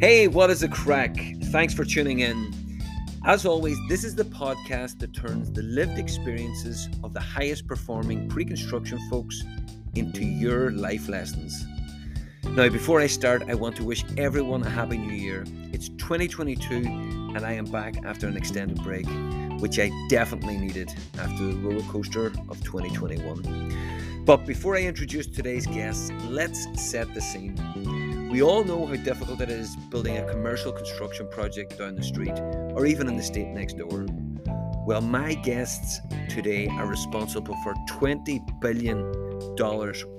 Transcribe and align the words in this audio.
Hey, 0.00 0.28
what 0.28 0.48
is 0.48 0.60
the 0.60 0.68
crack? 0.68 1.16
Thanks 1.46 1.74
for 1.74 1.84
tuning 1.84 2.20
in. 2.20 2.80
As 3.26 3.44
always, 3.44 3.76
this 3.88 4.04
is 4.04 4.14
the 4.14 4.22
podcast 4.22 5.00
that 5.00 5.12
turns 5.12 5.50
the 5.50 5.62
lived 5.62 5.98
experiences 5.98 6.88
of 7.02 7.12
the 7.12 7.20
highest 7.20 7.66
performing 7.66 8.28
pre 8.28 8.44
construction 8.44 9.00
folks 9.10 9.42
into 9.96 10.24
your 10.24 10.70
life 10.70 11.08
lessons. 11.08 11.66
Now, 12.44 12.68
before 12.68 13.00
I 13.00 13.08
start, 13.08 13.42
I 13.48 13.54
want 13.54 13.74
to 13.78 13.84
wish 13.84 14.04
everyone 14.16 14.62
a 14.62 14.70
happy 14.70 14.98
new 14.98 15.12
year. 15.12 15.44
It's 15.72 15.88
2022, 15.88 16.76
and 17.34 17.38
I 17.38 17.54
am 17.54 17.64
back 17.64 17.96
after 18.04 18.28
an 18.28 18.36
extended 18.36 18.80
break, 18.84 19.06
which 19.60 19.80
I 19.80 19.90
definitely 20.08 20.58
needed 20.58 20.94
after 21.18 21.44
the 21.44 21.56
roller 21.56 21.82
coaster 21.90 22.26
of 22.48 22.62
2021. 22.62 24.22
But 24.24 24.46
before 24.46 24.76
I 24.76 24.82
introduce 24.82 25.26
today's 25.26 25.66
guests, 25.66 26.12
let's 26.28 26.68
set 26.80 27.12
the 27.14 27.20
scene. 27.20 28.07
We 28.30 28.42
all 28.42 28.62
know 28.62 28.84
how 28.84 28.96
difficult 28.96 29.40
it 29.40 29.48
is 29.48 29.74
building 29.74 30.18
a 30.18 30.30
commercial 30.30 30.70
construction 30.70 31.28
project 31.30 31.78
down 31.78 31.94
the 31.94 32.02
street 32.02 32.38
or 32.76 32.84
even 32.84 33.08
in 33.08 33.16
the 33.16 33.22
state 33.22 33.48
next 33.48 33.78
door. 33.78 34.04
Well, 34.86 35.00
my 35.00 35.32
guests 35.32 36.00
today 36.28 36.68
are 36.68 36.86
responsible 36.86 37.56
for 37.64 37.72
$20 37.88 38.60
billion 38.60 39.10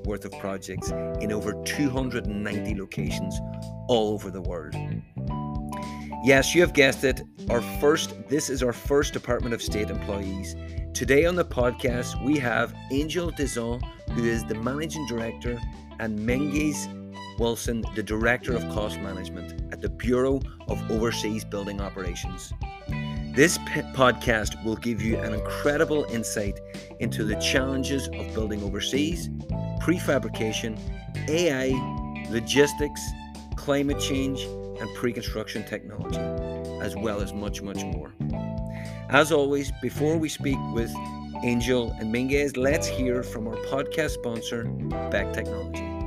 worth 0.05 0.25
of 0.25 0.31
projects 0.39 0.89
in 1.21 1.31
over 1.31 1.53
290 1.63 2.79
locations 2.79 3.39
all 3.87 4.13
over 4.13 4.31
the 4.31 4.41
world. 4.41 4.75
Yes, 6.23 6.55
you 6.55 6.61
have 6.61 6.73
guessed 6.73 7.03
it. 7.03 7.21
Our 7.47 7.61
first, 7.79 8.27
this 8.27 8.49
is 8.49 8.63
our 8.63 8.73
first 8.73 9.13
Department 9.13 9.53
of 9.53 9.61
State 9.61 9.91
employees. 9.91 10.55
Today 10.93 11.25
on 11.25 11.35
the 11.35 11.45
podcast, 11.45 12.21
we 12.25 12.39
have 12.39 12.73
Angel 12.91 13.31
Dizon, 13.31 13.81
who 14.13 14.23
is 14.23 14.43
the 14.45 14.55
Managing 14.55 15.05
Director, 15.05 15.59
and 15.99 16.19
Menzies 16.19 16.87
Wilson, 17.39 17.83
the 17.95 18.03
Director 18.03 18.53
of 18.53 18.61
Cost 18.69 18.99
Management 18.99 19.73
at 19.73 19.81
the 19.81 19.89
Bureau 19.89 20.41
of 20.67 20.91
Overseas 20.91 21.45
Building 21.45 21.79
Operations. 21.79 22.53
This 23.33 23.57
podcast 23.57 24.61
will 24.65 24.75
give 24.75 25.01
you 25.01 25.17
an 25.17 25.33
incredible 25.33 26.03
insight 26.05 26.59
into 26.99 27.23
the 27.23 27.35
challenges 27.35 28.07
of 28.09 28.33
building 28.33 28.61
overseas, 28.61 29.29
prefabrication, 29.81 30.77
AI, 31.29 31.69
logistics, 32.29 33.01
climate 33.55 33.99
change, 33.99 34.41
and 34.81 34.93
pre 34.95 35.13
construction 35.13 35.65
technology, 35.65 36.19
as 36.83 36.95
well 36.95 37.21
as 37.21 37.33
much, 37.33 37.61
much 37.61 37.83
more. 37.85 38.13
As 39.09 39.31
always, 39.31 39.71
before 39.81 40.17
we 40.17 40.27
speak 40.27 40.57
with 40.73 40.93
Angel 41.43 41.95
and 41.99 42.11
Menzies, 42.11 42.57
let's 42.57 42.87
hear 42.87 43.23
from 43.23 43.47
our 43.47 43.55
podcast 43.55 44.11
sponsor, 44.11 44.65
Beck 45.09 45.31
Technology. 45.33 45.98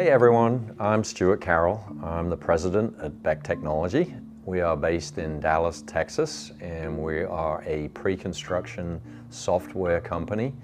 Hey 0.00 0.08
everyone, 0.08 0.74
I'm 0.80 1.04
Stuart 1.04 1.42
Carroll. 1.42 1.84
I'm 2.02 2.30
the 2.30 2.36
president 2.36 2.96
at 3.02 3.22
Beck 3.22 3.42
Technology. 3.42 4.14
We 4.46 4.62
are 4.62 4.74
based 4.74 5.18
in 5.18 5.40
Dallas, 5.40 5.84
Texas, 5.86 6.52
and 6.58 6.96
we 6.96 7.24
are 7.24 7.62
a 7.66 7.88
pre 7.88 8.16
construction 8.16 8.98
software 9.28 10.00
company. 10.00 10.54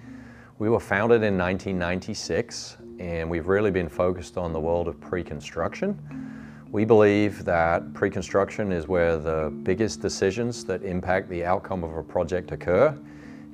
We 0.59 0.71
were 0.71 0.81
founded 0.81 1.23
in 1.23 1.37
1996, 1.37 2.79
and 2.99 3.29
we've 3.29 3.47
really 3.47 3.71
been 3.71 3.91
focused 3.91 4.39
on 4.39 4.55
the 4.55 4.61
world 4.61 4.89
of 4.89 4.99
pre 5.03 5.23
construction. 5.23 6.01
We 6.73 6.87
believe 6.87 7.45
that 7.45 7.93
pre 7.93 8.09
construction 8.09 8.73
is 8.73 8.89
where 8.89 9.19
the 9.19 9.53
biggest 9.65 10.01
decisions 10.01 10.65
that 10.65 10.83
impact 10.83 11.29
the 11.29 11.45
outcome 11.45 11.85
of 11.85 11.95
a 11.95 12.03
project 12.03 12.53
occur 12.53 12.99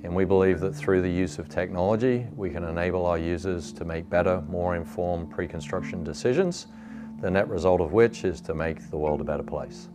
and 0.05 0.15
we 0.15 0.25
believe 0.25 0.61
that 0.61 0.75
through 0.75 1.03
the 1.03 1.11
use 1.11 1.39
of 1.39 1.49
technology, 1.49 2.27
we 2.35 2.51
can 2.51 2.65
enable 2.65 3.07
our 3.07 3.19
users 3.19 3.73
to 3.75 3.85
make 3.85 4.09
better, 4.11 4.41
more 4.49 4.75
informed 4.75 5.31
pre-construction 5.31 6.03
decisions, 6.03 6.67
the 7.21 7.31
net 7.31 7.49
result 7.49 7.81
of 7.81 7.93
which 7.93 8.25
is 8.25 8.41
to 8.41 8.55
make 8.55 8.91
the 8.91 8.97
world 8.97 9.21
a 9.21 9.25
better 9.25 9.45
place. 9.45 9.89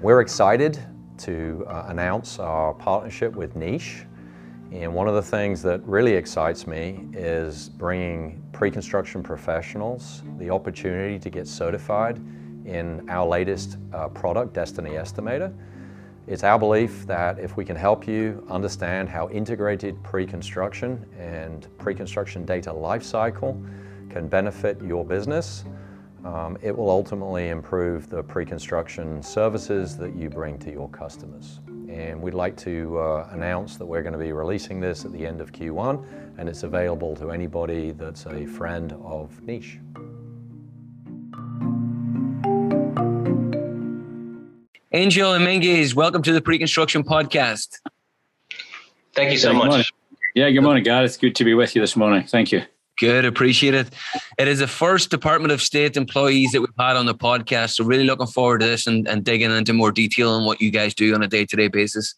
We're 0.00 0.20
excited 0.20 0.84
to 1.18 1.64
uh, 1.68 1.84
announce 1.88 2.40
our 2.40 2.74
partnership 2.74 3.36
with 3.36 3.54
Niche. 3.54 4.04
And 4.72 4.92
one 4.92 5.06
of 5.06 5.14
the 5.14 5.22
things 5.22 5.62
that 5.62 5.86
really 5.86 6.14
excites 6.14 6.66
me 6.66 7.06
is 7.12 7.68
bringing 7.68 8.42
pre-construction 8.52 9.22
professionals 9.22 10.22
the 10.38 10.50
opportunity 10.50 11.18
to 11.18 11.30
get 11.30 11.46
certified 11.46 12.16
in 12.64 13.08
our 13.08 13.26
latest 13.26 13.76
uh, 13.92 14.08
product, 14.08 14.54
DESTINI 14.54 14.90
Estimator. 14.90 15.54
It's 16.28 16.44
our 16.44 16.56
belief 16.56 17.04
that 17.08 17.40
if 17.40 17.56
we 17.56 17.64
can 17.64 17.74
help 17.74 18.06
you 18.06 18.46
understand 18.48 19.08
how 19.08 19.28
integrated 19.30 20.00
pre-construction 20.04 21.04
and 21.18 21.66
pre-construction 21.78 22.44
data 22.44 22.70
lifecycle 22.70 23.60
can 24.08 24.28
benefit 24.28 24.80
your 24.82 25.04
business, 25.04 25.64
um, 26.24 26.56
it 26.62 26.76
will 26.76 26.90
ultimately 26.90 27.48
improve 27.48 28.08
the 28.08 28.22
pre-construction 28.22 29.20
services 29.20 29.96
that 29.96 30.14
you 30.14 30.30
bring 30.30 30.58
to 30.60 30.70
your 30.70 30.88
customers. 30.90 31.58
And 31.88 32.22
we'd 32.22 32.34
like 32.34 32.56
to 32.58 32.98
uh, 32.98 33.28
announce 33.32 33.76
that 33.76 33.84
we're 33.84 34.02
going 34.02 34.12
to 34.12 34.18
be 34.18 34.32
releasing 34.32 34.78
this 34.78 35.04
at 35.04 35.12
the 35.12 35.26
end 35.26 35.40
of 35.40 35.50
Q1, 35.50 36.38
and 36.38 36.48
it's 36.48 36.62
available 36.62 37.16
to 37.16 37.32
anybody 37.32 37.90
that's 37.90 38.26
a 38.26 38.46
friend 38.46 38.92
of 39.02 39.42
Niche. 39.42 39.80
Angel 44.94 45.32
and 45.32 45.42
Menzies, 45.42 45.94
welcome 45.94 46.20
to 46.20 46.34
the 46.34 46.42
Pre-Construction 46.42 47.02
Podcast. 47.02 47.78
Thank 49.14 49.32
you 49.32 49.38
so 49.38 49.54
much. 49.54 49.90
Yeah, 50.34 50.50
good 50.50 50.60
morning, 50.60 50.84
God. 50.84 51.04
It's 51.04 51.16
good 51.16 51.34
to 51.36 51.44
be 51.44 51.54
with 51.54 51.74
you 51.74 51.80
this 51.80 51.96
morning. 51.96 52.26
Thank 52.26 52.52
you. 52.52 52.62
Good, 53.00 53.24
appreciate 53.24 53.72
it. 53.72 53.88
It 54.38 54.48
is 54.48 54.58
the 54.58 54.66
first 54.66 55.10
Department 55.10 55.50
of 55.50 55.62
State 55.62 55.96
employees 55.96 56.52
that 56.52 56.60
we've 56.60 56.68
had 56.78 56.96
on 56.96 57.06
the 57.06 57.14
podcast. 57.14 57.76
So 57.76 57.84
really 57.84 58.04
looking 58.04 58.26
forward 58.26 58.60
to 58.60 58.66
this 58.66 58.86
and, 58.86 59.08
and 59.08 59.24
digging 59.24 59.50
into 59.50 59.72
more 59.72 59.92
detail 59.92 60.28
on 60.28 60.44
what 60.44 60.60
you 60.60 60.70
guys 60.70 60.92
do 60.92 61.14
on 61.14 61.22
a 61.22 61.26
day-to-day 61.26 61.68
basis. 61.68 62.14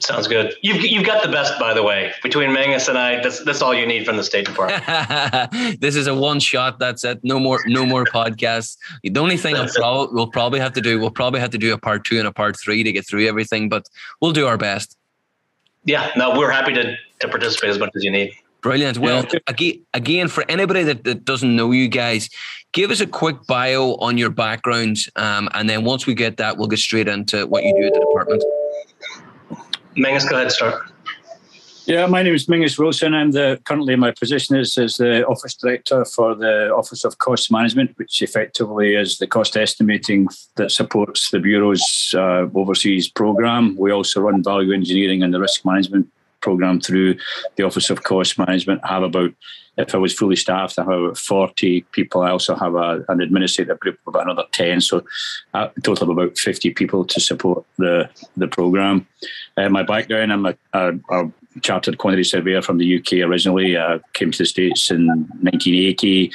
Sounds 0.00 0.26
good. 0.26 0.54
You've, 0.62 0.82
you've 0.82 1.04
got 1.04 1.22
the 1.22 1.30
best, 1.30 1.58
by 1.58 1.72
the 1.72 1.82
way. 1.82 2.12
Between 2.22 2.52
Menzies 2.52 2.88
and 2.88 2.98
I, 2.98 3.20
that's 3.22 3.44
that's 3.44 3.62
all 3.62 3.74
you 3.74 3.86
need 3.86 4.04
from 4.04 4.16
the 4.16 4.24
State 4.24 4.46
Department. 4.46 4.82
this 5.80 5.94
is 5.94 6.06
a 6.06 6.14
one 6.14 6.40
shot. 6.40 6.78
That's 6.78 7.04
it. 7.04 7.20
No 7.22 7.38
more 7.38 7.60
no 7.66 7.86
more 7.86 8.04
podcasts. 8.04 8.76
The 9.02 9.20
only 9.20 9.36
thing 9.36 9.56
I'll 9.56 9.68
prob- 9.68 10.10
we'll 10.12 10.26
probably 10.26 10.60
have 10.60 10.72
to 10.72 10.80
do 10.80 10.98
we'll 10.98 11.10
probably 11.10 11.40
have 11.40 11.50
to 11.50 11.58
do 11.58 11.72
a 11.72 11.78
part 11.78 12.04
two 12.04 12.18
and 12.18 12.26
a 12.26 12.32
part 12.32 12.58
three 12.58 12.82
to 12.82 12.92
get 12.92 13.06
through 13.06 13.26
everything, 13.26 13.68
but 13.68 13.88
we'll 14.20 14.32
do 14.32 14.46
our 14.46 14.58
best. 14.58 14.96
Yeah, 15.84 16.10
no, 16.16 16.36
we're 16.36 16.50
happy 16.50 16.72
to 16.74 16.96
to 17.20 17.28
participate 17.28 17.70
as 17.70 17.78
much 17.78 17.90
as 17.94 18.02
you 18.02 18.10
need. 18.10 18.32
Brilliant. 18.62 18.96
Well, 18.96 19.26
yeah. 19.30 19.40
again, 19.46 19.84
again, 19.92 20.28
for 20.28 20.42
anybody 20.48 20.84
that, 20.84 21.04
that 21.04 21.26
doesn't 21.26 21.54
know 21.54 21.70
you 21.70 21.86
guys, 21.86 22.30
give 22.72 22.90
us 22.90 23.00
a 23.00 23.06
quick 23.06 23.36
bio 23.46 23.96
on 23.96 24.16
your 24.16 24.30
background, 24.30 24.96
um, 25.16 25.50
and 25.52 25.68
then 25.68 25.84
once 25.84 26.06
we 26.06 26.14
get 26.14 26.38
that, 26.38 26.56
we'll 26.56 26.68
get 26.68 26.78
straight 26.78 27.06
into 27.06 27.46
what 27.46 27.62
you 27.62 27.74
do 27.78 27.86
at 27.86 27.92
the 27.92 28.00
department. 28.00 28.42
Menzies, 29.96 30.28
go 30.28 30.36
ahead, 30.36 30.52
start. 30.52 30.90
Yeah, 31.86 32.06
my 32.06 32.22
name 32.22 32.34
is 32.34 32.48
Menzies 32.48 32.78
Wilson. 32.78 33.12
I'm 33.12 33.32
the 33.32 33.60
currently 33.64 33.94
my 33.94 34.10
position 34.10 34.56
is 34.56 34.78
as 34.78 34.96
the 34.96 35.26
office 35.26 35.54
director 35.54 36.06
for 36.06 36.34
the 36.34 36.70
Office 36.74 37.04
of 37.04 37.18
Cost 37.18 37.52
Management, 37.52 37.92
which 37.96 38.22
effectively 38.22 38.94
is 38.94 39.18
the 39.18 39.26
cost 39.26 39.54
estimating 39.54 40.28
that 40.56 40.70
supports 40.70 41.30
the 41.30 41.40
bureau's 41.40 42.14
uh, 42.16 42.46
overseas 42.54 43.10
program. 43.10 43.76
We 43.76 43.92
also 43.92 44.22
run 44.22 44.42
value 44.42 44.72
engineering 44.72 45.22
and 45.22 45.34
the 45.34 45.40
risk 45.40 45.66
management 45.66 46.10
program 46.44 46.78
through 46.78 47.16
the 47.56 47.64
Office 47.64 47.88
of 47.88 48.04
Cost 48.04 48.38
Management. 48.38 48.82
I 48.84 48.88
have 48.88 49.02
about 49.02 49.32
if 49.76 49.94
I 49.94 49.98
was 49.98 50.14
fully 50.14 50.36
staffed, 50.36 50.78
I 50.78 50.82
have 50.82 50.92
about 50.92 51.18
40 51.18 51.80
people. 51.90 52.22
I 52.22 52.30
also 52.30 52.54
have 52.54 52.74
a, 52.74 53.04
an 53.08 53.20
administrative 53.20 53.80
group 53.80 53.98
of 54.06 54.14
about 54.14 54.24
another 54.24 54.44
10, 54.52 54.80
so 54.80 55.02
a 55.52 55.70
total 55.82 56.10
of 56.10 56.16
about 56.16 56.38
50 56.38 56.70
people 56.74 57.04
to 57.06 57.20
support 57.20 57.64
the, 57.76 58.08
the 58.36 58.46
program. 58.46 59.06
Uh, 59.56 59.68
my 59.70 59.82
background, 59.82 60.32
I'm 60.32 60.46
a, 60.46 60.54
a, 60.74 60.92
a, 61.10 61.32
chartered 61.60 61.98
quantity 61.98 62.24
surveyor 62.24 62.62
from 62.62 62.78
the 62.78 62.98
UK 62.98 63.28
originally. 63.28 63.78
I 63.78 64.00
came 64.12 64.32
to 64.32 64.38
the 64.38 64.46
States 64.46 64.90
in 64.90 65.06
1980, 65.06 66.32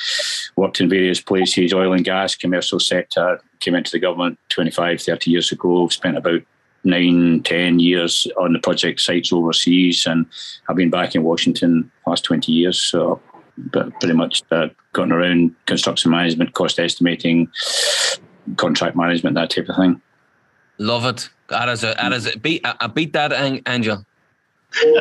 worked 0.55 0.81
in 0.81 0.89
various 0.89 1.21
places, 1.21 1.73
oil 1.73 1.93
and 1.93 2.05
gas, 2.05 2.35
commercial 2.35 2.79
sector, 2.79 3.41
came 3.59 3.75
into 3.75 3.91
the 3.91 3.99
government 3.99 4.39
25, 4.49 5.01
30 5.01 5.31
years 5.31 5.51
ago, 5.51 5.87
spent 5.89 6.17
about 6.17 6.41
nine, 6.83 7.41
ten 7.43 7.79
years 7.79 8.27
on 8.37 8.53
the 8.53 8.59
project 8.59 9.01
sites 9.01 9.33
overseas, 9.33 10.05
and 10.05 10.25
I've 10.67 10.75
been 10.75 10.89
back 10.89 11.15
in 11.15 11.23
Washington 11.23 11.91
last 12.05 12.23
20 12.23 12.51
years. 12.51 12.79
So 12.81 13.21
but 13.71 13.91
pretty 13.99 14.15
much 14.15 14.43
uh, 14.51 14.67
gotten 14.93 15.11
around 15.11 15.55
construction 15.65 16.11
management, 16.11 16.53
cost 16.53 16.79
estimating, 16.79 17.49
contract 18.57 18.95
management, 18.95 19.35
that 19.35 19.49
type 19.49 19.67
of 19.69 19.75
thing. 19.75 20.01
Love 20.77 21.05
it. 21.05 21.29
That 21.49 21.69
is 21.69 21.83
a, 21.83 21.95
that 21.99 22.13
is 22.13 22.33
a 22.33 22.37
beat. 22.37 22.61
I 22.63 22.87
beat 22.87 23.13
that, 23.13 23.33
Angel. 23.67 23.97
Uh, 23.97 24.99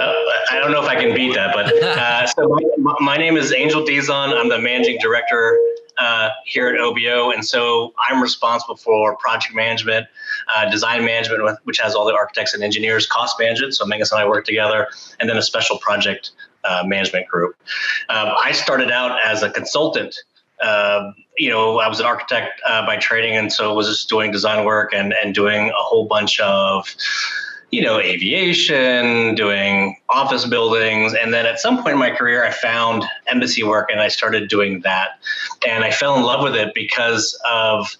I 0.50 0.58
don't 0.60 0.72
know 0.72 0.82
if 0.82 0.88
I 0.88 0.96
can 0.96 1.14
beat 1.14 1.34
that, 1.34 1.54
but 1.54 1.66
uh, 1.82 2.26
so 2.26 2.58
my, 2.78 2.94
my, 3.00 3.16
name 3.16 3.36
is 3.36 3.52
Angel 3.52 3.84
Dizon. 3.84 4.34
I'm 4.34 4.48
the 4.48 4.58
managing 4.58 4.98
director 4.98 5.58
uh, 5.98 6.30
here 6.44 6.68
at 6.68 6.80
OBO, 6.80 7.30
and 7.30 7.44
so 7.44 7.92
I'm 8.08 8.22
responsible 8.22 8.76
for 8.76 9.16
project 9.16 9.54
management, 9.54 10.06
uh, 10.54 10.70
design 10.70 11.04
management, 11.04 11.58
which 11.64 11.78
has 11.78 11.94
all 11.94 12.06
the 12.06 12.14
architects 12.14 12.54
and 12.54 12.62
engineers, 12.62 13.06
cost 13.06 13.38
management. 13.38 13.74
So 13.74 13.84
Menzies 13.84 14.12
and 14.12 14.20
I 14.20 14.26
work 14.26 14.44
together, 14.44 14.88
and 15.20 15.28
then 15.28 15.36
a 15.36 15.42
special 15.42 15.78
project 15.78 16.30
uh, 16.64 16.84
management 16.86 17.28
group. 17.28 17.56
Um, 18.08 18.28
I 18.40 18.52
started 18.52 18.90
out 18.90 19.18
as 19.24 19.42
a 19.42 19.50
consultant. 19.50 20.14
Uh, 20.60 21.12
you 21.36 21.50
know, 21.50 21.78
I 21.78 21.88
was 21.88 22.00
an 22.00 22.06
architect 22.06 22.60
uh, 22.66 22.84
by 22.84 22.96
training, 22.96 23.36
and 23.36 23.52
so 23.52 23.74
was 23.74 23.88
just 23.88 24.08
doing 24.08 24.30
design 24.32 24.64
work 24.64 24.92
and 24.92 25.14
and 25.22 25.34
doing 25.34 25.68
a 25.68 25.82
whole 25.82 26.06
bunch 26.06 26.40
of 26.40 26.94
you 27.70 27.82
know, 27.82 28.00
aviation, 28.00 29.34
doing 29.34 29.96
office 30.08 30.46
buildings. 30.46 31.14
And 31.14 31.34
then 31.34 31.44
at 31.44 31.60
some 31.60 31.82
point 31.82 31.94
in 31.94 31.98
my 31.98 32.10
career, 32.10 32.44
I 32.44 32.50
found 32.50 33.04
embassy 33.26 33.62
work 33.62 33.90
and 33.90 34.00
I 34.00 34.08
started 34.08 34.48
doing 34.48 34.80
that. 34.80 35.20
And 35.66 35.84
I 35.84 35.90
fell 35.90 36.16
in 36.16 36.22
love 36.22 36.42
with 36.42 36.54
it 36.54 36.72
because 36.74 37.38
of 37.50 37.96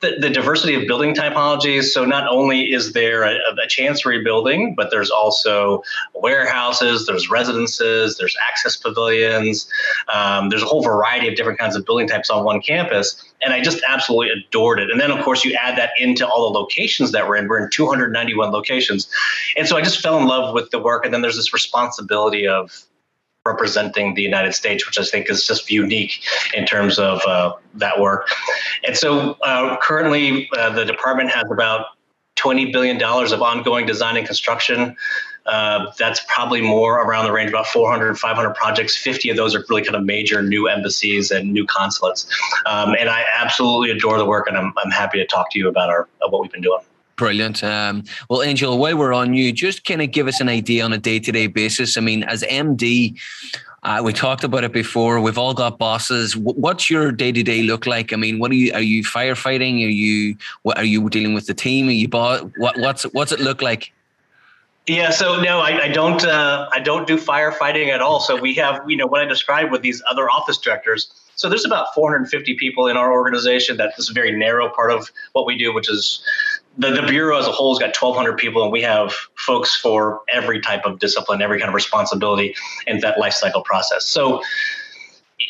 the, 0.00 0.16
the 0.18 0.30
diversity 0.30 0.74
of 0.74 0.86
building 0.86 1.14
typologies. 1.14 1.84
So 1.84 2.04
not 2.04 2.26
only 2.26 2.72
is 2.72 2.92
there 2.92 3.22
a, 3.22 3.36
a 3.62 3.66
chancery 3.68 4.22
building, 4.22 4.74
but 4.74 4.90
there's 4.90 5.10
also 5.10 5.82
warehouses, 6.14 7.06
there's 7.06 7.28
residences, 7.30 8.16
there's 8.16 8.36
access 8.48 8.76
pavilions, 8.76 9.70
um, 10.12 10.48
there's 10.48 10.62
a 10.62 10.66
whole 10.66 10.82
variety 10.82 11.28
of 11.28 11.36
different 11.36 11.58
kinds 11.58 11.76
of 11.76 11.84
building 11.84 12.08
types 12.08 12.30
on 12.30 12.44
one 12.44 12.62
campus. 12.62 13.22
And 13.42 13.52
I 13.52 13.60
just 13.60 13.82
absolutely 13.86 14.30
adored 14.30 14.80
it. 14.80 14.90
And 14.90 15.00
then, 15.00 15.10
of 15.10 15.22
course, 15.24 15.44
you 15.44 15.54
add 15.54 15.76
that 15.78 15.90
into 15.98 16.26
all 16.26 16.50
the 16.50 16.58
locations 16.58 17.12
that 17.12 17.28
we're 17.28 17.36
in. 17.36 17.48
We're 17.48 17.64
in 17.64 17.70
291 17.70 18.50
locations. 18.50 19.08
And 19.56 19.68
so 19.68 19.76
I 19.76 19.82
just 19.82 20.00
fell 20.00 20.18
in 20.18 20.26
love 20.26 20.54
with 20.54 20.70
the 20.70 20.78
work. 20.78 21.04
And 21.04 21.12
then 21.12 21.22
there's 21.22 21.36
this 21.36 21.52
responsibility 21.52 22.46
of 22.46 22.70
representing 23.46 24.14
the 24.14 24.22
United 24.22 24.54
States, 24.54 24.86
which 24.86 24.98
I 24.98 25.04
think 25.04 25.30
is 25.30 25.46
just 25.46 25.70
unique 25.70 26.22
in 26.54 26.66
terms 26.66 26.98
of 26.98 27.22
uh, 27.26 27.54
that 27.74 27.98
work. 27.98 28.28
And 28.84 28.96
so 28.96 29.36
uh, 29.42 29.76
currently, 29.80 30.48
uh, 30.56 30.70
the 30.70 30.84
department 30.84 31.30
has 31.30 31.44
about 31.50 31.86
$20 32.36 32.72
billion 32.72 33.02
of 33.02 33.42
ongoing 33.42 33.86
design 33.86 34.16
and 34.16 34.26
construction. 34.26 34.96
Uh, 35.46 35.90
that's 35.98 36.20
probably 36.28 36.60
more 36.60 37.00
around 37.00 37.24
the 37.24 37.32
range 37.32 37.48
about 37.48 37.66
400, 37.66 38.18
500 38.18 38.54
projects. 38.54 38.94
50 38.96 39.30
of 39.30 39.36
those 39.36 39.54
are 39.54 39.64
really 39.70 39.82
kind 39.82 39.96
of 39.96 40.04
major 40.04 40.42
new 40.42 40.68
embassies 40.68 41.30
and 41.30 41.52
new 41.52 41.66
consulates. 41.66 42.26
Um, 42.66 42.94
and 42.98 43.08
I 43.08 43.24
absolutely 43.36 43.90
adore 43.90 44.18
the 44.18 44.26
work, 44.26 44.48
and 44.48 44.56
I'm, 44.56 44.72
I'm 44.76 44.90
happy 44.90 45.18
to 45.18 45.26
talk 45.26 45.50
to 45.52 45.58
you 45.58 45.68
about 45.68 45.88
our 45.88 46.08
what 46.20 46.42
we've 46.42 46.52
been 46.52 46.60
doing. 46.60 46.80
Brilliant. 47.20 47.62
Um, 47.62 48.04
well, 48.30 48.42
Angel, 48.42 48.78
while 48.78 48.96
we're 48.96 49.12
on 49.12 49.34
you, 49.34 49.52
just 49.52 49.84
kind 49.84 50.00
of 50.00 50.10
give 50.10 50.26
us 50.26 50.40
an 50.40 50.48
idea 50.48 50.82
on 50.86 50.94
a 50.94 50.96
day 50.96 51.18
to 51.20 51.30
day 51.30 51.48
basis. 51.48 51.98
I 51.98 52.00
mean, 52.00 52.22
as 52.22 52.42
MD, 52.44 53.20
uh, 53.82 54.00
we 54.02 54.14
talked 54.14 54.42
about 54.42 54.64
it 54.64 54.72
before. 54.72 55.20
We've 55.20 55.36
all 55.36 55.52
got 55.52 55.76
bosses. 55.76 56.34
What's 56.34 56.88
your 56.88 57.12
day 57.12 57.30
to 57.30 57.42
day 57.42 57.62
look 57.62 57.84
like? 57.84 58.14
I 58.14 58.16
mean, 58.16 58.38
what 58.38 58.50
are 58.50 58.54
you? 58.54 58.72
Are 58.72 58.80
you 58.80 59.04
firefighting? 59.04 59.84
Are 59.84 59.90
you? 59.90 60.34
What 60.62 60.78
are 60.78 60.84
you 60.84 61.10
dealing 61.10 61.34
with 61.34 61.46
the 61.46 61.52
team? 61.52 61.88
Are 61.88 61.90
you 61.90 62.08
boss? 62.08 62.40
What, 62.56 62.78
what's 62.78 63.02
what's 63.12 63.32
it 63.32 63.40
look 63.40 63.60
like? 63.60 63.92
Yeah, 64.86 65.10
so 65.10 65.42
no, 65.42 65.60
I, 65.60 65.82
I 65.82 65.88
don't. 65.88 66.24
Uh, 66.24 66.70
I 66.72 66.80
don't 66.80 67.06
do 67.06 67.18
firefighting 67.18 67.88
at 67.88 68.00
all. 68.00 68.20
So 68.20 68.34
we 68.34 68.54
have, 68.54 68.80
you 68.88 68.96
know, 68.96 69.06
what 69.06 69.20
I 69.20 69.26
described 69.26 69.72
with 69.72 69.82
these 69.82 70.02
other 70.08 70.30
office 70.30 70.56
directors. 70.56 71.12
So 71.40 71.48
there's 71.48 71.64
about 71.64 71.94
450 71.94 72.54
people 72.56 72.86
in 72.86 72.98
our 72.98 73.12
organization. 73.12 73.78
That 73.78 73.92
is 73.96 74.10
a 74.10 74.12
very 74.12 74.30
narrow 74.30 74.68
part 74.68 74.90
of 74.90 75.10
what 75.32 75.46
we 75.46 75.56
do, 75.56 75.72
which 75.72 75.90
is 75.90 76.22
the, 76.78 76.90
the 76.90 77.02
bureau 77.02 77.38
as 77.38 77.46
a 77.46 77.52
whole 77.52 77.74
has 77.74 77.78
got 77.78 78.00
1,200 78.00 78.38
people, 78.38 78.62
and 78.62 78.72
we 78.72 78.82
have 78.82 79.12
folks 79.34 79.76
for 79.76 80.22
every 80.28 80.60
type 80.60 80.84
of 80.84 80.98
discipline, 80.98 81.42
every 81.42 81.58
kind 81.58 81.68
of 81.68 81.74
responsibility 81.74 82.54
in 82.86 83.00
that 83.00 83.18
life 83.18 83.34
cycle 83.34 83.62
process. 83.62 84.06
So, 84.06 84.42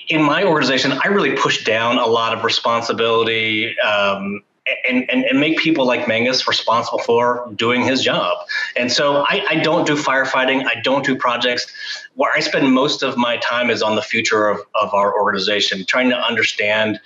in 0.08 0.22
my 0.22 0.44
organization, 0.44 0.93
I 0.93 1.08
really 1.08 1.37
push 1.37 1.64
down 1.64 1.99
a 1.99 2.06
lot 2.06 2.37
of 2.37 2.44
responsibility 2.44 3.78
um, 3.81 4.43
and, 4.88 5.08
and, 5.11 5.25
and 5.25 5.40
make 5.40 5.58
people 5.58 5.87
like 5.87 6.06
Menzies 6.06 6.46
responsible 6.46 6.99
for 6.99 7.50
doing 7.56 7.82
his 7.82 8.02
job. 8.02 8.38
And 8.76 8.90
so 8.90 9.25
I, 9.28 9.44
I 9.49 9.55
don't 9.56 9.87
do 9.87 9.94
firefighting, 9.94 10.64
I 10.67 10.81
don't 10.82 11.05
do 11.05 11.17
projects. 11.17 11.67
Where 12.14 12.32
I 12.34 12.40
spend 12.40 12.72
most 12.72 13.02
of 13.02 13.17
my 13.17 13.37
time 13.38 13.70
is 13.70 13.82
on 13.82 13.96
the 13.96 14.02
future 14.02 14.49
of, 14.49 14.61
of 14.75 14.93
our 14.94 15.14
organization, 15.14 15.84
trying 15.87 16.11
to 16.11 16.17
understand 16.17 17.00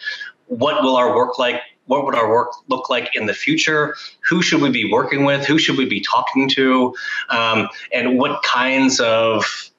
what 0.47 0.83
will 0.83 0.97
our 0.97 1.15
work 1.15 1.39
like 1.39 1.61
what 1.87 2.05
would 2.05 2.15
our 2.15 2.29
work 2.29 2.53
look 2.69 2.89
like 2.89 3.15
in 3.15 3.27
the 3.27 3.35
future? 3.35 3.95
Who 4.29 4.43
should 4.43 4.63
we 4.63 4.71
be 4.71 4.91
working 4.91 5.25
with? 5.25 5.47
Who 5.47 5.59
should 5.59 5.77
we 5.77 5.87
be 5.87 6.01
talking 6.01 6.49
to? 6.51 6.95
Um, 7.31 7.69
and 7.93 8.19
what 8.19 8.43
kinds 8.43 9.01
of 9.01 9.71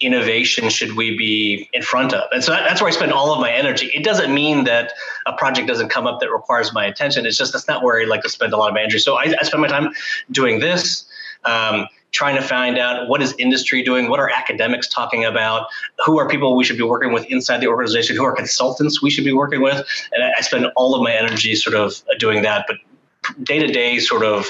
innovation 0.00 0.68
should 0.68 0.96
we 0.96 1.16
be 1.16 1.68
in 1.72 1.82
front 1.82 2.12
of? 2.12 2.24
And 2.32 2.42
so 2.42 2.52
that, 2.52 2.68
that's 2.68 2.80
where 2.80 2.88
I 2.88 2.92
spend 2.92 3.12
all 3.12 3.32
of 3.32 3.40
my 3.40 3.52
energy. 3.52 3.86
It 3.94 4.04
doesn't 4.04 4.34
mean 4.34 4.64
that 4.64 4.92
a 5.26 5.32
project 5.32 5.68
doesn't 5.68 5.88
come 5.88 6.06
up 6.06 6.20
that 6.20 6.30
requires 6.30 6.72
my 6.72 6.84
attention. 6.84 7.24
It's 7.24 7.38
just 7.38 7.52
that's 7.52 7.68
not 7.68 7.82
where 7.82 8.00
I 8.00 8.04
like 8.04 8.22
to 8.22 8.28
spend 8.28 8.52
a 8.52 8.56
lot 8.56 8.68
of 8.68 8.74
my 8.74 8.80
energy. 8.80 8.98
So 8.98 9.14
I, 9.14 9.32
I 9.40 9.44
spend 9.44 9.62
my 9.62 9.68
time 9.68 9.92
doing 10.30 10.58
this. 10.58 11.04
Um, 11.44 11.86
trying 12.12 12.36
to 12.36 12.42
find 12.42 12.78
out 12.78 13.08
what 13.08 13.22
is 13.22 13.34
industry 13.38 13.82
doing, 13.82 14.08
what 14.08 14.20
are 14.20 14.30
academics 14.30 14.88
talking 14.88 15.24
about, 15.24 15.68
who 16.04 16.18
are 16.18 16.28
people 16.28 16.54
we 16.54 16.62
should 16.64 16.76
be 16.76 16.82
working 16.82 17.12
with 17.12 17.24
inside 17.26 17.58
the 17.58 17.66
organization, 17.66 18.14
who 18.16 18.24
are 18.24 18.36
consultants 18.36 19.02
we 19.02 19.10
should 19.10 19.24
be 19.24 19.32
working 19.32 19.62
with, 19.62 19.84
and 20.12 20.22
I 20.22 20.40
spend 20.42 20.66
all 20.76 20.94
of 20.94 21.02
my 21.02 21.12
energy 21.12 21.54
sort 21.54 21.74
of 21.74 22.02
doing 22.18 22.42
that. 22.42 22.66
But 22.68 22.76
day 23.42 23.58
to 23.58 23.66
day, 23.66 23.98
sort 23.98 24.24
of 24.24 24.46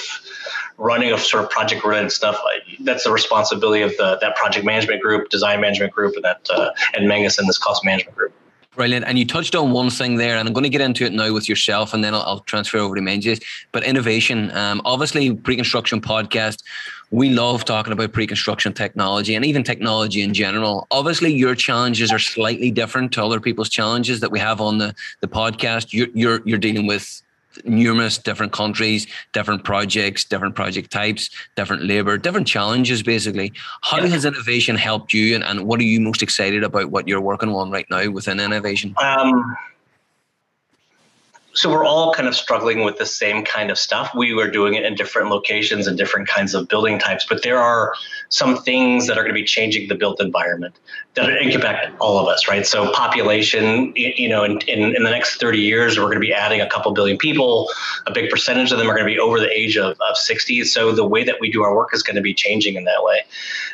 running 0.76 1.12
of 1.12 1.20
sort 1.20 1.44
of 1.44 1.50
project 1.50 1.84
related 1.84 2.10
stuff, 2.10 2.40
that's 2.80 3.04
the 3.04 3.12
responsibility 3.12 3.82
of 3.82 3.96
the 3.96 4.18
that 4.20 4.36
project 4.36 4.66
management 4.66 5.00
group, 5.00 5.28
design 5.30 5.60
management 5.60 5.92
group, 5.92 6.16
and 6.16 6.24
that 6.24 6.46
uh, 6.50 6.70
and 6.94 7.06
Menzies 7.06 7.38
and 7.38 7.48
this 7.48 7.58
cost 7.58 7.84
management 7.84 8.16
group. 8.16 8.32
Brilliant. 8.74 9.04
And 9.06 9.18
you 9.18 9.26
touched 9.26 9.54
on 9.54 9.72
one 9.72 9.90
thing 9.90 10.16
there, 10.16 10.38
and 10.38 10.48
I'm 10.48 10.54
going 10.54 10.64
to 10.64 10.70
get 10.70 10.80
into 10.80 11.04
it 11.04 11.12
now 11.12 11.30
with 11.34 11.46
yourself, 11.46 11.92
and 11.92 12.02
then 12.02 12.14
I'll, 12.14 12.22
I'll 12.22 12.40
transfer 12.40 12.78
over 12.78 12.94
to 12.94 13.02
Menzies. 13.02 13.38
But 13.70 13.84
innovation, 13.84 14.50
um, 14.56 14.80
obviously, 14.86 15.34
pre-construction 15.34 16.00
podcast. 16.00 16.62
We 17.10 17.28
love 17.28 17.66
talking 17.66 17.92
about 17.92 18.12
pre-construction 18.12 18.72
technology 18.72 19.34
and 19.34 19.44
even 19.44 19.62
technology 19.62 20.22
in 20.22 20.32
general. 20.32 20.86
Obviously, 20.90 21.34
your 21.34 21.54
challenges 21.54 22.10
are 22.10 22.18
slightly 22.18 22.70
different 22.70 23.12
to 23.12 23.22
other 23.22 23.40
people's 23.40 23.68
challenges 23.68 24.20
that 24.20 24.30
we 24.30 24.38
have 24.38 24.62
on 24.62 24.78
the 24.78 24.94
the 25.20 25.28
podcast. 25.28 25.92
You're 25.92 26.08
you're, 26.14 26.40
you're 26.46 26.58
dealing 26.58 26.86
with 26.86 27.22
numerous 27.64 28.18
different 28.18 28.52
countries, 28.52 29.06
different 29.32 29.64
projects, 29.64 30.24
different 30.24 30.54
project 30.54 30.90
types, 30.90 31.30
different 31.56 31.84
labor, 31.84 32.18
different 32.18 32.46
challenges, 32.46 33.02
basically. 33.02 33.52
How 33.82 33.98
yeah. 33.98 34.08
has 34.08 34.24
innovation 34.24 34.76
helped 34.76 35.12
you, 35.12 35.34
and, 35.34 35.44
and 35.44 35.66
what 35.66 35.80
are 35.80 35.84
you 35.84 36.00
most 36.00 36.22
excited 36.22 36.64
about 36.64 36.90
what 36.90 37.08
you're 37.08 37.20
working 37.20 37.50
on 37.50 37.70
right 37.70 37.86
now 37.90 38.10
within 38.10 38.40
innovation? 38.40 38.94
Um, 39.02 39.56
so 41.54 41.70
we're 41.70 41.84
all 41.84 42.12
kind 42.12 42.28
of 42.28 42.34
struggling 42.34 42.82
with 42.82 42.98
the 42.98 43.06
same 43.06 43.44
kind 43.44 43.70
of 43.70 43.78
stuff. 43.78 44.10
We 44.14 44.34
were 44.34 44.50
doing 44.50 44.74
it 44.74 44.84
in 44.84 44.94
different 44.94 45.28
locations 45.28 45.86
and 45.86 45.98
different 45.98 46.28
kinds 46.28 46.54
of 46.54 46.68
building 46.68 46.98
types, 46.98 47.26
but 47.28 47.42
there 47.42 47.58
are 47.58 47.94
some 48.30 48.56
things 48.62 49.06
that 49.06 49.18
are 49.18 49.22
going 49.22 49.34
to 49.34 49.40
be 49.40 49.44
changing 49.44 49.88
the 49.88 49.94
built 49.94 50.20
environment 50.20 50.74
that 51.14 51.28
impact 51.42 51.94
all 52.00 52.18
of 52.18 52.26
us, 52.26 52.48
right? 52.48 52.66
So 52.66 52.90
population, 52.92 53.92
you 53.94 54.28
know, 54.28 54.44
in, 54.44 54.60
in, 54.62 54.96
in, 54.96 55.02
the 55.02 55.10
next 55.10 55.38
30 55.38 55.58
years, 55.58 55.98
we're 55.98 56.04
going 56.04 56.16
to 56.16 56.20
be 56.20 56.32
adding 56.32 56.62
a 56.62 56.68
couple 56.68 56.90
billion 56.92 57.18
people. 57.18 57.68
A 58.06 58.12
big 58.12 58.30
percentage 58.30 58.72
of 58.72 58.78
them 58.78 58.88
are 58.88 58.94
going 58.94 59.06
to 59.06 59.12
be 59.12 59.18
over 59.18 59.38
the 59.38 59.50
age 59.50 59.76
of, 59.76 59.94
of 60.08 60.16
60. 60.16 60.64
So 60.64 60.92
the 60.92 61.06
way 61.06 61.22
that 61.22 61.36
we 61.38 61.52
do 61.52 61.62
our 61.62 61.76
work 61.76 61.90
is 61.92 62.02
going 62.02 62.16
to 62.16 62.22
be 62.22 62.32
changing 62.32 62.76
in 62.76 62.84
that 62.84 63.02
way. 63.02 63.20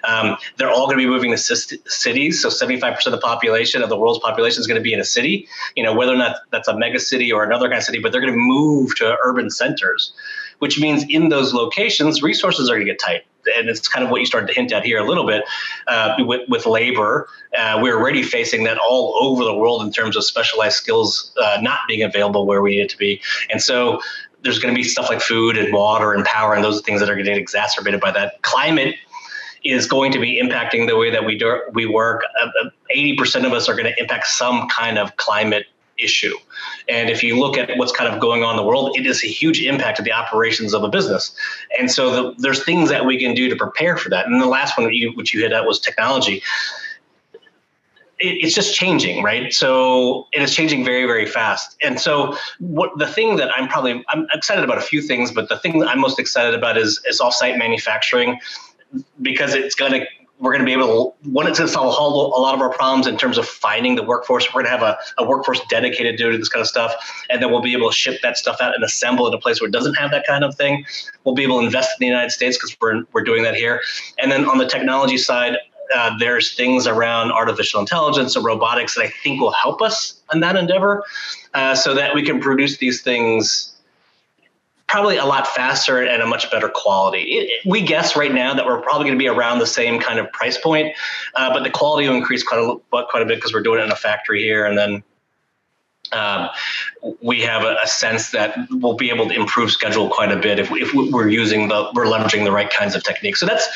Um, 0.02 0.36
they're 0.56 0.70
all 0.70 0.86
going 0.86 0.98
to 0.98 1.04
be 1.04 1.06
moving 1.06 1.30
to 1.30 1.38
cities. 1.38 2.42
So 2.42 2.48
75% 2.48 3.06
of 3.06 3.12
the 3.12 3.18
population 3.18 3.82
of 3.82 3.88
the 3.88 3.96
world's 3.96 4.18
population 4.18 4.60
is 4.60 4.66
going 4.66 4.80
to 4.80 4.82
be 4.82 4.92
in 4.92 4.98
a 4.98 5.04
city, 5.04 5.46
you 5.76 5.84
know, 5.84 5.94
whether 5.94 6.12
or 6.12 6.16
not 6.16 6.38
that's 6.50 6.66
a 6.66 6.76
mega 6.76 6.98
city 6.98 7.32
or 7.32 7.44
another 7.44 7.67
city, 7.82 7.98
but 7.98 8.12
they're 8.12 8.20
going 8.20 8.32
to 8.32 8.38
move 8.38 8.94
to 8.96 9.16
urban 9.24 9.50
centers, 9.50 10.12
which 10.58 10.80
means 10.80 11.04
in 11.08 11.28
those 11.28 11.54
locations, 11.54 12.22
resources 12.22 12.68
are 12.68 12.74
going 12.74 12.86
to 12.86 12.92
get 12.92 13.00
tight 13.00 13.24
and 13.56 13.68
it's 13.68 13.88
kind 13.88 14.04
of 14.04 14.10
what 14.10 14.20
you 14.20 14.26
started 14.26 14.46
to 14.46 14.52
hint 14.52 14.72
at 14.72 14.84
here 14.84 14.98
a 14.98 15.04
little 15.04 15.26
bit 15.26 15.44
uh, 15.86 16.14
with, 16.18 16.48
with 16.48 16.66
labor. 16.66 17.28
Uh, 17.56 17.78
we're 17.80 17.96
already 17.96 18.22
facing 18.22 18.64
that 18.64 18.78
all 18.78 19.16
over 19.20 19.44
the 19.44 19.54
world 19.54 19.82
in 19.82 19.92
terms 19.92 20.16
of 20.16 20.24
specialized 20.24 20.76
skills 20.76 21.32
uh, 21.42 21.58
not 21.62 21.80
being 21.88 22.02
available 22.02 22.46
where 22.46 22.62
we 22.62 22.70
need 22.70 22.82
it 22.82 22.90
to 22.90 22.98
be. 22.98 23.20
And 23.50 23.62
so 23.62 24.00
there's 24.42 24.58
going 24.58 24.72
to 24.72 24.78
be 24.78 24.84
stuff 24.84 25.08
like 25.08 25.20
food 25.20 25.56
and 25.56 25.72
water 25.72 26.12
and 26.12 26.24
power, 26.24 26.54
and 26.54 26.62
those 26.62 26.80
things 26.82 27.00
that 27.00 27.10
are 27.10 27.16
getting 27.16 27.36
exacerbated 27.36 28.00
by 28.00 28.12
that. 28.12 28.40
Climate 28.42 28.94
is 29.64 29.86
going 29.86 30.12
to 30.12 30.20
be 30.20 30.40
impacting 30.40 30.86
the 30.86 30.96
way 30.96 31.10
that 31.10 31.24
we 31.24 31.36
do, 31.36 31.60
we 31.72 31.86
work. 31.86 32.22
Uh, 32.40 32.70
80% 32.94 33.44
of 33.44 33.52
us 33.52 33.68
are 33.68 33.74
going 33.74 33.92
to 33.92 34.00
impact 34.00 34.28
some 34.28 34.68
kind 34.68 34.98
of 34.98 35.16
climate 35.16 35.66
issue. 35.98 36.34
And 36.88 37.10
if 37.10 37.22
you 37.22 37.38
look 37.38 37.58
at 37.58 37.76
what's 37.76 37.92
kind 37.92 38.12
of 38.12 38.20
going 38.20 38.42
on 38.42 38.50
in 38.52 38.56
the 38.56 38.62
world, 38.62 38.96
it 38.96 39.06
is 39.06 39.22
a 39.24 39.26
huge 39.26 39.60
impact 39.62 39.96
to 39.98 40.02
the 40.02 40.12
operations 40.12 40.74
of 40.74 40.82
a 40.82 40.88
business. 40.88 41.34
And 41.78 41.90
so 41.90 42.10
the, 42.10 42.34
there's 42.38 42.64
things 42.64 42.88
that 42.88 43.04
we 43.04 43.18
can 43.18 43.34
do 43.34 43.48
to 43.48 43.56
prepare 43.56 43.96
for 43.96 44.08
that. 44.10 44.26
And 44.26 44.40
the 44.40 44.46
last 44.46 44.78
one, 44.78 44.92
you, 44.92 45.12
which 45.12 45.34
you 45.34 45.40
hit 45.40 45.52
at, 45.52 45.66
was 45.66 45.80
technology. 45.80 46.42
It, 48.20 48.44
it's 48.44 48.54
just 48.54 48.74
changing, 48.74 49.22
right? 49.22 49.52
So 49.52 50.28
it 50.32 50.42
is 50.42 50.54
changing 50.54 50.84
very, 50.84 51.06
very 51.06 51.26
fast. 51.26 51.76
And 51.82 52.00
so 52.00 52.36
what 52.58 52.96
the 52.98 53.06
thing 53.06 53.36
that 53.36 53.50
I'm 53.56 53.68
probably 53.68 54.04
I'm 54.08 54.26
excited 54.32 54.64
about 54.64 54.78
a 54.78 54.82
few 54.82 55.02
things, 55.02 55.30
but 55.30 55.48
the 55.48 55.58
thing 55.58 55.78
that 55.80 55.88
I'm 55.88 56.00
most 56.00 56.18
excited 56.18 56.54
about 56.54 56.76
is 56.76 57.00
is 57.06 57.20
offsite 57.20 57.58
manufacturing 57.58 58.40
because 59.20 59.54
it's 59.54 59.74
going 59.74 59.92
to 59.92 60.06
we're 60.40 60.52
going 60.52 60.60
to 60.60 60.66
be 60.66 60.72
able 60.72 61.14
to 61.22 61.30
one 61.30 61.46
it's 61.46 61.58
going 61.58 61.68
to 61.68 61.72
solve 61.72 61.88
a 61.88 61.90
whole 61.90 62.30
lot 62.40 62.54
of 62.54 62.60
our 62.60 62.72
problems 62.72 63.06
in 63.06 63.16
terms 63.16 63.38
of 63.38 63.46
finding 63.46 63.96
the 63.96 64.02
workforce. 64.02 64.46
We're 64.48 64.62
going 64.62 64.66
to 64.66 64.70
have 64.70 64.82
a, 64.82 64.98
a 65.18 65.26
workforce 65.26 65.60
dedicated 65.68 66.18
to 66.18 66.38
this 66.38 66.48
kind 66.48 66.60
of 66.60 66.68
stuff 66.68 66.92
and 67.30 67.42
then 67.42 67.50
we'll 67.50 67.60
be 67.60 67.72
able 67.72 67.90
to 67.90 67.94
ship 67.94 68.20
that 68.22 68.36
stuff 68.36 68.58
out 68.60 68.74
and 68.74 68.84
assemble 68.84 69.26
in 69.26 69.34
a 69.34 69.38
place 69.38 69.60
where 69.60 69.68
it 69.68 69.72
doesn't 69.72 69.94
have 69.94 70.10
that 70.10 70.26
kind 70.26 70.44
of 70.44 70.54
thing. 70.54 70.84
We'll 71.24 71.34
be 71.34 71.42
able 71.42 71.60
to 71.60 71.66
invest 71.66 71.90
in 71.98 72.04
the 72.04 72.06
united 72.06 72.30
states 72.30 72.56
because 72.56 72.76
we're, 72.80 73.04
we're 73.12 73.24
doing 73.24 73.42
that 73.42 73.54
here. 73.54 73.80
And 74.18 74.30
then 74.30 74.44
on 74.46 74.58
the 74.58 74.66
technology 74.66 75.18
side 75.18 75.56
uh, 75.94 76.16
there's 76.18 76.54
things 76.54 76.86
around 76.86 77.32
artificial 77.32 77.80
intelligence 77.80 78.36
and 78.36 78.44
robotics 78.44 78.94
that 78.94 79.02
i 79.02 79.08
think 79.22 79.40
will 79.40 79.52
help 79.52 79.80
us 79.80 80.20
in 80.34 80.40
that 80.40 80.54
endeavor 80.54 81.02
uh, 81.54 81.74
so 81.74 81.94
that 81.94 82.14
we 82.14 82.22
can 82.22 82.40
produce 82.40 82.76
these 82.76 83.00
things 83.00 83.67
probably 84.88 85.18
a 85.18 85.24
lot 85.24 85.46
faster 85.46 86.02
and 86.02 86.22
a 86.22 86.26
much 86.26 86.50
better 86.50 86.68
quality. 86.68 87.20
It, 87.22 87.66
we 87.66 87.82
guess 87.82 88.16
right 88.16 88.32
now 88.32 88.54
that 88.54 88.66
we're 88.66 88.80
probably 88.80 89.04
going 89.04 89.18
to 89.18 89.22
be 89.22 89.28
around 89.28 89.58
the 89.58 89.66
same 89.66 90.00
kind 90.00 90.18
of 90.18 90.32
price 90.32 90.58
point, 90.58 90.96
uh, 91.36 91.52
but 91.52 91.62
the 91.62 91.70
quality 91.70 92.08
will 92.08 92.16
increase 92.16 92.42
quite 92.42 92.58
a 92.58 93.04
quite 93.04 93.22
a 93.22 93.26
bit 93.26 93.36
because 93.36 93.52
we're 93.52 93.62
doing 93.62 93.80
it 93.80 93.84
in 93.84 93.92
a 93.92 93.96
factory 93.96 94.42
here, 94.42 94.66
and 94.66 94.76
then. 94.76 95.02
Um, 96.10 96.48
we 97.20 97.42
have 97.42 97.64
a, 97.64 97.76
a, 97.84 97.86
sense 97.86 98.30
that 98.30 98.56
we'll 98.70 98.96
be 98.96 99.10
able 99.10 99.28
to 99.28 99.34
improve 99.34 99.70
schedule 99.70 100.08
quite 100.08 100.32
a 100.32 100.38
bit 100.38 100.58
if, 100.58 100.70
we, 100.70 100.80
if 100.80 100.94
we're 100.94 101.28
using 101.28 101.68
the 101.68 101.90
we're 101.92 102.06
leveraging 102.06 102.44
the 102.44 102.50
right 102.50 102.70
kinds 102.70 102.94
of 102.94 103.02
techniques. 103.02 103.40
So 103.40 103.44
that's 103.44 103.68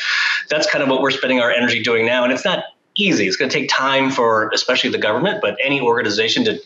that's 0.49 0.67
kind 0.67 0.83
of 0.83 0.89
what 0.89 1.03
we're 1.03 1.11
spending 1.11 1.41
our 1.41 1.51
energy 1.51 1.83
doing 1.83 2.07
now, 2.07 2.23
and 2.23 2.33
it's 2.33 2.43
not 2.43 2.63
easy. 2.95 3.27
It's 3.27 3.35
going 3.35 3.51
to 3.51 3.55
take 3.55 3.69
time 3.69 4.09
for 4.09 4.49
especially 4.51 4.89
the 4.89 4.97
government, 4.97 5.41
but 5.41 5.59
any 5.63 5.79
organization 5.79 6.43
to 6.45 6.59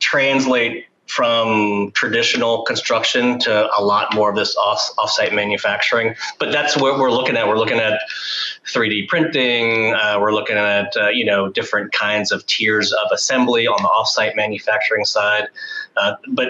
translate 0.00 0.86
from 1.06 1.90
traditional 1.92 2.62
construction 2.62 3.38
to 3.38 3.68
a 3.76 3.82
lot 3.82 4.14
more 4.14 4.30
of 4.30 4.36
this 4.36 4.56
off 4.56 4.80
offsite 4.96 5.34
manufacturing. 5.34 6.14
But 6.38 6.52
that's 6.52 6.76
what 6.76 6.98
we're 6.98 7.10
looking 7.10 7.36
at. 7.36 7.46
We're 7.46 7.58
looking 7.58 7.78
at 7.78 8.00
3D 8.72 9.08
printing. 9.08 9.94
Uh, 9.94 10.18
we're 10.20 10.32
looking 10.32 10.56
at 10.56 10.96
uh, 10.96 11.08
you 11.08 11.24
know 11.24 11.48
different 11.50 11.92
kinds 11.92 12.32
of 12.32 12.44
tiers 12.46 12.92
of 12.92 13.10
assembly 13.12 13.66
on 13.66 13.82
the 13.82 13.88
offsite 13.88 14.34
manufacturing 14.36 15.04
side. 15.04 15.48
Uh, 15.96 16.14
but 16.28 16.48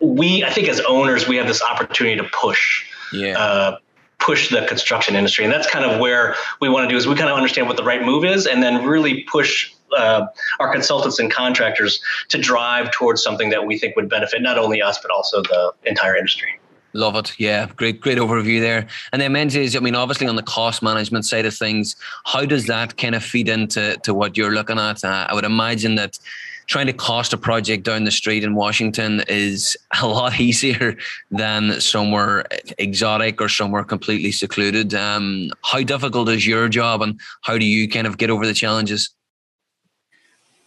we, 0.00 0.44
I 0.44 0.50
think, 0.50 0.68
as 0.68 0.80
owners, 0.80 1.28
we 1.28 1.36
have 1.36 1.46
this 1.46 1.62
opportunity 1.62 2.16
to 2.16 2.28
push. 2.32 2.84
Yeah 3.12 3.38
uh, 3.38 3.78
push 4.18 4.50
the 4.50 4.66
construction 4.66 5.14
industry. 5.16 5.44
And 5.44 5.52
that's 5.52 5.68
kind 5.70 5.84
of 5.84 6.00
where 6.00 6.34
we 6.60 6.68
want 6.68 6.84
to 6.84 6.88
do 6.88 6.96
is 6.96 7.06
we 7.06 7.14
kind 7.14 7.30
of 7.30 7.36
understand 7.36 7.68
what 7.68 7.76
the 7.76 7.84
right 7.84 8.02
move 8.02 8.24
is 8.24 8.46
and 8.46 8.62
then 8.62 8.84
really 8.84 9.22
push 9.24 9.72
uh, 9.96 10.26
our 10.60 10.72
consultants 10.72 11.18
and 11.18 11.32
contractors 11.32 12.00
to 12.28 12.38
drive 12.38 12.90
towards 12.90 13.22
something 13.22 13.50
that 13.50 13.66
we 13.66 13.78
think 13.78 13.96
would 13.96 14.08
benefit 14.08 14.42
not 14.42 14.58
only 14.58 14.82
us 14.82 14.98
but 15.00 15.10
also 15.10 15.42
the 15.42 15.72
entire 15.84 16.16
industry. 16.16 16.58
Love 16.94 17.16
it. 17.16 17.38
Yeah, 17.38 17.66
great, 17.76 18.00
great 18.00 18.18
overview 18.18 18.60
there. 18.60 18.86
And 19.12 19.20
then 19.20 19.32
Menzies, 19.32 19.76
I 19.76 19.80
mean, 19.80 19.94
obviously 19.94 20.26
on 20.26 20.36
the 20.36 20.42
cost 20.42 20.82
management 20.82 21.26
side 21.26 21.44
of 21.44 21.54
things, 21.54 21.94
how 22.24 22.46
does 22.46 22.66
that 22.66 22.96
kind 22.96 23.14
of 23.14 23.22
feed 23.22 23.48
into 23.48 23.98
to 24.04 24.14
what 24.14 24.36
you're 24.36 24.52
looking 24.52 24.78
at? 24.78 25.04
Uh, 25.04 25.26
I 25.28 25.34
would 25.34 25.44
imagine 25.44 25.96
that 25.96 26.18
trying 26.66 26.86
to 26.86 26.92
cost 26.92 27.32
a 27.32 27.36
project 27.36 27.82
down 27.82 28.04
the 28.04 28.10
street 28.10 28.44
in 28.44 28.54
Washington 28.54 29.22
is 29.28 29.76
a 30.00 30.06
lot 30.06 30.38
easier 30.40 30.96
than 31.30 31.80
somewhere 31.80 32.46
exotic 32.78 33.40
or 33.40 33.48
somewhere 33.48 33.84
completely 33.84 34.32
secluded. 34.32 34.94
Um, 34.94 35.50
how 35.62 35.82
difficult 35.82 36.28
is 36.28 36.46
your 36.46 36.68
job, 36.68 37.02
and 37.02 37.20
how 37.42 37.58
do 37.58 37.64
you 37.64 37.88
kind 37.88 38.06
of 38.06 38.18
get 38.18 38.30
over 38.30 38.46
the 38.46 38.54
challenges? 38.54 39.10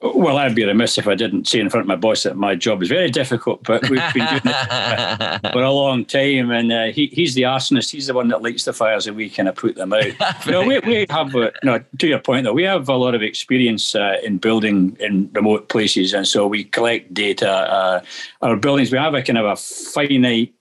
Well, 0.03 0.37
I'd 0.37 0.55
be 0.55 0.65
remiss 0.65 0.97
if 0.97 1.07
I 1.07 1.13
didn't 1.13 1.47
say 1.47 1.59
in 1.59 1.69
front 1.69 1.83
of 1.83 1.87
my 1.87 1.95
boss 1.95 2.23
that 2.23 2.35
my 2.35 2.55
job 2.55 2.81
is 2.81 2.89
very 2.89 3.11
difficult, 3.11 3.63
but 3.63 3.87
we've 3.87 4.01
been 4.13 4.27
doing 4.27 4.41
it 4.45 5.51
for 5.53 5.61
a 5.61 5.71
long 5.71 6.05
time. 6.05 6.49
And 6.49 6.71
uh, 6.71 6.85
he, 6.85 7.07
he's 7.07 7.35
the 7.35 7.43
arsonist. 7.43 7.91
He's 7.91 8.07
the 8.07 8.15
one 8.15 8.27
that 8.29 8.41
lights 8.41 8.65
the 8.65 8.73
fires 8.73 9.05
and 9.05 9.15
we 9.15 9.29
kind 9.29 9.47
of 9.47 9.55
put 9.55 9.75
them 9.75 9.93
out. 9.93 10.05
you 10.45 10.51
know, 10.51 10.65
we, 10.65 10.79
we 10.79 11.05
have, 11.09 11.35
uh, 11.35 11.51
no, 11.63 11.83
to 11.99 12.07
your 12.07 12.17
point 12.17 12.45
though, 12.45 12.53
we 12.53 12.63
have 12.63 12.89
a 12.89 12.95
lot 12.95 13.13
of 13.13 13.21
experience 13.21 13.93
uh, 13.93 14.17
in 14.23 14.39
building 14.39 14.97
in 14.99 15.29
remote 15.33 15.69
places. 15.69 16.13
And 16.13 16.27
so 16.27 16.47
we 16.47 16.63
collect 16.63 17.13
data. 17.13 17.51
Uh, 17.51 18.01
our 18.41 18.55
buildings, 18.55 18.91
we 18.91 18.97
have 18.97 19.13
a 19.13 19.21
kind 19.21 19.37
of 19.37 19.45
a 19.45 19.55
finite 19.55 20.55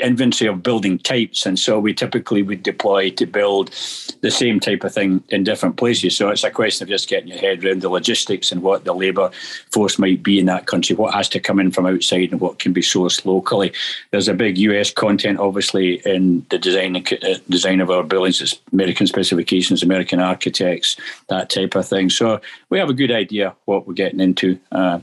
inventory 0.00 0.48
of 0.48 0.62
building 0.62 0.98
types 0.98 1.46
and 1.46 1.58
so 1.58 1.80
we 1.80 1.94
typically 1.94 2.42
would 2.42 2.62
deploy 2.62 3.08
to 3.08 3.24
build 3.24 3.70
the 4.20 4.30
same 4.30 4.60
type 4.60 4.84
of 4.84 4.92
thing 4.92 5.22
in 5.30 5.44
different 5.44 5.76
places. 5.78 6.14
So 6.14 6.28
it's 6.28 6.44
a 6.44 6.50
question 6.50 6.84
of 6.84 6.90
just 6.90 7.08
getting 7.08 7.28
your 7.28 7.38
head 7.38 7.64
around 7.64 7.80
the 7.80 7.88
logistics 7.88 8.52
and 8.52 8.62
what 8.62 8.84
the 8.84 8.92
labour 8.92 9.30
force 9.72 9.98
might 9.98 10.22
be 10.22 10.38
in 10.38 10.46
that 10.46 10.66
country 10.66 10.94
what 10.94 11.14
has 11.14 11.28
to 11.30 11.40
come 11.40 11.58
in 11.58 11.70
from 11.70 11.86
outside 11.86 12.32
and 12.32 12.40
what 12.40 12.58
can 12.58 12.74
be 12.74 12.82
sourced 12.82 13.24
locally. 13.24 13.72
There's 14.10 14.28
a 14.28 14.34
big 14.34 14.58
US 14.58 14.90
content 14.90 15.38
obviously 15.38 16.02
in 16.04 16.44
the 16.50 16.58
design 16.58 16.96
uh, 16.96 17.38
design 17.48 17.80
of 17.80 17.90
our 17.90 18.02
buildings. 18.02 18.42
It's 18.42 18.60
American 18.72 19.06
specifications 19.06 19.82
American 19.82 20.20
architects 20.20 20.96
that 21.28 21.48
type 21.48 21.74
of 21.74 21.88
thing. 21.88 22.10
So 22.10 22.42
we 22.76 22.80
have 22.80 22.90
a 22.90 22.94
good 22.94 23.10
idea 23.10 23.54
what 23.64 23.86
we're 23.86 23.94
getting 23.94 24.20
into 24.20 24.58
uh, 24.72 24.98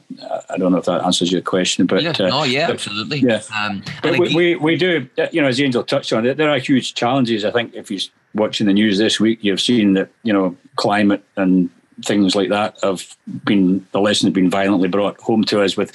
I 0.50 0.58
don't 0.58 0.72
know 0.72 0.77
if 0.77 0.86
that 0.86 1.03
answers 1.03 1.32
your 1.32 1.42
question 1.42 1.88
but 1.88 2.03
yeah, 2.03 2.13
uh, 2.20 2.27
no 2.27 2.44
yeah 2.44 2.70
absolutely 2.70 3.20
yeah 3.20 3.42
um, 3.58 3.82
but 4.01 4.20
we, 4.20 4.36
we, 4.36 4.56
we 4.56 4.75
do, 4.75 5.08
you 5.32 5.42
know, 5.42 5.48
as 5.48 5.62
Angel 5.62 5.84
touched 5.84 6.13
on, 6.13 6.24
there 6.24 6.50
are 6.50 6.60
huge 6.60 6.94
challenges. 6.94 7.46
I 7.46 7.51
think 7.51 7.74
if 7.74 7.89
you're 7.89 8.01
watching 8.34 8.68
the 8.68 8.74
news 8.74 8.98
this 8.98 9.20
week, 9.20 9.44
you've 9.44 9.62
seen 9.62 9.94
that, 9.94 10.10
you 10.24 10.34
know, 10.34 10.56
climate 10.75 11.24
and 11.36 11.70
things 12.03 12.36
like 12.36 12.50
that 12.50 12.77
have 12.82 13.15
been, 13.46 13.86
the 13.92 14.01
lesson 14.01 14.27
has 14.27 14.34
been 14.34 14.50
violently 14.50 14.88
brought 14.88 15.20
home 15.22 15.44
to 15.46 15.62
us 15.62 15.77
with 15.77 15.92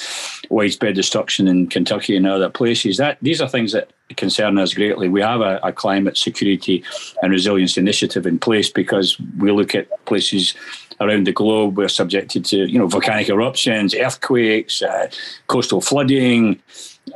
widespread 0.49 0.95
destruction 0.95 1.49
in 1.49 1.67
Kentucky 1.67 2.17
and 2.17 2.27
other 2.27 2.49
places. 2.49 2.97
That 2.97 3.19
These 3.21 3.41
are 3.41 3.49
things 3.49 3.73
that 3.73 3.91
concern 4.17 4.59
us 4.59 4.75
greatly. 4.75 5.09
We 5.09 5.21
have 5.21 5.41
a, 5.41 5.59
a 5.63 5.73
climate 5.73 6.17
security 6.17 6.85
and 7.23 7.33
resilience 7.33 7.77
initiative 7.77 8.27
in 8.27 8.39
place 8.39 8.71
because 8.71 9.19
we 9.39 9.51
look 9.51 9.75
at 9.75 9.89
places 10.07 10.55
around 11.01 11.27
the 11.27 11.33
globe 11.33 11.77
we're 11.77 11.89
subjected 11.89 12.45
to 12.45 12.67
you 12.67 12.79
know 12.79 12.87
volcanic 12.87 13.29
eruptions 13.29 13.95
earthquakes 13.95 14.83
uh, 14.83 15.09
coastal 15.47 15.81
flooding 15.81 16.61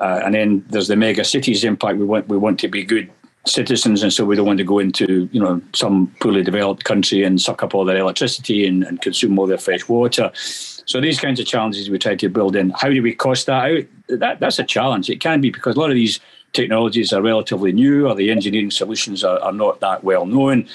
uh, 0.01 0.21
and 0.25 0.35
then 0.35 0.65
there's 0.69 0.89
the 0.89 0.97
mega 0.97 1.25
cities 1.25 1.65
impact. 1.65 1.99
We 1.99 2.05
want 2.05 2.29
we 2.29 2.37
want 2.37 2.59
to 2.61 2.69
be 2.69 2.85
good 2.85 3.11
citizens, 3.47 4.03
and 4.03 4.12
so 4.12 4.25
we 4.25 4.37
don't 4.37 4.47
want 4.47 4.59
to 4.59 4.65
go 4.65 4.79
into 4.79 5.29
you 5.33 5.41
know 5.41 5.61
some 5.75 6.15
poorly 6.21 6.43
developed 6.43 6.85
country 6.85 7.25
and 7.25 7.41
suck 7.41 7.62
up 7.62 7.75
all 7.75 7.85
their 7.85 7.99
electricity 7.99 8.67
and, 8.67 8.85
and 8.85 9.01
consume 9.01 9.39
all 9.39 9.47
their 9.47 9.59
fresh 9.59 9.89
water. 9.89 10.31
So 10.35 11.01
these 11.01 11.21
kinds 11.21 11.41
of 11.41 11.47
challenges 11.47 11.91
we 11.91 11.99
try 11.99 12.17
to 12.17 12.29
build 12.29 12.57
in. 12.57 12.71
How 12.71 12.89
do 12.89 13.03
we 13.03 13.15
cost 13.15 13.47
that 13.47 13.71
out? 13.71 13.85
That 14.09 14.41
that's 14.41 14.59
a 14.59 14.65
challenge. 14.65 15.11
It 15.11 15.21
can 15.21 15.41
be 15.41 15.51
because 15.51 15.77
a 15.77 15.81
lot 15.81 15.91
of 15.91 15.97
these 15.97 16.21
technologies 16.53 17.12
are 17.12 17.23
relatively 17.23 17.73
new, 17.73 18.09
or 18.09 18.15
the 18.15 18.31
engineering 18.31 18.71
solutions 18.71 19.25
are, 19.25 19.39
are 19.41 19.53
not 19.53 19.81
that 19.81 20.05
well 20.05 20.27
known. 20.27 20.69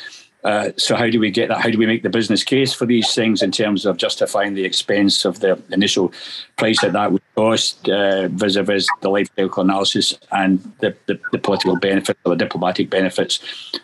Uh, 0.47 0.71
so 0.77 0.95
how 0.95 1.09
do 1.09 1.19
we 1.19 1.29
get 1.29 1.49
that? 1.49 1.59
How 1.59 1.69
do 1.69 1.77
we 1.77 1.85
make 1.85 2.03
the 2.03 2.09
business 2.09 2.41
case 2.41 2.73
for 2.73 2.85
these 2.85 3.13
things 3.13 3.43
in 3.43 3.51
terms 3.51 3.85
of 3.85 3.97
justifying 3.97 4.53
the 4.53 4.63
expense 4.63 5.25
of 5.25 5.41
the 5.41 5.61
initial 5.71 6.13
price 6.55 6.79
that 6.79 6.93
that 6.93 7.11
would 7.11 7.21
cost 7.35 7.89
uh, 7.89 8.29
vis-a-vis 8.29 8.87
the 9.01 9.09
life 9.09 9.27
cycle 9.35 9.61
analysis 9.61 10.17
and 10.31 10.59
the, 10.79 10.95
the, 11.07 11.19
the, 11.33 11.37
political 11.37 11.75
benefits 11.75 12.17
or 12.23 12.29
the 12.29 12.37
diplomatic 12.37 12.89
benefits 12.89 13.41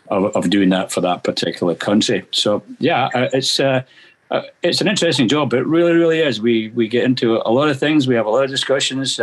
of, 0.08 0.34
of 0.38 0.50
doing 0.50 0.70
that 0.70 0.89
for 0.89 1.01
that 1.01 1.25
particular 1.25 1.75
country. 1.75 2.25
So 2.32 2.63
yeah, 2.79 3.10
uh, 3.13 3.27
it's 3.34 3.60
uh, 3.60 3.82
uh, 4.32 4.43
it's 4.62 4.79
an 4.79 4.88
interesting 4.88 5.27
job. 5.27 5.53
It 5.53 5.67
really, 5.67 5.91
really 5.91 6.20
is. 6.20 6.39
We 6.39 6.70
we 6.70 6.88
get 6.88 7.03
into 7.03 7.41
a 7.46 7.51
lot 7.51 7.67
of 7.67 7.77
things. 7.77 8.08
We 8.08 8.15
have 8.15 8.25
a 8.25 8.29
lot 8.29 8.46
of 8.46 8.50
discussions. 8.50 9.20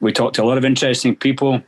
We 0.00 0.12
talk 0.12 0.32
to 0.32 0.42
a 0.42 0.46
lot 0.50 0.58
of 0.58 0.64
interesting 0.64 1.14
people 1.14 1.62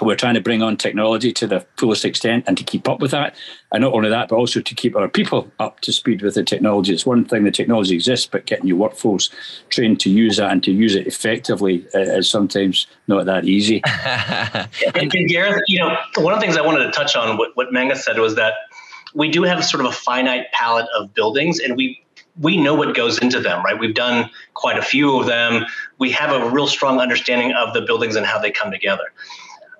we're 0.00 0.16
trying 0.16 0.34
to 0.34 0.40
bring 0.40 0.62
on 0.62 0.76
technology 0.76 1.32
to 1.32 1.46
the 1.46 1.66
fullest 1.76 2.04
extent 2.04 2.44
and 2.46 2.56
to 2.58 2.64
keep 2.64 2.88
up 2.88 3.00
with 3.00 3.10
that. 3.12 3.34
And 3.72 3.82
not 3.82 3.92
only 3.92 4.10
that, 4.10 4.28
but 4.28 4.36
also 4.36 4.60
to 4.60 4.74
keep 4.74 4.94
our 4.96 5.08
people 5.08 5.50
up 5.58 5.80
to 5.80 5.92
speed 5.92 6.22
with 6.22 6.34
the 6.34 6.44
technology. 6.44 6.92
It's 6.92 7.06
one 7.06 7.24
thing 7.24 7.44
the 7.44 7.50
technology 7.50 7.94
exists, 7.94 8.26
but 8.26 8.46
getting 8.46 8.66
your 8.66 8.76
workforce 8.76 9.30
trained 9.70 10.00
to 10.00 10.10
use 10.10 10.36
that 10.36 10.50
and 10.50 10.62
to 10.64 10.72
use 10.72 10.94
it 10.94 11.06
effectively 11.06 11.86
uh, 11.94 12.00
is 12.00 12.28
sometimes 12.28 12.86
not 13.08 13.24
that 13.26 13.44
easy. 13.44 13.82
and, 14.04 14.68
and 14.94 15.28
Gareth, 15.28 15.62
you 15.66 15.78
know, 15.78 15.96
one 16.16 16.32
of 16.32 16.40
the 16.40 16.44
things 16.44 16.56
I 16.56 16.62
wanted 16.62 16.84
to 16.84 16.92
touch 16.92 17.16
on, 17.16 17.36
what, 17.38 17.56
what 17.56 17.72
Menzies 17.72 18.04
said 18.04 18.18
was 18.18 18.34
that 18.36 18.54
we 19.14 19.30
do 19.30 19.42
have 19.44 19.64
sort 19.64 19.84
of 19.84 19.90
a 19.90 19.94
finite 19.94 20.50
palette 20.52 20.88
of 20.96 21.14
buildings 21.14 21.60
and 21.60 21.76
we 21.76 22.02
we 22.38 22.58
know 22.58 22.74
what 22.74 22.94
goes 22.94 23.18
into 23.18 23.40
them, 23.40 23.64
right? 23.64 23.78
We've 23.78 23.94
done 23.94 24.28
quite 24.52 24.76
a 24.76 24.82
few 24.82 25.18
of 25.18 25.24
them. 25.24 25.64
We 25.96 26.10
have 26.10 26.30
a 26.30 26.50
real 26.50 26.66
strong 26.66 27.00
understanding 27.00 27.52
of 27.52 27.72
the 27.72 27.80
buildings 27.80 28.14
and 28.14 28.26
how 28.26 28.38
they 28.38 28.50
come 28.50 28.70
together 28.70 29.04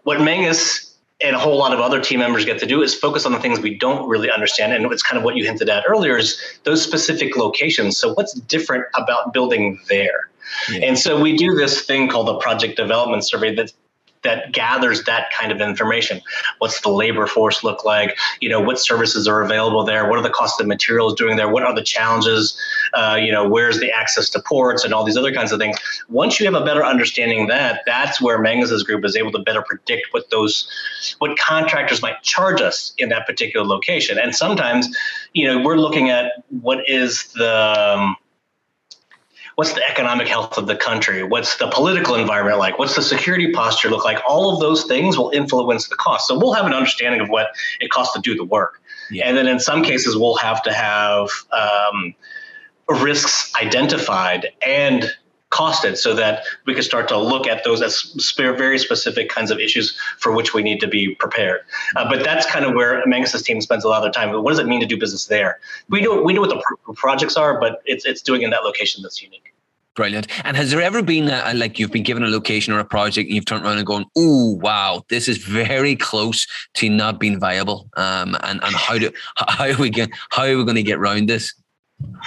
what 0.07 0.21
Menzies 0.21 0.95
and 1.21 1.35
a 1.35 1.39
whole 1.39 1.59
lot 1.59 1.73
of 1.73 1.81
other 1.81 2.01
team 2.01 2.21
members 2.21 2.45
get 2.45 2.61
to 2.61 2.67
do 2.67 2.81
is 2.81 2.95
focus 2.95 3.27
on 3.27 3.33
the 3.33 3.41
things 3.41 3.59
we 3.59 3.77
don't 3.77 4.09
really 4.09 4.31
understand. 4.31 4.73
And 4.73 4.87
it's 4.93 5.03
kind 5.03 5.19
of 5.19 5.25
what 5.25 5.35
you 5.35 5.45
hinted 5.45 5.69
at 5.69 5.83
earlier 5.89 6.17
is 6.17 6.41
those 6.63 6.81
specific 6.81 7.37
locations. 7.37 7.99
So 7.99 8.15
what's 8.15 8.35
different 8.35 8.85
about 8.95 9.33
building 9.33 9.81
there? 9.89 10.29
Yeah. 10.71 10.87
And 10.87 10.97
so 10.97 11.21
we 11.21 11.37
do 11.37 11.57
this 11.57 11.85
thing 11.85 12.09
called 12.09 12.29
the 12.29 12.39
project 12.39 12.77
development 12.77 13.25
survey 13.25 13.53
that 13.57 13.73
that 14.27 14.53
gathers 14.53 15.05
that 15.05 15.31
kind 15.31 15.53
of 15.53 15.61
information. 15.61 16.21
What's 16.59 16.81
the 16.81 16.91
labor 16.91 17.27
force 17.27 17.63
look 17.65 17.85
like? 17.85 18.17
You 18.41 18.49
know, 18.49 18.61
what 18.61 18.79
services 18.79 19.27
are 19.29 19.43
available 19.43 19.85
there? 19.85 20.09
What 20.09 20.19
are 20.19 20.23
the 20.23 20.31
costs 20.31 20.61
of 20.61 20.67
materials 20.67 21.15
doing 21.15 21.37
there? 21.37 21.49
What 21.49 21.63
are 21.63 21.75
the 21.75 21.83
challenges? 21.83 22.59
Uh, 22.95 23.19
you 23.21 23.33
know, 23.33 23.49
where's 23.49 23.81
the 23.81 23.91
access 23.91 24.29
to 24.31 24.41
ports 24.41 24.85
and 24.85 24.93
all 24.93 25.05
these 25.05 25.17
other 25.17 25.33
kinds 25.33 25.53
of 25.53 25.59
things. 25.59 25.77
Once 26.09 26.39
you 26.39 26.47
have 26.47 26.55
a 26.55 26.65
better 26.65 26.85
understanding 26.85 27.47
that, 27.49 27.83
that's 27.87 28.21
where 28.21 28.39
Menzies's 28.39 28.83
group 28.83 29.05
is 29.05 29.17
able 29.17 29.33
to 29.33 29.39
better 29.39 29.63
predict 29.63 30.09
what 30.13 30.31
those, 30.31 30.69
what 31.19 31.37
contractors 31.39 32.03
might 32.03 32.23
charge 32.23 32.61
us 32.61 32.95
in 32.99 33.09
that 33.11 33.27
particular 33.27 33.67
location. 33.67 34.19
And 34.19 34.35
sometimes, 34.35 34.89
you 35.33 35.47
know, 35.47 35.63
we're 35.63 35.77
looking 35.77 36.11
at 36.11 36.33
what 36.63 36.89
is 36.89 37.33
the 37.35 37.97
um, 37.99 38.17
what's 39.57 39.73
the 39.73 39.91
economic 39.91 40.29
health 40.29 40.57
of 40.57 40.67
the 40.67 40.77
country 40.77 41.23
what's 41.23 41.57
the 41.57 41.67
political 41.69 42.15
environment 42.15 42.59
like 42.59 42.79
what's 42.79 42.95
the 42.95 43.03
security 43.03 43.53
posture 43.53 43.91
look 43.91 44.05
like 44.05 44.19
all 44.29 44.55
of 44.55 44.61
those 44.61 44.85
things 44.85 45.19
will 45.19 45.31
influence 45.31 45.89
the 45.89 45.97
cost 45.97 46.29
so 46.29 46.39
we'll 46.39 46.53
have 46.53 46.67
an 46.67 46.73
understanding 46.73 47.21
of 47.21 47.29
what 47.29 47.49
it 47.81 47.91
costs 47.91 48.15
to 48.15 48.21
do 48.21 48.35
the 48.35 48.45
work 48.45 48.81
yeah. 49.11 49.27
and 49.27 49.37
then 49.37 49.47
in 49.47 49.59
some 49.59 49.83
cases 49.83 50.17
we'll 50.17 50.37
have 50.37 50.63
to 50.63 50.73
have 50.73 51.29
um, 51.53 52.15
risks 52.89 53.53
identified 53.57 54.47
and 54.65 55.11
costed 55.51 55.97
so 55.97 56.15
that 56.15 56.45
we 56.67 56.75
can 56.75 56.83
start 56.83 57.09
to 57.09 57.19
look 57.19 57.47
at 57.47 57.65
those 57.65 57.81
as 57.81 58.13
very 58.37 58.79
specific 58.79 59.29
kinds 59.29 59.51
of 59.51 59.59
issues 59.59 59.97
for 60.19 60.33
which 60.33 60.53
we 60.53 60.63
need 60.63 60.81
to 60.81 60.89
be 60.89 61.15
prepared. 61.15 61.61
Uh, 61.95 62.09
but 62.09 62.25
that's 62.25 62.45
kind 62.47 62.65
of 62.65 62.75
where 62.75 63.03
Menzies's 63.07 63.43
team 63.43 63.61
spends 63.61 63.85
a 63.85 63.89
lot 63.89 63.99
of 63.99 64.03
their 64.03 64.13
time. 64.13 64.43
What 64.43 64.51
does 64.51 64.59
it 64.59 64.67
mean 64.67 64.81
to 64.81 64.87
do 64.87 64.99
business 64.99 65.27
there? 65.27 65.61
We 65.89 66.01
know 66.01 66.21
we 66.23 66.33
know 66.33 66.41
what 66.41 66.51
the 66.51 66.63
pr- 66.63 66.93
projects 66.95 67.37
are, 67.37 67.59
but 67.61 67.81
it's 67.87 68.05
it's 68.05 68.23
doing 68.23 68.43
in 68.43 68.51
that 68.51 68.65
location 68.65 69.03
that's 69.03 69.23
unique. 69.23 69.46
Brilliant. 69.97 70.27
And 70.45 70.59
has 70.59 70.71
there 70.71 70.83
ever 70.83 71.03
been 71.03 71.31
a, 71.31 71.55
like 71.55 71.79
you've 71.79 71.91
been 71.91 72.03
given 72.03 72.23
a 72.23 72.29
location 72.29 72.75
or 72.75 72.79
a 72.79 72.85
project 72.85 73.27
and 73.27 73.35
you've 73.35 73.47
turned 73.47 73.65
around 73.65 73.79
and 73.79 73.87
gone, 73.87 74.05
"Oh, 74.15 74.59
wow, 74.61 75.03
this 75.09 75.27
is 75.27 75.39
very 75.39 75.97
close 75.97 76.47
to 76.75 76.91
not 76.91 77.19
being 77.19 77.41
viable." 77.41 77.89
Um, 77.97 78.37
and 78.43 78.63
and 78.63 78.75
how 78.77 78.99
do 78.99 79.11
how 79.37 79.65
are 79.65 79.77
we 79.79 79.89
going 79.89 80.11
how 80.31 80.45
are 80.45 80.57
we 80.57 80.65
going 80.65 80.77
to 80.77 80.83
get 80.83 80.99
around 80.99 81.31
this? 81.31 81.55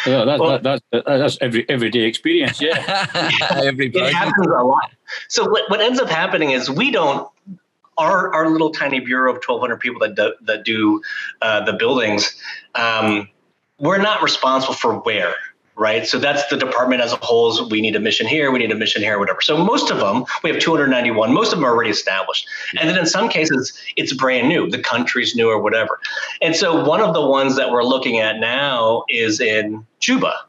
Yeah, 0.07 0.25
that, 0.25 0.39
well, 0.39 0.57
that, 0.57 0.81
that, 0.91 1.03
that's 1.05 1.37
every 1.41 1.69
everyday 1.69 2.01
experience. 2.01 2.59
Yeah, 2.59 3.05
every 3.51 3.87
it 3.93 4.13
happens 4.13 4.47
a 4.47 4.63
lot. 4.63 4.91
So 5.27 5.47
what, 5.47 5.69
what 5.69 5.79
ends 5.79 5.99
up 5.99 6.09
happening 6.09 6.49
is 6.51 6.71
we 6.71 6.89
don't 6.89 7.29
our 7.99 8.33
our 8.33 8.49
little 8.49 8.71
tiny 8.71 8.99
bureau 8.99 9.29
of 9.29 9.43
1,200 9.45 9.79
people 9.79 9.99
that 9.99 10.15
do, 10.15 10.33
that 10.41 10.65
do 10.65 11.01
uh, 11.43 11.63
the 11.65 11.73
buildings. 11.73 12.35
Um, 12.73 13.29
we're 13.77 14.01
not 14.01 14.23
responsible 14.23 14.73
for 14.73 14.95
where 15.01 15.35
right? 15.79 16.05
So 16.05 16.19
that's 16.19 16.45
the 16.47 16.57
department 16.57 17.01
as 17.01 17.13
a 17.13 17.15
whole. 17.17 17.49
Is 17.49 17.61
we 17.71 17.81
need 17.81 17.95
a 17.95 17.99
mission 17.99 18.27
here, 18.27 18.51
we 18.51 18.59
need 18.59 18.71
a 18.71 18.75
mission 18.75 19.01
here, 19.01 19.17
whatever. 19.17 19.41
So 19.41 19.57
most 19.57 19.89
of 19.89 19.99
them, 19.99 20.25
we 20.43 20.51
have 20.51 20.59
291. 20.59 21.33
Most 21.33 21.53
of 21.53 21.59
them 21.59 21.65
are 21.65 21.73
already 21.73 21.89
established, 21.89 22.47
and 22.79 22.89
then 22.89 22.97
in 22.97 23.05
some 23.05 23.29
cases, 23.29 23.73
it's 23.95 24.13
brand 24.13 24.49
new. 24.49 24.69
The 24.69 24.81
country's 24.81 25.35
new 25.35 25.49
or 25.49 25.61
whatever. 25.61 25.99
And 26.41 26.55
so 26.55 26.83
one 26.85 27.01
of 27.01 27.13
the 27.13 27.25
ones 27.25 27.55
that 27.55 27.71
we're 27.71 27.83
looking 27.83 28.19
at 28.19 28.39
now 28.39 29.03
is 29.09 29.39
in 29.39 29.85
Juba. 29.99 30.48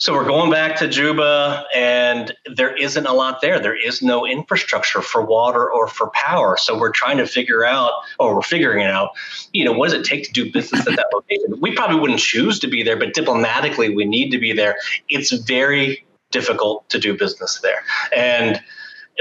So 0.00 0.14
we're 0.14 0.24
going 0.24 0.50
back 0.50 0.76
to 0.76 0.88
Juba, 0.88 1.66
and 1.74 2.34
there 2.46 2.74
isn't 2.74 3.04
a 3.04 3.12
lot 3.12 3.42
there. 3.42 3.60
There 3.60 3.76
is 3.76 4.00
no 4.00 4.26
infrastructure 4.26 5.02
for 5.02 5.22
water 5.22 5.70
or 5.70 5.88
for 5.88 6.08
power. 6.14 6.56
So 6.56 6.78
we're 6.78 6.90
trying 6.90 7.18
to 7.18 7.26
figure 7.26 7.66
out, 7.66 7.92
or 8.18 8.34
we're 8.34 8.40
figuring 8.40 8.82
it 8.82 8.90
out, 8.90 9.10
you 9.52 9.62
know, 9.62 9.72
what 9.72 9.90
does 9.90 10.00
it 10.00 10.06
take 10.06 10.24
to 10.24 10.32
do 10.32 10.50
business 10.50 10.86
at 10.86 10.96
that 10.96 11.08
location? 11.12 11.60
We 11.60 11.74
probably 11.74 12.00
wouldn't 12.00 12.20
choose 12.20 12.58
to 12.60 12.66
be 12.66 12.82
there, 12.82 12.96
but 12.96 13.12
diplomatically, 13.12 13.94
we 13.94 14.06
need 14.06 14.30
to 14.30 14.38
be 14.38 14.54
there. 14.54 14.78
It's 15.10 15.32
very 15.32 16.06
difficult 16.30 16.88
to 16.88 16.98
do 16.98 17.14
business 17.14 17.60
there. 17.60 17.84
And 18.16 18.58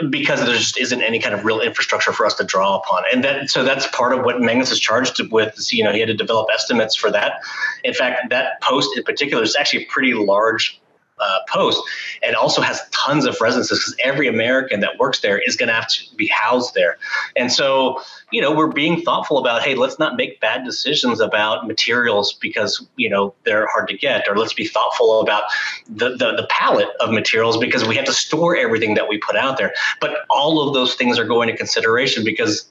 because 0.10 0.39
there 0.46 0.55
just 0.55 0.77
isn't 0.77 1.01
any 1.01 1.19
kind 1.19 1.34
of 1.34 1.43
real 1.43 1.60
infrastructure 1.62 2.13
for 2.13 2.25
us 2.25 2.34
to 2.36 2.43
draw 2.43 2.77
upon. 2.77 3.03
And 3.12 3.24
that 3.24 3.50
so 3.50 3.63
that's 3.63 3.88
part 3.88 4.13
of 4.13 4.24
what 4.24 4.39
Menzies 4.39 4.72
is 4.72 4.79
charged 4.79 5.19
with. 5.31 5.58
Is, 5.58 5.74
you 5.74 5.84
know, 5.84 5.91
he 5.91 6.00
had 6.00 6.08
to 6.08 6.15
develop 6.15 6.48
estimates 6.53 6.96
for 6.96 7.12
that. 7.12 7.41
In 7.84 7.93
fact, 7.93 8.29
that 8.29 8.62
post 8.62 8.96
in 8.96 9.03
particular 9.03 9.43
is 9.43 9.55
actually 9.55 9.84
a 9.84 9.88
pretty 9.88 10.13
large 10.13 10.79
uh, 11.19 11.39
post 11.47 11.81
and 12.23 12.35
also 12.35 12.61
has 12.61 12.81
tons 12.91 13.25
of 13.25 13.39
residences 13.41 13.79
because 13.79 13.95
every 14.03 14.27
American 14.27 14.79
that 14.79 14.97
works 14.97 15.19
there 15.19 15.39
is 15.39 15.55
going 15.55 15.67
to 15.67 15.73
have 15.73 15.88
to 15.88 16.15
be 16.15 16.27
housed 16.27 16.73
there. 16.73 16.97
And 17.35 17.51
so, 17.51 18.01
you 18.31 18.41
know, 18.41 18.55
we're 18.55 18.67
being 18.67 19.01
thoughtful 19.01 19.38
about, 19.38 19.61
hey, 19.61 19.75
let's 19.75 19.99
not 19.99 20.15
make 20.15 20.39
bad 20.39 20.63
decisions 20.63 21.19
about 21.19 21.67
materials 21.67 22.33
because, 22.33 22.85
you 22.95 23.09
know, 23.09 23.33
they're 23.45 23.67
hard 23.67 23.88
to 23.89 23.97
get, 23.97 24.27
or 24.27 24.38
let's 24.38 24.53
be 24.53 24.65
thoughtful 24.65 25.21
about 25.21 25.43
the, 25.88 26.09
the, 26.09 26.35
the 26.35 26.47
palette 26.49 26.89
of 26.99 27.11
materials 27.11 27.57
because 27.57 27.85
we 27.85 27.95
have 27.95 28.05
to 28.05 28.13
store 28.13 28.55
everything 28.55 28.93
that 28.95 29.07
we 29.07 29.17
put 29.17 29.35
out 29.35 29.57
there. 29.57 29.73
But 29.99 30.25
all 30.29 30.67
of 30.67 30.73
those 30.73 30.95
things 30.95 31.17
are 31.17 31.25
going 31.25 31.49
to 31.49 31.57
consideration 31.57 32.23
because 32.23 32.69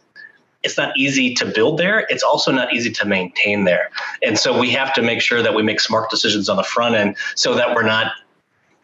it's 0.62 0.76
not 0.76 0.96
easy 0.96 1.34
to 1.34 1.46
build 1.46 1.78
there. 1.78 2.06
It's 2.08 2.22
also 2.22 2.50
not 2.50 2.72
easy 2.74 2.90
to 2.90 3.06
maintain 3.06 3.64
there. 3.64 3.90
And 4.22 4.38
so 4.38 4.58
we 4.58 4.70
have 4.70 4.92
to 4.94 5.02
make 5.02 5.20
sure 5.20 5.42
that 5.42 5.54
we 5.54 5.62
make 5.62 5.80
smart 5.80 6.10
decisions 6.10 6.48
on 6.48 6.56
the 6.56 6.64
front 6.64 6.94
end 6.94 7.16
so 7.36 7.54
that 7.54 7.74
we're 7.74 7.84
not 7.84 8.12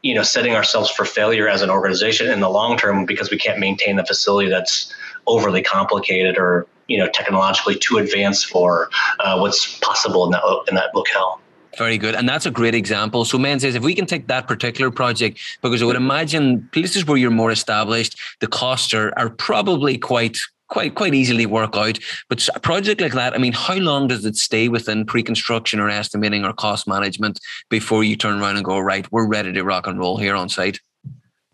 you 0.05 0.15
know 0.15 0.23
setting 0.23 0.55
ourselves 0.55 0.91
for 0.91 1.05
failure 1.05 1.49
as 1.49 1.63
an 1.63 1.71
organization 1.71 2.31
in 2.31 2.41
the 2.41 2.49
long 2.49 2.77
term 2.77 3.07
because 3.07 3.31
we 3.31 3.39
can't 3.39 3.59
maintain 3.59 3.97
the 3.97 4.05
facility 4.05 4.49
that's 4.49 4.93
overly 5.27 5.63
complicated 5.63 6.37
or 6.37 6.67
you 6.87 6.99
know 6.99 7.09
technologically 7.09 7.77
too 7.77 7.97
advanced 7.97 8.47
for 8.47 8.91
uh, 9.19 9.37
what's 9.39 9.79
possible 9.79 10.25
in 10.27 10.31
that 10.31 10.43
in 10.69 10.75
that 10.77 10.95
locale. 10.95 11.41
Very 11.77 11.99
good. 11.99 12.15
And 12.15 12.29
that's 12.29 12.47
a 12.47 12.53
great 12.53 12.75
example. 12.77 13.25
So 13.25 13.37
Menzies 13.37 13.75
if 13.75 13.83
we 13.83 13.97
can 13.97 14.07
take 14.07 14.29
that 14.29 14.47
particular 14.47 14.93
project, 14.93 15.41
because 15.61 15.83
I 15.83 15.87
would 15.87 15.97
imagine 15.97 16.69
places 16.73 17.05
where 17.05 17.17
you're 17.17 17.33
more 17.33 17.51
established, 17.51 18.17
the 18.39 18.47
costs 18.47 18.95
are, 18.95 19.13
are 19.17 19.31
probably 19.31 19.99
quite 19.99 20.39
quite 20.75 20.97
quite 20.97 21.15
easily 21.15 21.47
work 21.47 21.77
out. 21.77 22.01
But 22.29 22.47
a 22.55 22.59
project 22.59 23.01
like 23.01 23.13
that, 23.13 23.33
I 23.33 23.39
mean, 23.39 23.53
how 23.53 23.77
long 23.77 24.09
does 24.09 24.25
it 24.25 24.35
stay 24.35 24.69
within 24.69 25.07
pre-construction 25.07 25.79
or 25.79 25.89
estimating 25.89 26.45
or 26.45 26.53
cost 26.53 26.89
management 26.89 27.39
before 27.71 28.03
you 28.03 28.17
turn 28.17 28.41
around 28.41 28.57
and 28.57 28.65
go, 28.65 28.81
right, 28.81 29.11
we're 29.13 29.29
ready 29.29 29.53
to 29.53 29.63
rock 29.63 29.87
and 29.87 30.01
roll 30.01 30.19
here 30.19 30.35
on 30.35 30.49
site? 30.49 30.81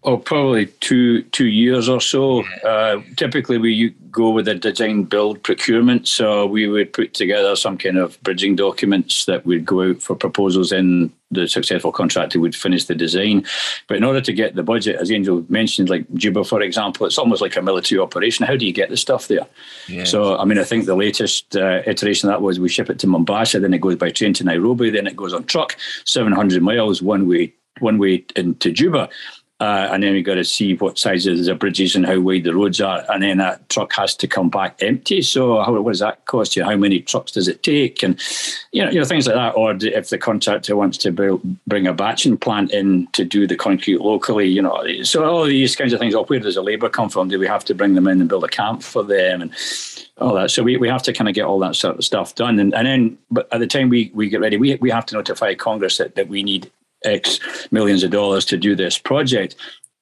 Oh, 0.02 0.16
probably 0.16 0.66
two 0.66 1.22
two 1.24 1.46
years 1.46 1.86
or 1.86 2.00
so. 2.00 2.42
Uh, 2.64 3.02
typically, 3.16 3.58
we 3.58 3.90
go 4.10 4.30
with 4.30 4.48
a 4.48 4.54
design 4.54 5.04
build 5.04 5.42
procurement. 5.42 6.08
So 6.08 6.46
we 6.46 6.66
would 6.68 6.94
put 6.94 7.12
together 7.12 7.54
some 7.54 7.76
kind 7.76 7.98
of 7.98 8.20
bridging 8.22 8.56
documents 8.56 9.26
that 9.26 9.44
would 9.44 9.66
go 9.66 9.90
out 9.90 10.00
for 10.00 10.16
proposals. 10.16 10.72
In 10.72 11.12
the 11.30 11.46
successful 11.46 11.92
contractor 11.92 12.40
would 12.40 12.56
finish 12.56 12.86
the 12.86 12.94
design. 12.94 13.44
But 13.88 13.98
in 13.98 14.04
order 14.04 14.22
to 14.22 14.32
get 14.32 14.54
the 14.54 14.62
budget, 14.62 14.96
as 14.96 15.12
Angel 15.12 15.44
mentioned, 15.50 15.90
like 15.90 16.10
Juba, 16.14 16.44
for 16.44 16.62
example, 16.62 17.06
it's 17.06 17.18
almost 17.18 17.42
like 17.42 17.56
a 17.56 17.62
military 17.62 18.00
operation. 18.00 18.46
How 18.46 18.56
do 18.56 18.66
you 18.66 18.72
get 18.72 18.88
the 18.88 18.96
stuff 18.96 19.28
there? 19.28 19.46
Yes. 19.86 20.10
So, 20.10 20.38
I 20.38 20.44
mean, 20.44 20.58
I 20.58 20.64
think 20.64 20.86
the 20.86 20.96
latest 20.96 21.56
uh, 21.56 21.82
iteration 21.86 22.28
of 22.28 22.32
that 22.32 22.42
was 22.42 22.58
we 22.58 22.68
ship 22.68 22.90
it 22.90 22.98
to 23.00 23.06
Mombasa, 23.06 23.60
then 23.60 23.74
it 23.74 23.80
goes 23.80 23.96
by 23.96 24.10
train 24.10 24.32
to 24.34 24.44
Nairobi, 24.44 24.90
then 24.90 25.06
it 25.06 25.14
goes 25.14 25.34
on 25.34 25.44
truck, 25.44 25.76
700 26.04 26.62
miles 26.62 27.02
one 27.02 27.28
way 27.28 27.52
one 27.78 27.98
way 27.98 28.24
into 28.36 28.70
Juba. 28.70 29.08
Uh, 29.60 29.90
and 29.92 30.02
then 30.02 30.14
we 30.14 30.22
got 30.22 30.36
to 30.36 30.44
see 30.44 30.74
what 30.76 30.98
sizes 30.98 31.44
the 31.44 31.54
bridges 31.54 31.94
and 31.94 32.06
how 32.06 32.18
wide 32.18 32.44
the 32.44 32.54
roads 32.54 32.80
are, 32.80 33.04
and 33.10 33.22
then 33.22 33.36
that 33.36 33.68
truck 33.68 33.92
has 33.92 34.16
to 34.16 34.26
come 34.26 34.48
back 34.48 34.74
empty. 34.80 35.20
So, 35.20 35.62
how, 35.62 35.78
what 35.80 35.92
does 35.92 36.00
that 36.00 36.24
cost 36.24 36.56
you? 36.56 36.64
How 36.64 36.76
many 36.76 37.00
trucks 37.00 37.32
does 37.32 37.46
it 37.46 37.62
take? 37.62 38.02
And 38.02 38.18
you 38.72 38.82
know, 38.82 38.90
you 38.90 38.98
know 38.98 39.04
things 39.04 39.26
like 39.26 39.36
that. 39.36 39.54
Or 39.56 39.76
if 39.78 40.08
the 40.08 40.16
contractor 40.16 40.76
wants 40.76 40.96
to 40.98 41.12
bring 41.66 41.86
a 41.86 41.92
batching 41.92 42.38
plant 42.38 42.70
in 42.70 43.06
to 43.08 43.22
do 43.22 43.46
the 43.46 43.54
concrete 43.54 44.00
locally, 44.00 44.48
you 44.48 44.62
know, 44.62 45.02
so 45.02 45.24
all 45.24 45.44
these 45.44 45.76
kinds 45.76 45.92
of 45.92 46.00
things. 46.00 46.14
Oh, 46.14 46.24
where 46.24 46.40
does 46.40 46.54
the 46.54 46.62
labour 46.62 46.88
come 46.88 47.10
from? 47.10 47.28
Do 47.28 47.38
we 47.38 47.46
have 47.46 47.64
to 47.66 47.74
bring 47.74 47.94
them 47.94 48.08
in 48.08 48.20
and 48.20 48.30
build 48.30 48.44
a 48.44 48.48
camp 48.48 48.82
for 48.82 49.02
them 49.02 49.42
and 49.42 49.52
all 50.16 50.34
that? 50.36 50.50
So 50.50 50.62
we, 50.62 50.78
we 50.78 50.88
have 50.88 51.02
to 51.02 51.12
kind 51.12 51.28
of 51.28 51.34
get 51.34 51.44
all 51.44 51.58
that 51.58 51.76
sort 51.76 51.98
of 51.98 52.04
stuff 52.04 52.34
done. 52.34 52.58
And, 52.58 52.74
and 52.74 52.86
then, 52.86 53.18
but 53.30 53.46
at 53.52 53.60
the 53.60 53.66
time 53.66 53.90
we, 53.90 54.10
we 54.14 54.30
get 54.30 54.40
ready, 54.40 54.56
we 54.56 54.76
we 54.76 54.90
have 54.90 55.04
to 55.06 55.16
notify 55.16 55.54
Congress 55.54 55.98
that, 55.98 56.14
that 56.14 56.28
we 56.28 56.42
need 56.42 56.70
X 57.04 57.40
millions 57.70 58.02
of 58.02 58.10
dollars 58.10 58.44
to 58.46 58.56
do 58.56 58.74
this 58.74 58.98
project, 58.98 59.56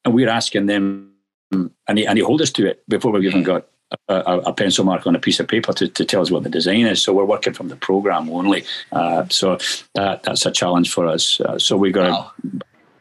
and 0.05 0.13
we're 0.13 0.29
asking 0.29 0.65
them, 0.65 1.11
and 1.51 1.71
they, 1.87 2.05
and 2.05 2.17
they 2.17 2.23
hold 2.23 2.41
us 2.41 2.51
to 2.51 2.67
it 2.67 2.83
before 2.87 3.11
we've 3.11 3.25
even 3.25 3.43
got 3.43 3.67
a, 4.07 4.39
a, 4.45 4.53
pencil 4.53 4.85
mark 4.85 5.07
on 5.07 5.15
a 5.15 5.19
piece 5.19 5.39
of 5.39 5.47
paper 5.47 5.73
to, 5.73 5.87
to 5.87 6.05
tell 6.05 6.21
us 6.21 6.29
what 6.29 6.43
the 6.43 6.49
design 6.49 6.85
is. 6.85 7.01
So 7.01 7.13
we're 7.13 7.25
working 7.25 7.53
from 7.53 7.69
the 7.69 7.75
program 7.75 8.29
only. 8.29 8.63
Uh, 8.91 9.25
so 9.29 9.57
that, 9.95 10.23
that's 10.23 10.45
a 10.45 10.51
challenge 10.51 10.91
for 10.91 11.07
us. 11.07 11.41
Uh, 11.41 11.57
so 11.57 11.75
we've 11.75 11.93
got 11.93 12.11
wow. 12.11 12.31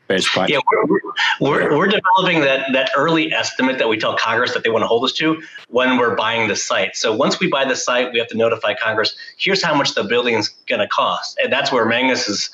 best 0.06 0.28
practice. 0.28 0.54
Yeah, 0.54 0.61
we're, 0.88 1.00
we're, 1.40 1.76
we're 1.76 1.88
developing 1.88 2.40
that 2.40 2.72
that 2.72 2.90
early 2.96 3.32
estimate 3.32 3.78
that 3.78 3.88
we 3.88 3.98
tell 3.98 4.16
Congress 4.16 4.54
that 4.54 4.64
they 4.64 4.70
want 4.70 4.82
to 4.82 4.87
hold 4.87 5.04
us 5.04 5.12
to 5.14 5.42
when 5.68 5.98
we're 5.98 6.14
buying 6.14 6.48
the 6.48 6.56
site. 6.56 6.96
So 6.96 7.14
once 7.14 7.38
we 7.38 7.48
buy 7.48 7.66
the 7.66 7.76
site, 7.76 8.12
we 8.12 8.18
have 8.18 8.28
to 8.28 8.37
notify 8.37 8.74
Congress. 8.74 9.14
Here's 9.37 9.62
how 9.62 9.74
much 9.74 9.94
the 9.94 10.04
building 10.04 10.34
is 10.34 10.48
going 10.66 10.80
to 10.80 10.88
cost, 10.88 11.38
and 11.42 11.52
that's 11.52 11.70
where 11.70 11.84
Menzies 11.84 12.28
is 12.28 12.50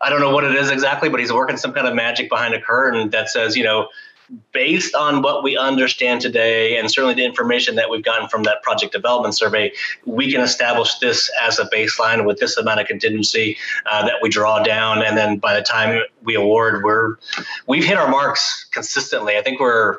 I 0.00 0.10
don't 0.10 0.20
know 0.20 0.32
what 0.32 0.44
it 0.44 0.54
is 0.54 0.70
exactly, 0.70 1.08
but 1.08 1.20
he's 1.20 1.32
working 1.32 1.56
some 1.56 1.72
kind 1.72 1.86
of 1.86 1.94
magic 1.94 2.28
behind 2.28 2.54
a 2.54 2.60
curtain 2.60 3.10
that 3.10 3.28
says, 3.28 3.56
you 3.56 3.64
know, 3.64 3.88
based 4.52 4.94
on 4.94 5.22
what 5.22 5.42
we 5.42 5.56
understand 5.56 6.20
today, 6.20 6.76
and 6.78 6.90
certainly 6.90 7.14
the 7.14 7.24
information 7.24 7.76
that 7.76 7.88
we've 7.88 8.04
gotten 8.04 8.28
from 8.28 8.42
that 8.42 8.62
project 8.62 8.92
development 8.92 9.34
survey, 9.34 9.72
we 10.04 10.30
can 10.30 10.40
establish 10.40 10.98
this 10.98 11.30
as 11.42 11.58
a 11.58 11.64
baseline 11.66 12.26
with 12.26 12.38
this 12.38 12.56
amount 12.56 12.80
of 12.80 12.86
contingency 12.86 13.56
uh, 13.90 14.04
that 14.04 14.16
we 14.22 14.28
draw 14.28 14.62
down, 14.62 15.02
and 15.02 15.16
then 15.16 15.38
by 15.38 15.54
the 15.54 15.62
time 15.62 16.02
we 16.22 16.34
award, 16.34 16.84
we're 16.84 17.16
we've 17.66 17.84
hit 17.84 17.96
our 17.96 18.08
marks 18.08 18.68
consistently. 18.72 19.36
I 19.36 19.42
think 19.42 19.60
we're 19.60 19.98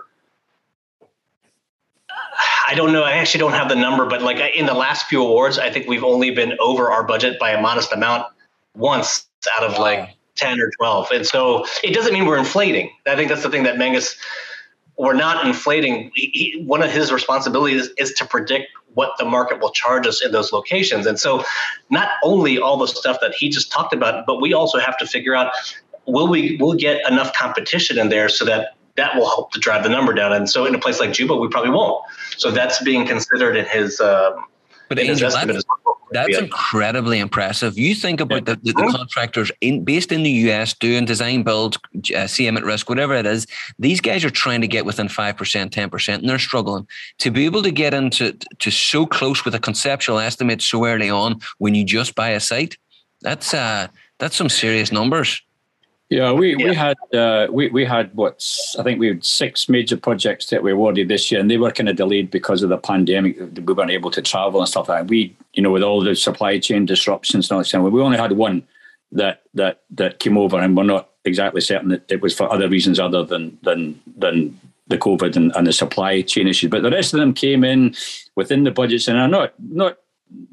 I 2.67 2.75
don't 2.75 2.93
know. 2.93 3.03
I 3.03 3.13
actually 3.13 3.39
don't 3.39 3.53
have 3.53 3.67
the 3.67 3.75
number, 3.75 4.05
but 4.05 4.21
like 4.21 4.37
in 4.55 4.67
the 4.67 4.73
last 4.75 5.07
few 5.07 5.23
awards, 5.23 5.57
I 5.57 5.71
think 5.71 5.87
we've 5.87 6.03
only 6.03 6.29
been 6.31 6.55
over 6.59 6.91
our 6.91 7.03
budget 7.03 7.39
by 7.39 7.51
a 7.51 7.61
modest 7.61 7.91
amount 7.91 8.27
once 8.75 9.25
out 9.57 9.63
of 9.63 9.73
wow. 9.73 9.81
like 9.81 10.17
10 10.35 10.59
or 10.59 10.71
12. 10.77 11.11
And 11.11 11.25
so 11.25 11.65
it 11.83 11.93
doesn't 11.93 12.13
mean 12.13 12.25
we're 12.25 12.37
inflating. 12.37 12.91
I 13.07 13.15
think 13.15 13.29
that's 13.29 13.43
the 13.43 13.49
thing 13.49 13.63
that 13.63 13.77
Menzies, 13.77 14.15
we're 14.97 15.13
not 15.13 15.45
inflating. 15.45 16.11
He, 16.15 16.61
one 16.65 16.81
of 16.81 16.91
his 16.91 17.11
responsibilities 17.11 17.89
is 17.97 18.13
to 18.13 18.25
predict 18.25 18.67
what 18.93 19.13
the 19.17 19.25
market 19.25 19.61
will 19.61 19.71
charge 19.71 20.07
us 20.07 20.23
in 20.23 20.31
those 20.31 20.51
locations. 20.51 21.05
And 21.05 21.19
so 21.19 21.43
not 21.89 22.09
only 22.23 22.59
all 22.59 22.77
the 22.77 22.87
stuff 22.87 23.17
that 23.21 23.33
he 23.33 23.49
just 23.49 23.71
talked 23.71 23.93
about, 23.93 24.25
but 24.25 24.41
we 24.41 24.53
also 24.53 24.79
have 24.79 24.97
to 24.97 25.05
figure 25.05 25.35
out 25.35 25.53
will 26.05 26.27
we 26.27 26.57
will 26.57 26.73
get 26.73 27.07
enough 27.09 27.33
competition 27.33 27.99
in 27.99 28.09
there 28.09 28.29
so 28.29 28.43
that 28.45 28.75
that 28.95 29.15
will 29.15 29.27
help 29.27 29.51
to 29.53 29.59
drive 29.59 29.83
the 29.83 29.89
number 29.89 30.13
down. 30.13 30.33
And 30.33 30.49
so 30.49 30.65
in 30.65 30.75
a 30.75 30.79
place 30.79 30.99
like 30.99 31.13
Juba, 31.13 31.35
we 31.35 31.47
probably 31.47 31.69
won't. 31.69 32.03
So 32.37 32.51
that's 32.51 32.83
being 32.83 33.05
considered 33.05 33.55
in 33.55 33.65
his. 33.65 33.99
Uh, 33.99 34.31
but 34.89 34.99
in 34.99 35.11
Angel, 35.11 35.29
that's, 35.29 35.63
that's 36.11 36.37
incredibly 36.37 37.19
impressive. 37.19 37.77
You 37.77 37.93
think 37.93 38.19
about 38.19 38.45
the, 38.45 38.55
the, 38.55 38.73
the, 38.73 38.91
contractors 38.91 39.51
in 39.61 39.83
based 39.83 40.11
in 40.11 40.23
the 40.23 40.31
US 40.49 40.73
doing 40.73 41.05
design 41.05 41.43
build, 41.43 41.77
uh, 41.95 42.25
CM 42.25 42.57
at 42.57 42.63
risk, 42.63 42.89
whatever 42.89 43.13
it 43.13 43.25
is. 43.25 43.45
These 43.77 44.01
guys 44.01 44.25
are 44.25 44.29
trying 44.29 44.61
to 44.61 44.67
get 44.67 44.85
within 44.85 45.07
five 45.07 45.37
percent, 45.37 45.71
ten 45.71 45.89
percent, 45.89 46.21
and 46.21 46.29
they're 46.29 46.39
struggling 46.39 46.87
to 47.19 47.31
be 47.31 47.45
able 47.45 47.61
to 47.63 47.71
get 47.71 47.93
into 47.93 48.33
to 48.33 48.71
so 48.71 49.05
close 49.05 49.45
with 49.45 49.55
a 49.55 49.59
conceptual 49.59 50.19
estimate 50.19 50.61
so 50.61 50.85
early 50.85 51.09
on 51.09 51.39
when 51.59 51.75
you 51.75 51.85
just 51.85 52.15
buy 52.15 52.29
a 52.29 52.39
site. 52.39 52.77
That's 53.21 53.53
uh, 53.53 53.87
that's 54.17 54.35
some 54.35 54.49
serious 54.49 54.91
numbers. 54.91 55.41
Yeah, 56.09 56.31
we, 56.31 56.55
yeah. 56.55 56.69
we 56.69 56.75
had 56.75 56.97
uh, 57.13 57.47
we 57.51 57.69
we 57.69 57.85
had 57.85 58.13
what 58.15 58.43
I 58.79 58.83
think 58.83 58.99
we 58.99 59.09
had 59.09 59.23
six 59.23 59.69
major 59.69 59.95
projects 59.95 60.47
that 60.47 60.63
we 60.63 60.71
awarded 60.71 61.07
this 61.07 61.31
year, 61.31 61.39
and 61.39 61.51
they 61.51 61.57
were 61.57 61.71
kind 61.71 61.87
of 61.87 61.97
delayed 61.97 62.31
because 62.31 62.63
of 62.63 62.69
the 62.69 62.79
pandemic. 62.79 63.37
We 63.39 63.73
weren't 63.73 63.91
able 63.91 64.09
to 64.11 64.21
travel 64.23 64.59
and 64.59 64.67
stuff 64.67 64.89
like 64.89 65.01
that. 65.01 65.07
We, 65.07 65.37
you 65.53 65.61
know, 65.61 65.69
with 65.69 65.83
all 65.83 66.01
the 66.01 66.15
supply 66.15 66.57
chain 66.57 66.87
disruptions 66.87 67.45
and 67.45 67.51
all 67.55 67.59
that, 67.59 67.65
stuff, 67.65 67.83
we 67.83 68.01
only 68.01 68.17
had 68.17 68.31
one 68.31 68.63
that 69.11 69.43
that 69.53 69.81
that 69.91 70.17
came 70.17 70.35
over, 70.35 70.59
and 70.59 70.75
we're 70.75 70.83
not 70.83 71.09
exactly 71.25 71.61
certain 71.61 71.89
that 71.89 72.11
it 72.11 72.21
was 72.21 72.35
for 72.35 72.51
other 72.51 72.67
reasons 72.67 72.99
other 72.99 73.23
than 73.23 73.59
than 73.61 74.01
than 74.17 74.59
the 74.87 74.97
COVID 74.97 75.35
and, 75.35 75.55
and 75.55 75.67
the 75.67 75.73
supply 75.73 76.23
chain 76.23 76.47
issues. 76.47 76.71
But 76.71 76.81
the 76.81 76.89
rest 76.89 77.13
of 77.13 77.19
them 77.19 77.35
came 77.35 77.63
in 77.63 77.95
within 78.35 78.63
the 78.63 78.71
budgets 78.71 79.07
and 79.07 79.19
are 79.19 79.27
not 79.27 79.53
not 79.59 79.99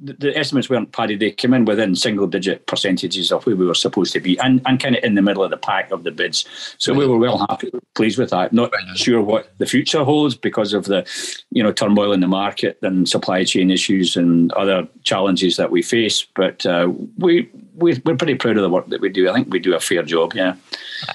the 0.03 0.37
estimates 0.37 0.71
weren't 0.71 0.93
padded. 0.93 1.21
They 1.21 1.31
came 1.31 1.53
in 1.53 1.65
within 1.65 1.95
single 1.97 2.27
digit 2.27 2.67
percentages 2.67 3.31
of 3.31 3.45
where 3.45 3.57
we 3.57 3.67
were 3.67 3.75
supposed 3.75 4.13
to 4.15 4.21
be 4.21 4.39
and, 4.39 4.63
and 4.67 4.81
kind 4.81 4.97
of 4.97 5.05
in 5.05 5.15
the 5.15 5.23
middle 5.23 5.45
of 5.45 5.51
the 5.51 5.57
pack 5.57 5.91
of 5.91 6.05
the 6.05 6.11
bids. 6.11 6.47
So 6.79 6.95
we 6.95 7.07
were 7.07 7.19
well 7.19 7.45
happy, 7.49 7.71
pleased 7.95 8.19
with 8.19 8.31
that. 8.31 8.53
Not 8.53 8.73
sure 8.95 9.21
what 9.21 9.53
the 9.59 9.67
future 9.67 10.05
holds 10.05 10.35
because 10.35 10.73
of 10.73 10.85
the, 10.85 11.07
you 11.51 11.63
know, 11.63 11.73
turmoil 11.73 12.13
in 12.13 12.21
the 12.21 12.27
market 12.27 12.79
and 12.83 13.09
supply 13.09 13.45
chain 13.45 13.71
issues 13.71 14.17
and 14.17 14.53
other 14.53 14.89
challenges 15.05 15.57
that 15.57 15.71
we 15.71 15.83
face. 15.83 16.27
But 16.35 16.65
uh, 16.65 16.91
we, 17.19 17.51
we, 17.75 18.01
we're 18.05 18.17
pretty 18.17 18.37
proud 18.37 18.57
of 18.57 18.63
the 18.63 18.71
work 18.71 18.89
that 18.89 19.01
we 19.01 19.11
do. 19.11 19.29
I 19.29 19.35
think 19.35 19.53
we 19.53 19.59
do 19.59 19.75
a 19.75 19.81
fair 19.81 20.03
job, 20.03 20.33
yeah. 20.35 20.55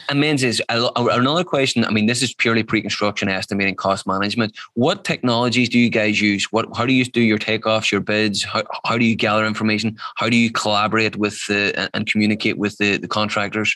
And 0.10 0.20
Menzies, 0.20 0.62
another 0.70 1.44
question. 1.44 1.86
I 1.86 1.90
mean, 1.90 2.06
this 2.06 2.22
is 2.22 2.34
purely 2.34 2.64
pre-construction 2.64 3.30
estimating 3.30 3.76
cost 3.76 4.06
management. 4.06 4.58
What 4.74 5.04
technologies 5.04 5.70
do 5.70 5.80
you 5.80 5.90
guys 5.90 6.22
use? 6.22 6.46
What 6.52 6.68
how 6.76 6.86
do 6.86 6.94
you 6.94 7.06
do 7.06 7.22
your 7.22 7.38
takeoffs, 7.38 7.92
your 7.92 8.02
bids? 8.02 8.44
How, 8.44 8.64
how 8.86 8.98
do 8.98 9.06
you 9.06 9.16
gather 9.16 9.46
information? 9.46 9.98
How 10.18 10.30
do 10.30 10.36
you 10.36 10.52
collaborate 10.52 11.16
with 11.16 11.40
the, 11.48 11.90
and 11.94 12.06
communicate 12.06 12.58
with 12.58 12.78
the, 12.78 12.98
the 12.98 13.08
contractors? 13.08 13.76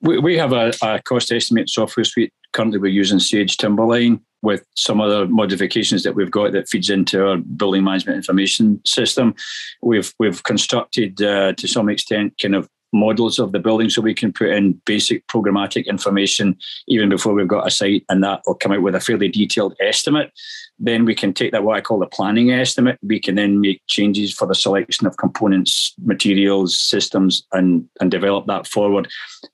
We, 0.00 0.18
we 0.18 0.36
have 0.36 0.52
a, 0.52 0.72
a 0.82 1.02
cost 1.02 1.32
estimate 1.32 1.68
software 1.68 2.04
suite. 2.04 2.32
Currently, 2.52 2.78
we're 2.78 2.92
using 2.92 3.18
Sage 3.18 3.56
Timberline 3.56 4.20
with 4.42 4.64
some 4.76 5.00
other 5.00 5.26
modifications 5.26 6.04
that 6.04 6.14
we've 6.14 6.30
got 6.30 6.52
that 6.52 6.68
feeds 6.68 6.88
into 6.88 7.26
our 7.26 7.36
building 7.36 7.82
management 7.82 8.16
information 8.16 8.80
system. 8.86 9.34
We've 9.82 10.12
we've 10.18 10.42
constructed 10.44 11.20
uh, 11.20 11.54
to 11.54 11.66
some 11.66 11.88
extent 11.88 12.34
kind 12.40 12.54
of 12.54 12.68
models 12.92 13.38
of 13.38 13.52
the 13.52 13.58
building 13.58 13.90
so 13.90 14.00
we 14.00 14.14
can 14.14 14.32
put 14.32 14.48
in 14.48 14.72
basic 14.84 15.26
programmatic 15.26 15.86
information 15.86 16.56
even 16.88 17.08
before 17.08 17.34
we've 17.34 17.48
got 17.48 17.66
a 17.66 17.70
site 17.70 18.04
and 18.08 18.22
that 18.22 18.42
will 18.46 18.54
come 18.54 18.72
out 18.72 18.82
with 18.82 18.94
a 18.94 19.00
fairly 19.00 19.28
detailed 19.28 19.74
estimate. 19.80 20.32
Then 20.78 21.04
we 21.04 21.14
can 21.14 21.32
take 21.32 21.52
that 21.52 21.64
what 21.64 21.76
i 21.76 21.80
call 21.80 21.98
the 21.98 22.06
planning 22.06 22.50
estimate. 22.50 22.98
We 23.02 23.20
can 23.20 23.34
then 23.34 23.60
make 23.60 23.82
changes 23.86 24.32
for 24.32 24.46
the 24.46 24.54
selection 24.54 25.06
of 25.06 25.16
components 25.16 25.94
materials 26.04 26.78
systems 26.78 27.46
and 27.52 27.88
and 28.00 28.10
develop 28.10 28.46
that 28.46 28.66
forward 28.66 29.08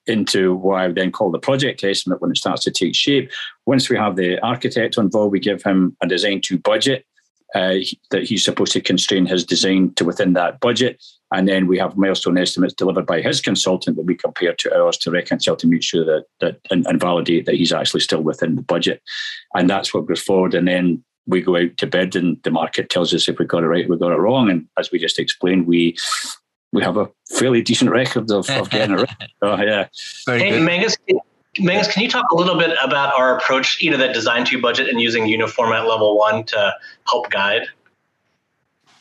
into 0.07 0.55
what 0.55 0.81
i 0.81 0.91
then 0.91 1.11
call 1.11 1.31
the 1.31 1.39
project 1.39 1.83
estimate 1.83 2.21
when 2.21 2.31
it 2.31 2.37
starts 2.37 2.63
to 2.63 2.71
take 2.71 2.95
shape. 2.95 3.31
Once 3.65 3.89
we 3.89 3.97
have 3.97 4.15
the 4.15 4.39
architect 4.39 4.97
involved 4.97 5.31
we 5.31 5.39
give 5.39 5.63
him 5.63 5.95
a 6.01 6.07
design 6.07 6.41
to 6.41 6.57
budget 6.57 7.05
uh, 7.53 7.75
that 8.09 8.23
he's 8.23 8.43
supposed 8.43 8.73
to 8.73 8.81
constrain 8.81 9.25
his 9.25 9.45
design 9.45 9.93
to 9.95 10.05
within 10.05 10.33
that 10.33 10.59
budget. 10.59 11.03
And 11.31 11.47
then 11.47 11.67
we 11.67 11.77
have 11.79 11.97
milestone 11.97 12.37
estimates 12.37 12.73
delivered 12.73 13.05
by 13.05 13.21
his 13.21 13.41
consultant 13.41 13.97
that 13.97 14.05
we 14.05 14.15
compare 14.15 14.53
to 14.53 14.77
ours 14.77 14.97
to 14.99 15.11
reconcile 15.11 15.55
to 15.57 15.67
make 15.67 15.83
sure 15.83 16.05
that 16.05 16.25
that 16.41 16.59
and, 16.69 16.85
and 16.85 16.99
validate 16.99 17.45
that 17.45 17.55
he's 17.55 17.73
actually 17.73 18.01
still 18.01 18.21
within 18.21 18.55
the 18.55 18.61
budget. 18.61 19.01
And 19.55 19.69
that's 19.69 19.93
what 19.93 20.05
goes 20.05 20.21
forward. 20.21 20.53
And 20.53 20.67
then 20.67 21.03
we 21.25 21.41
go 21.41 21.57
out 21.57 21.77
to 21.77 21.87
bid 21.87 22.15
and 22.15 22.37
the 22.43 22.51
market 22.51 22.89
tells 22.89 23.13
us 23.13 23.27
if 23.27 23.39
we 23.39 23.45
got 23.45 23.63
it 23.63 23.67
right, 23.67 23.89
we 23.89 23.97
got 23.97 24.11
it 24.11 24.19
wrong. 24.19 24.49
And 24.49 24.67
as 24.77 24.91
we 24.91 24.99
just 24.99 25.19
explained, 25.19 25.67
we 25.67 25.95
we 26.71 26.81
have 26.83 26.97
a 26.97 27.09
fairly 27.29 27.61
decent 27.61 27.91
record 27.91 28.31
of, 28.31 28.49
of 28.49 28.69
getting 28.71 28.97
it 28.97 29.01
right. 29.01 29.29
Oh 29.41 29.61
yeah. 29.61 29.87
Very 30.25 30.39
hey, 30.39 30.49
good. 30.51 30.63
Menzies, 30.63 30.97
Menzies, 31.59 31.93
can 31.93 32.01
you 32.01 32.09
talk 32.09 32.31
a 32.31 32.35
little 32.35 32.57
bit 32.57 32.75
about 32.83 33.13
our 33.13 33.37
approach, 33.37 33.81
you 33.81 33.91
know, 33.91 33.97
that 33.97 34.13
design 34.13 34.43
to 34.45 34.59
budget 34.59 34.89
and 34.89 34.99
using 34.99 35.25
UniFormat 35.25 35.87
level 35.87 36.17
one 36.17 36.43
to 36.45 36.73
help 37.07 37.29
guide? 37.29 37.67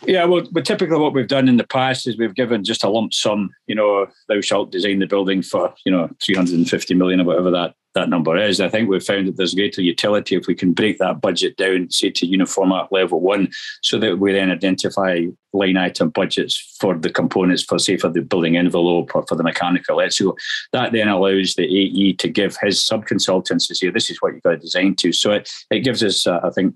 Yeah, 0.04 0.24
well, 0.24 0.42
but 0.50 0.64
typically 0.64 0.98
what 0.98 1.12
we've 1.12 1.28
done 1.28 1.48
in 1.48 1.58
the 1.58 1.66
past 1.66 2.08
is 2.08 2.18
we've 2.18 2.34
given 2.34 2.64
just 2.64 2.82
a 2.82 2.88
lump 2.88 3.14
sum, 3.14 3.50
you 3.66 3.74
know, 3.74 4.06
thou 4.28 4.40
shalt 4.40 4.72
design 4.72 4.98
the 4.98 5.06
building 5.06 5.42
for, 5.42 5.72
you 5.84 5.92
know, 5.92 6.10
350 6.20 6.94
million 6.94 7.20
or 7.20 7.24
whatever 7.24 7.52
that, 7.52 7.74
that 7.94 8.08
number 8.08 8.36
is. 8.36 8.60
I 8.60 8.68
think 8.68 8.88
we've 8.88 9.02
found 9.02 9.28
that 9.28 9.36
there's 9.36 9.54
greater 9.54 9.80
utility 9.80 10.34
if 10.34 10.48
we 10.48 10.56
can 10.56 10.72
break 10.72 10.98
that 10.98 11.20
budget 11.20 11.56
down, 11.56 11.88
say 11.90 12.10
to 12.10 12.26
UniFormat 12.26 12.88
level 12.90 13.20
one, 13.20 13.48
so 13.82 13.96
that 14.00 14.18
we 14.18 14.32
then 14.32 14.50
identify 14.50 15.26
line 15.52 15.76
item 15.76 16.10
budgets 16.10 16.76
for 16.80 16.98
the 16.98 17.10
components 17.10 17.62
for, 17.62 17.78
say, 17.78 17.96
for 17.96 18.08
the 18.08 18.22
building 18.22 18.56
envelope 18.56 19.14
or 19.14 19.24
for 19.28 19.36
the 19.36 19.44
mechanical. 19.44 20.02
So 20.10 20.34
that 20.72 20.90
then 20.90 21.08
allows 21.08 21.54
the 21.54 21.64
AE 21.64 22.14
to 22.14 22.28
give 22.28 22.56
his 22.60 22.82
sub-consultants 22.82 23.68
to 23.68 23.74
say, 23.76 23.90
this 23.90 24.10
is 24.10 24.20
what 24.20 24.34
you've 24.34 24.42
got 24.42 24.50
to 24.52 24.56
design 24.56 24.96
to. 24.96 25.12
So 25.12 25.30
it, 25.32 25.48
it 25.70 25.80
gives 25.80 26.02
us, 26.02 26.26
uh, 26.26 26.40
I 26.42 26.50
think, 26.50 26.74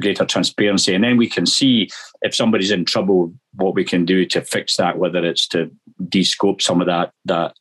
greater 0.00 0.24
transparency. 0.24 0.94
And 0.94 1.04
then 1.04 1.16
we 1.16 1.28
can 1.28 1.46
see 1.46 1.88
if 2.22 2.34
somebody's 2.34 2.70
in 2.70 2.84
trouble, 2.84 3.32
what 3.54 3.74
we 3.74 3.84
can 3.84 4.04
do 4.04 4.24
to 4.26 4.40
fix 4.40 4.76
that, 4.76 4.98
whether 4.98 5.24
it's 5.24 5.46
to 5.48 5.70
descope 6.04 6.60
some 6.60 6.80
of 6.80 6.86
that 6.86 7.12
that 7.24 7.54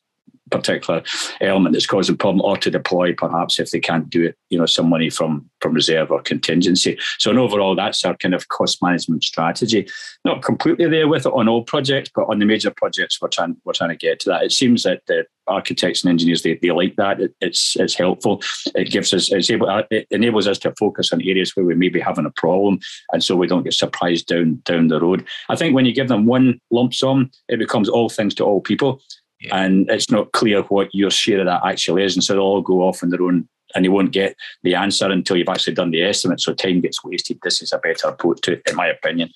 particular 0.51 1.01
element 1.41 1.73
that's 1.73 1.87
causing 1.87 2.17
problem 2.17 2.41
or 2.41 2.55
to 2.57 2.69
deploy 2.69 3.13
perhaps 3.13 3.59
if 3.59 3.71
they 3.71 3.79
can't 3.79 4.09
do 4.09 4.25
it 4.25 4.37
you 4.49 4.59
know 4.59 4.65
some 4.65 4.87
money 4.87 5.09
from 5.09 5.49
from 5.59 5.73
reserve 5.73 6.11
or 6.11 6.21
contingency. 6.21 6.97
So 7.17 7.31
in 7.31 7.37
overall 7.37 7.75
that's 7.75 8.05
our 8.05 8.15
kind 8.17 8.35
of 8.35 8.47
cost 8.49 8.81
management 8.83 9.23
strategy. 9.23 9.87
Not 10.23 10.43
completely 10.43 10.87
there 10.87 11.07
with 11.07 11.25
it 11.25 11.33
on 11.33 11.47
all 11.47 11.63
projects 11.63 12.11
but 12.13 12.25
on 12.29 12.39
the 12.39 12.45
major 12.45 12.71
projects 12.71 13.19
we're 13.21 13.29
trying 13.29 13.57
we're 13.65 13.73
trying 13.73 13.89
to 13.89 13.95
get 13.95 14.19
to 14.21 14.29
that. 14.29 14.43
It 14.43 14.51
seems 14.51 14.83
that 14.83 15.01
the 15.07 15.25
architects 15.47 16.03
and 16.03 16.09
engineers 16.09 16.43
they, 16.43 16.55
they 16.61 16.71
like 16.71 16.95
that. 16.97 17.19
It, 17.19 17.35
it's 17.41 17.75
it's 17.77 17.95
helpful. 17.95 18.41
It 18.75 18.91
gives 18.91 19.13
us 19.13 19.31
it's 19.31 19.49
able 19.49 19.69
uh, 19.69 19.83
it 19.89 20.07
enables 20.11 20.47
us 20.47 20.59
to 20.59 20.73
focus 20.77 21.11
on 21.11 21.21
areas 21.21 21.55
where 21.55 21.65
we 21.65 21.75
may 21.75 21.89
be 21.89 21.99
having 21.99 22.25
a 22.25 22.31
problem 22.31 22.79
and 23.11 23.23
so 23.23 23.35
we 23.35 23.47
don't 23.47 23.63
get 23.63 23.73
surprised 23.73 24.27
down 24.27 24.61
down 24.65 24.87
the 24.87 24.99
road. 24.99 25.25
I 25.49 25.55
think 25.55 25.73
when 25.73 25.85
you 25.85 25.93
give 25.93 26.07
them 26.07 26.25
one 26.25 26.61
lump 26.69 26.93
sum 26.93 27.31
it 27.49 27.57
becomes 27.57 27.89
all 27.89 28.09
things 28.09 28.35
to 28.35 28.43
all 28.43 28.61
people 28.61 29.01
yeah. 29.39 29.57
and 29.57 29.89
it's 29.89 30.09
not 30.09 30.31
clear 30.31 30.61
what 30.63 30.93
your 30.93 31.11
share 31.11 31.39
of 31.39 31.45
that 31.45 31.65
actually 31.65 32.03
is. 32.03 32.15
And 32.15 32.23
so 32.23 32.33
they'll 32.33 32.43
all 32.43 32.61
go 32.61 32.81
off 32.81 33.03
on 33.03 33.09
their 33.09 33.21
own 33.21 33.47
and 33.75 33.83
you 33.83 33.91
won't 33.91 34.11
get 34.11 34.35
the 34.63 34.75
answer 34.75 35.09
until 35.09 35.35
you've 35.35 35.49
actually 35.49 35.73
done 35.73 35.91
the 35.91 36.01
estimate. 36.01 36.39
So 36.39 36.53
time 36.53 36.81
gets 36.81 37.03
wasted. 37.03 37.39
This 37.43 37.61
is 37.61 37.73
a 37.73 37.77
better 37.77 38.07
approach 38.07 38.41
to 38.41 38.53
it, 38.53 38.61
in 38.69 38.75
my 38.75 38.87
opinion. 38.87 39.29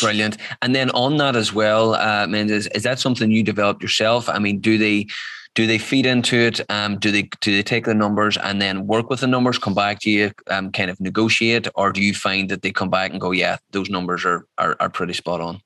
Brilliant. 0.00 0.36
And 0.62 0.74
then 0.74 0.90
on 0.90 1.16
that 1.18 1.36
as 1.36 1.52
well, 1.52 1.94
uh, 1.94 2.26
Menzies, 2.26 2.66
is 2.68 2.82
that 2.82 2.98
something 2.98 3.30
you 3.30 3.42
developed 3.42 3.82
yourself? 3.82 4.28
I 4.28 4.38
mean, 4.38 4.60
do 4.60 4.78
they 4.78 5.06
do 5.54 5.66
they 5.66 5.78
feed 5.78 6.06
into 6.06 6.36
it? 6.36 6.60
Um, 6.70 6.98
do 6.98 7.10
they 7.10 7.22
do 7.40 7.52
they 7.52 7.62
take 7.62 7.84
the 7.84 7.94
numbers 7.94 8.36
and 8.36 8.60
then 8.60 8.86
work 8.86 9.10
with 9.10 9.20
the 9.20 9.26
numbers, 9.26 9.58
come 9.58 9.74
back 9.74 10.00
to 10.00 10.10
you, 10.10 10.30
um, 10.48 10.70
kind 10.70 10.90
of 10.90 11.00
negotiate, 11.00 11.66
or 11.74 11.92
do 11.92 12.02
you 12.02 12.14
find 12.14 12.48
that 12.50 12.62
they 12.62 12.70
come 12.70 12.90
back 12.90 13.10
and 13.10 13.20
go, 13.20 13.32
yeah, 13.32 13.56
those 13.70 13.90
numbers 13.90 14.24
are 14.24 14.46
are, 14.58 14.76
are 14.80 14.90
pretty 14.90 15.14
spot 15.14 15.40
on? 15.40 15.60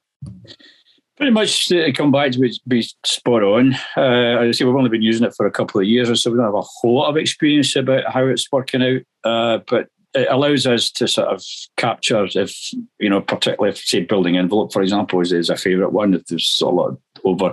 Pretty 1.17 1.33
much 1.33 1.71
uh, 1.71 1.93
come 1.93 2.11
back 2.11 2.33
to 2.33 2.51
be 2.67 2.83
spot 3.05 3.43
on. 3.43 3.75
Uh, 3.97 4.41
I 4.41 4.51
say 4.51 4.65
we've 4.65 4.75
only 4.75 4.91
been 4.91 5.03
using 5.03 5.27
it 5.27 5.35
for 5.37 5.47
a 5.47 5.51
couple 5.51 5.81
of 5.81 5.87
years, 5.87 6.09
or 6.09 6.17
so 6.17 6.31
we 6.31 6.37
don't 6.37 6.47
have 6.47 6.55
a 6.55 6.63
whole 6.63 6.95
lot 6.95 7.11
of 7.11 7.17
experience 7.17 7.77
about 7.77 8.11
how 8.11 8.27
it's 8.27 8.51
working 8.51 8.83
out. 8.83 9.03
Uh, 9.23 9.59
but 9.69 9.89
it 10.15 10.29
allows 10.31 10.67
us 10.67 10.91
to 10.91 11.09
sort 11.09 11.29
of 11.29 11.43
capture 11.77 12.27
if 12.35 12.73
you 12.99 13.09
know, 13.09 13.21
particularly 13.21 13.71
if 13.71 13.79
say 13.79 14.01
building 14.01 14.37
envelope, 14.37 14.73
for 14.73 14.83
example, 14.83 15.21
is, 15.21 15.33
is 15.33 15.51
a 15.51 15.57
favourite 15.57 15.93
one. 15.93 16.15
If 16.15 16.27
there's 16.27 16.61
a 16.63 16.69
lot 16.69 16.99
over 17.25 17.53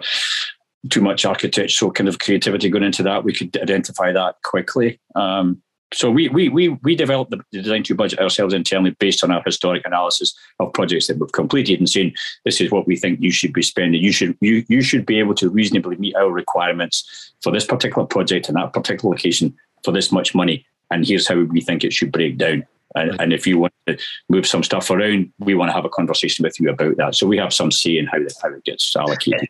too 0.90 1.02
much 1.02 1.26
architectural 1.26 1.92
kind 1.92 2.08
of 2.08 2.20
creativity 2.20 2.70
going 2.70 2.84
into 2.84 3.04
that, 3.04 3.24
we 3.24 3.34
could 3.34 3.56
identify 3.62 4.12
that 4.14 4.36
quickly. 4.44 5.00
Um, 5.16 5.62
so 5.94 6.12
we 6.12 6.30
we 6.30 6.50
we 6.50 6.70
we 6.84 6.96
developed 6.96 7.32
the 7.32 7.44
design 7.52 7.84
to 7.84 7.96
budget 7.96 8.20
ourselves 8.20 8.54
internally 8.54 8.92
based 9.00 9.24
on 9.24 9.32
our 9.32 9.42
historic 9.44 9.86
analysis 9.86 10.36
of 10.60 10.72
projects 10.74 11.08
that 11.08 11.18
we've 11.18 11.32
completed 11.32 11.80
and 11.80 11.90
saying 11.90 12.14
this 12.46 12.62
is 12.62 12.72
what 12.72 12.86
we 12.86 12.96
think 12.96 13.20
you 13.22 13.32
should 13.32 13.54
be 13.54 13.64
spending. 13.64 14.04
You 14.04 14.12
should 14.12 14.38
you 14.42 14.64
you 14.68 14.82
should 14.82 15.06
be 15.06 15.20
able 15.20 15.34
to 15.36 15.50
reasonably 15.50 15.96
meet 15.98 16.16
our 16.16 16.32
requirements 16.32 17.34
for 17.42 17.52
this 17.52 17.66
particular 17.66 18.06
project 18.06 18.48
and 18.48 18.58
that 18.58 18.74
particular 18.74 19.14
location 19.14 19.56
for 19.84 19.92
this 19.92 20.12
much 20.12 20.36
money. 20.36 20.66
And 20.92 21.06
here's 21.06 21.28
how 21.28 21.42
we 21.44 21.62
think 21.62 21.84
it 21.84 21.94
should 21.94 22.12
break 22.12 22.38
down. 22.38 22.66
And, 22.96 23.20
and 23.22 23.34
if 23.34 23.46
you 23.46 23.60
want 23.60 23.74
to 23.88 23.98
move 24.30 24.48
some 24.48 24.64
stuff 24.64 24.90
around, 24.90 25.32
we 25.40 25.54
want 25.54 25.70
to 25.70 25.74
have 25.74 25.86
a 25.86 25.90
conversation 25.90 26.44
with 26.44 26.60
you 26.60 26.70
about 26.70 26.98
that. 26.98 27.14
So 27.14 27.28
we 27.28 27.38
have 27.38 27.54
some 27.54 27.72
say 27.72 27.98
in 27.98 28.08
how, 28.08 28.18
how 28.42 28.50
it 28.50 28.64
gets 28.64 28.96
allocated 28.96 29.50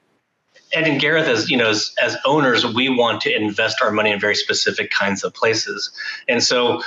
and 0.73 0.87
in 0.87 0.97
Gareth, 0.97 1.27
as 1.27 1.49
you 1.49 1.57
know, 1.57 1.69
as, 1.69 1.91
as 2.01 2.17
owners, 2.25 2.65
we 2.65 2.89
want 2.89 3.21
to 3.21 3.35
invest 3.35 3.81
our 3.81 3.91
money 3.91 4.11
in 4.11 4.19
very 4.19 4.35
specific 4.35 4.91
kinds 4.91 5.23
of 5.23 5.33
places. 5.33 5.91
And 6.27 6.43
so 6.43 6.81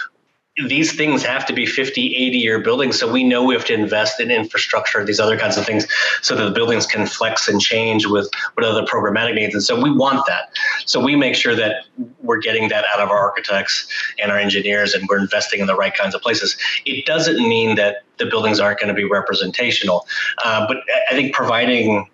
these 0.69 0.95
things 0.95 1.23
have 1.23 1.47
to 1.47 1.55
be 1.55 1.65
50, 1.65 2.15
80 2.15 2.39
year 2.39 2.61
buildings. 2.61 2.99
So 2.99 3.11
we 3.11 3.25
know 3.25 3.43
we 3.43 3.55
have 3.55 3.65
to 3.67 3.75
invest 3.75 4.21
in 4.21 4.31
infrastructure, 4.31 5.03
these 5.03 5.19
other 5.19 5.39
kinds 5.39 5.57
of 5.57 5.65
things, 5.65 5.87
so 6.21 6.37
that 6.37 6.45
the 6.45 6.51
buildings 6.51 6.85
can 6.85 7.07
flex 7.07 7.49
and 7.49 7.59
change 7.59 8.07
with 8.07 8.29
what 8.55 8.67
other 8.67 8.83
programmatic 8.83 9.35
needs. 9.35 9.55
And 9.55 9.63
so 9.63 9.81
we 9.81 9.91
want 9.91 10.27
that. 10.27 10.53
So 10.85 11.01
we 11.03 11.17
make 11.17 11.35
sure 11.35 11.55
that 11.55 11.87
we're 12.21 12.39
getting 12.39 12.69
that 12.69 12.85
out 12.93 13.01
of 13.01 13.09
our 13.09 13.19
architects 13.19 13.89
and 14.23 14.31
our 14.31 14.39
engineers 14.39 14.93
and 14.93 15.09
we're 15.09 15.21
investing 15.21 15.61
in 15.61 15.67
the 15.67 15.75
right 15.75 15.95
kinds 15.95 16.15
of 16.15 16.21
places. 16.21 16.55
It 16.85 17.07
doesn't 17.07 17.39
mean 17.39 17.77
that 17.77 18.03
the 18.19 18.27
buildings 18.27 18.61
aren't 18.61 18.79
going 18.79 18.89
to 18.89 18.95
be 18.95 19.05
representational. 19.05 20.07
Uh, 20.45 20.67
but 20.69 20.79
I 21.11 21.15
think 21.15 21.35
providing 21.35 22.11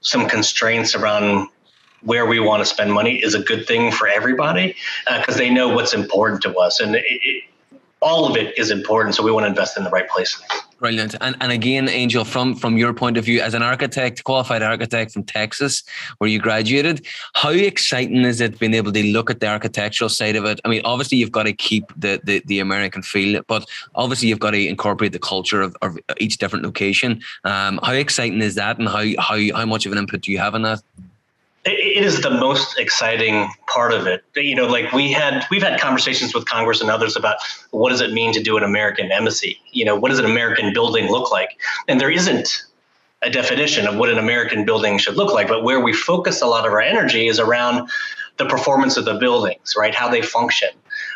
some 0.00 0.28
constraints 0.28 0.94
around 0.94 1.48
where 2.02 2.26
we 2.26 2.38
want 2.38 2.60
to 2.60 2.66
spend 2.66 2.92
money 2.92 3.16
is 3.16 3.34
a 3.34 3.40
good 3.40 3.66
thing 3.66 3.90
for 3.90 4.06
everybody 4.06 4.76
because 5.18 5.34
uh, 5.34 5.38
they 5.38 5.50
know 5.50 5.68
what's 5.68 5.94
important 5.94 6.42
to 6.42 6.54
us. 6.56 6.80
And 6.80 6.94
it, 6.94 7.04
it, 7.06 7.44
all 8.00 8.26
of 8.26 8.36
it 8.36 8.56
is 8.58 8.70
important 8.70 9.14
so 9.14 9.22
we 9.22 9.32
want 9.32 9.44
to 9.44 9.48
invest 9.48 9.76
in 9.76 9.84
the 9.84 9.90
right 9.90 10.08
places 10.08 10.42
Brilliant. 10.78 11.16
And 11.20 11.36
and 11.40 11.50
again, 11.50 11.88
Angel, 11.88 12.24
from 12.24 12.54
from 12.54 12.76
your 12.76 12.94
point 12.94 13.16
of 13.16 13.24
view 13.24 13.40
as 13.40 13.54
an 13.54 13.64
architect, 13.64 14.22
qualified 14.22 14.62
architect 14.62 15.10
from 15.10 15.24
Texas, 15.24 15.82
where 16.18 16.30
you 16.30 16.38
graduated, 16.38 17.04
how 17.34 17.50
exciting 17.50 18.18
is 18.18 18.40
it 18.40 18.60
being 18.60 18.74
able 18.74 18.92
to 18.92 19.02
look 19.12 19.28
at 19.28 19.40
the 19.40 19.48
architectural 19.48 20.08
side 20.08 20.36
of 20.36 20.44
it? 20.44 20.60
I 20.64 20.68
mean, 20.68 20.82
obviously 20.84 21.18
you've 21.18 21.32
got 21.32 21.44
to 21.44 21.52
keep 21.52 21.92
the 21.96 22.20
the, 22.22 22.42
the 22.46 22.60
American 22.60 23.02
feel, 23.02 23.42
but 23.48 23.68
obviously 23.96 24.28
you've 24.28 24.38
got 24.38 24.52
to 24.52 24.68
incorporate 24.68 25.12
the 25.12 25.18
culture 25.18 25.62
of, 25.62 25.76
of 25.82 25.98
each 26.18 26.38
different 26.38 26.64
location. 26.64 27.22
Um, 27.42 27.80
how 27.82 27.92
exciting 27.92 28.40
is 28.40 28.54
that, 28.54 28.78
and 28.78 28.88
how 28.88 29.04
how 29.18 29.38
how 29.56 29.66
much 29.66 29.84
of 29.84 29.90
an 29.90 29.98
input 29.98 30.20
do 30.20 30.30
you 30.30 30.38
have 30.38 30.54
in 30.54 30.62
that? 30.62 30.80
It 31.70 32.04
is 32.04 32.20
the 32.20 32.30
most 32.30 32.78
exciting 32.78 33.48
part 33.66 33.92
of 33.92 34.06
it. 34.06 34.24
You 34.34 34.54
know, 34.54 34.66
like 34.66 34.92
we 34.92 35.12
had 35.12 35.44
we've 35.50 35.62
had 35.62 35.80
conversations 35.80 36.34
with 36.34 36.46
Congress 36.46 36.80
and 36.80 36.90
others 36.90 37.16
about 37.16 37.38
what 37.70 37.90
does 37.90 38.00
it 38.00 38.12
mean 38.12 38.32
to 38.32 38.42
do 38.42 38.56
an 38.56 38.62
American 38.62 39.10
embassy? 39.12 39.60
You 39.72 39.84
know, 39.84 39.96
what 39.96 40.10
does 40.10 40.18
an 40.18 40.24
American 40.24 40.72
building 40.72 41.10
look 41.10 41.30
like? 41.30 41.58
And 41.86 42.00
there 42.00 42.10
isn't 42.10 42.64
a 43.22 43.30
definition 43.30 43.86
of 43.86 43.96
what 43.96 44.08
an 44.08 44.18
American 44.18 44.64
building 44.64 44.98
should 44.98 45.16
look 45.16 45.32
like, 45.32 45.48
but 45.48 45.64
where 45.64 45.80
we 45.80 45.92
focus 45.92 46.40
a 46.40 46.46
lot 46.46 46.66
of 46.66 46.72
our 46.72 46.80
energy 46.80 47.26
is 47.26 47.40
around 47.40 47.90
the 48.36 48.46
performance 48.46 48.96
of 48.96 49.04
the 49.04 49.14
buildings, 49.14 49.74
right? 49.76 49.94
How 49.94 50.08
they 50.08 50.22
function. 50.22 50.68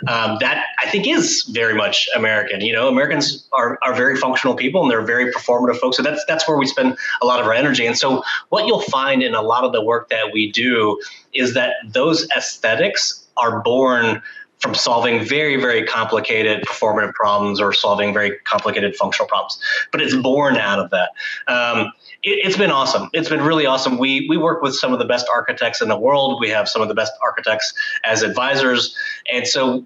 Um, 0.08 0.38
that 0.40 0.64
I 0.80 0.88
think 0.88 1.06
is 1.06 1.44
very 1.44 1.74
much 1.74 2.08
American. 2.16 2.60
You 2.60 2.72
know, 2.72 2.88
Americans 2.88 3.46
are, 3.52 3.78
are 3.84 3.94
very 3.94 4.16
functional 4.16 4.56
people 4.56 4.82
and 4.82 4.90
they're 4.90 5.02
very 5.02 5.32
performative 5.32 5.76
folks. 5.76 5.96
So 5.96 6.02
that's 6.02 6.24
that's 6.26 6.48
where 6.48 6.56
we 6.56 6.66
spend 6.66 6.96
a 7.20 7.26
lot 7.26 7.40
of 7.40 7.46
our 7.46 7.52
energy. 7.52 7.86
And 7.86 7.96
so 7.96 8.22
what 8.48 8.66
you'll 8.66 8.82
find 8.82 9.22
in 9.22 9.34
a 9.34 9.42
lot 9.42 9.64
of 9.64 9.72
the 9.72 9.82
work 9.82 10.08
that 10.08 10.32
we 10.32 10.50
do 10.50 11.00
is 11.32 11.54
that 11.54 11.74
those 11.86 12.26
aesthetics 12.36 13.26
are 13.36 13.60
born 13.60 14.22
from 14.62 14.75
solving 14.75 15.25
very, 15.25 15.57
very 15.57 15.85
complicated 15.85 16.64
performative 16.64 17.12
problems 17.14 17.61
or 17.61 17.72
solving 17.72 18.14
very 18.14 18.38
complicated 18.44 18.94
functional 18.94 19.27
problems. 19.27 19.59
But 19.90 20.01
it's 20.01 20.14
born 20.14 20.57
out 20.57 20.79
of 20.79 20.90
that. 20.90 21.11
Um, 21.48 21.92
it, 22.22 22.44
has 22.46 22.57
been 22.57 22.70
awesome. 22.70 23.11
It's 23.12 23.29
been 23.29 23.42
really 23.42 23.66
awesome. 23.66 23.98
We 23.98 24.27
we 24.29 24.37
work 24.37 24.62
with 24.62 24.77
some 24.77 24.92
of 24.92 25.01
the 25.01 25.05
best 25.05 25.27
architects 25.33 25.83
in 25.83 25.88
the 25.88 25.98
world. 25.98 26.38
We 26.40 26.48
have 26.51 26.68
some 26.68 26.81
of 26.81 26.88
the 26.88 26.94
best 26.94 27.12
architects 27.22 27.75
as 28.05 28.22
advisors, 28.22 28.96
and 29.33 29.46
so 29.46 29.85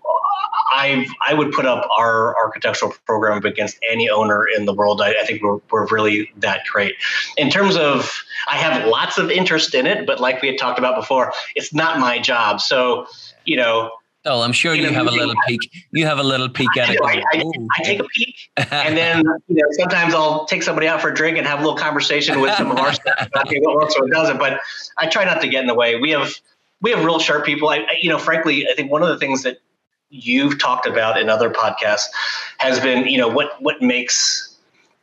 I 0.71 1.07
I 1.27 1.33
would 1.33 1.53
put 1.53 1.65
up 1.65 1.89
our 1.97 2.37
architectural 2.37 2.93
program 3.07 3.43
against 3.47 3.79
any 3.91 4.11
owner 4.11 4.45
in 4.47 4.67
the 4.67 4.75
world. 4.75 5.01
I, 5.01 5.13
I, 5.13 5.25
think 5.25 5.43
we're 5.43 5.61
we're 5.71 5.87
really 5.87 6.31
that 6.37 6.67
great. 6.71 6.95
In 7.39 7.49
terms 7.49 7.77
of, 7.77 8.23
I 8.51 8.57
have 8.57 8.87
lots 8.87 9.17
of 9.17 9.31
interest 9.31 9.75
in 9.75 9.87
it, 9.87 10.07
but 10.07 10.21
like 10.21 10.43
we 10.43 10.49
had 10.49 10.59
talked 10.59 10.79
about 10.79 10.97
before, 10.97 11.33
it's 11.55 11.73
not 11.73 11.99
my 11.99 12.19
job. 12.19 12.61
So 12.61 13.07
you 13.47 13.57
know, 13.57 13.91
Oh, 14.27 14.43
I'm 14.43 14.53
sure 14.53 14.75
you, 14.75 14.83
you 14.83 14.91
have 14.91 15.07
a 15.07 15.11
little 15.11 15.35
peek. 15.47 15.71
You 15.93 16.05
have 16.05 16.19
a 16.19 16.23
little 16.23 16.49
peek 16.49 16.77
at 16.77 16.91
it. 16.91 17.01
I, 17.03 17.23
I, 17.33 17.45
I, 17.79 17.85
take 17.85 18.01
a 18.01 18.05
peek, 18.05 18.37
and 18.57 18.97
then 18.97 19.25
you 19.47 19.57
know 19.57 19.69
sometimes 19.73 20.15
I'll 20.15 20.47
take 20.47 20.63
somebody 20.65 20.89
out 20.89 21.01
for 21.01 21.11
a 21.11 21.15
drink 21.15 21.39
and 21.39 21.47
have 21.47 21.61
a 21.61 21.63
little 21.63 21.79
conversation 21.79 22.41
with 22.41 22.55
some 22.57 22.71
of 22.71 22.79
our 22.79 22.93
staff 22.93 23.29
about 23.29 23.49
what 23.61 23.77
works 23.77 23.95
or 23.97 24.03
what 24.03 24.13
doesn't. 24.13 24.39
But 24.39 24.61
I 24.99 25.07
try 25.07 25.25
not 25.25 25.41
to 25.43 25.49
get 25.49 25.61
in 25.61 25.69
the 25.69 25.75
way. 25.75 25.97
We 26.01 26.11
have 26.11 26.35
we 26.81 26.91
have 26.91 27.05
real 27.05 27.21
sharp 27.21 27.45
people. 27.45 27.69
I, 27.69 27.87
you 28.01 28.11
know, 28.11 28.19
frankly, 28.19 28.67
I 28.69 28.75
think 28.75 28.91
one 28.91 29.03
of 29.03 29.09
the 29.09 29.19
things 29.19 29.45
that 29.45 29.59
you've 30.11 30.59
talked 30.61 30.87
about 30.87 31.21
in 31.21 31.29
other 31.29 31.51
podcasts 31.51 32.07
has 32.59 32.81
been 32.81 33.07
you 33.07 33.19
know 33.19 33.29
what 33.29 33.61
what 33.63 33.81
makes 33.81 34.56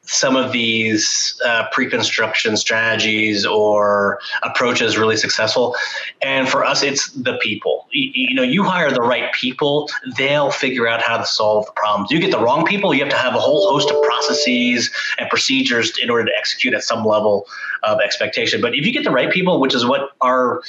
some 0.06 0.36
of 0.36 0.52
these 0.52 1.40
uh, 1.46 1.66
pre-construction 1.72 2.58
strategies 2.58 3.46
or 3.46 4.20
approaches 4.44 4.98
really 4.98 5.16
successful. 5.16 5.76
And 6.22 6.50
for 6.50 6.66
us 6.66 6.84
it's 6.84 7.10
the 7.12 7.38
people. 7.42 7.88
You, 7.92 8.12
you, 8.14 8.36
know 8.36 8.44
you 8.44 8.64
hire 8.64 8.92
the 8.92 9.02
right 9.02 9.32
people 9.34 9.90
they'll 10.18 10.52
figure 10.52 10.88
out 10.88 11.02
how 11.02 11.18
to 11.18 11.26
solve 11.26 11.66
the 11.68 11.72
problems. 11.74 12.12
You 12.12 12.20
get 12.20 12.32
the 12.32 12.40
wrong 12.40 12.66
people 12.66 12.94
you 12.94 13.02
have 13.02 13.12
to 13.12 13.18
have 13.18 13.36
a 13.36 13.40
whole 13.40 13.70
host 13.70 13.90
of 13.92 14.02
processes 14.04 14.92
and 15.20 15.30
procedures 15.30 15.98
in 16.00 16.10
order 16.10 16.26
to 16.26 16.32
execute 16.38 16.74
at 16.74 16.84
some 16.84 17.06
level 17.06 17.46
of 17.84 18.00
expectation. 18.02 18.62
But 18.62 18.76
if 18.76 18.86
you 18.86 18.92
get 18.92 19.04
the 19.04 19.12
right 19.12 19.32
people 19.32 19.62
which 19.62 19.74
is 19.74 19.86
what 19.86 20.10
our 20.22 20.62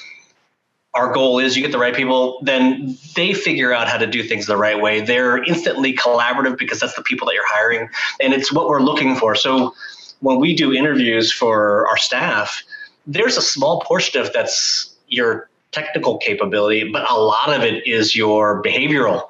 our 0.94 1.12
goal 1.12 1.40
is 1.40 1.56
you 1.56 1.62
get 1.62 1.72
the 1.72 1.78
right 1.78 1.94
people, 1.94 2.38
then 2.42 2.96
they 3.16 3.32
figure 3.34 3.72
out 3.72 3.88
how 3.88 3.98
to 3.98 4.06
do 4.06 4.22
things 4.22 4.46
the 4.46 4.56
right 4.56 4.80
way. 4.80 5.00
They're 5.00 5.42
instantly 5.42 5.92
collaborative 5.92 6.56
because 6.56 6.78
that's 6.78 6.94
the 6.94 7.02
people 7.02 7.26
that 7.26 7.34
you're 7.34 7.48
hiring. 7.48 7.88
And 8.20 8.32
it's 8.32 8.52
what 8.52 8.68
we're 8.68 8.80
looking 8.80 9.16
for. 9.16 9.34
So 9.34 9.74
when 10.20 10.38
we 10.38 10.54
do 10.54 10.72
interviews 10.72 11.32
for 11.32 11.86
our 11.88 11.96
staff, 11.96 12.62
there's 13.06 13.36
a 13.36 13.42
small 13.42 13.80
portion 13.80 14.20
of 14.20 14.32
that's 14.32 14.94
your 15.08 15.50
technical 15.72 16.18
capability, 16.18 16.90
but 16.90 17.10
a 17.10 17.16
lot 17.16 17.52
of 17.52 17.62
it 17.62 17.86
is 17.86 18.14
your 18.14 18.62
behavioral 18.62 19.28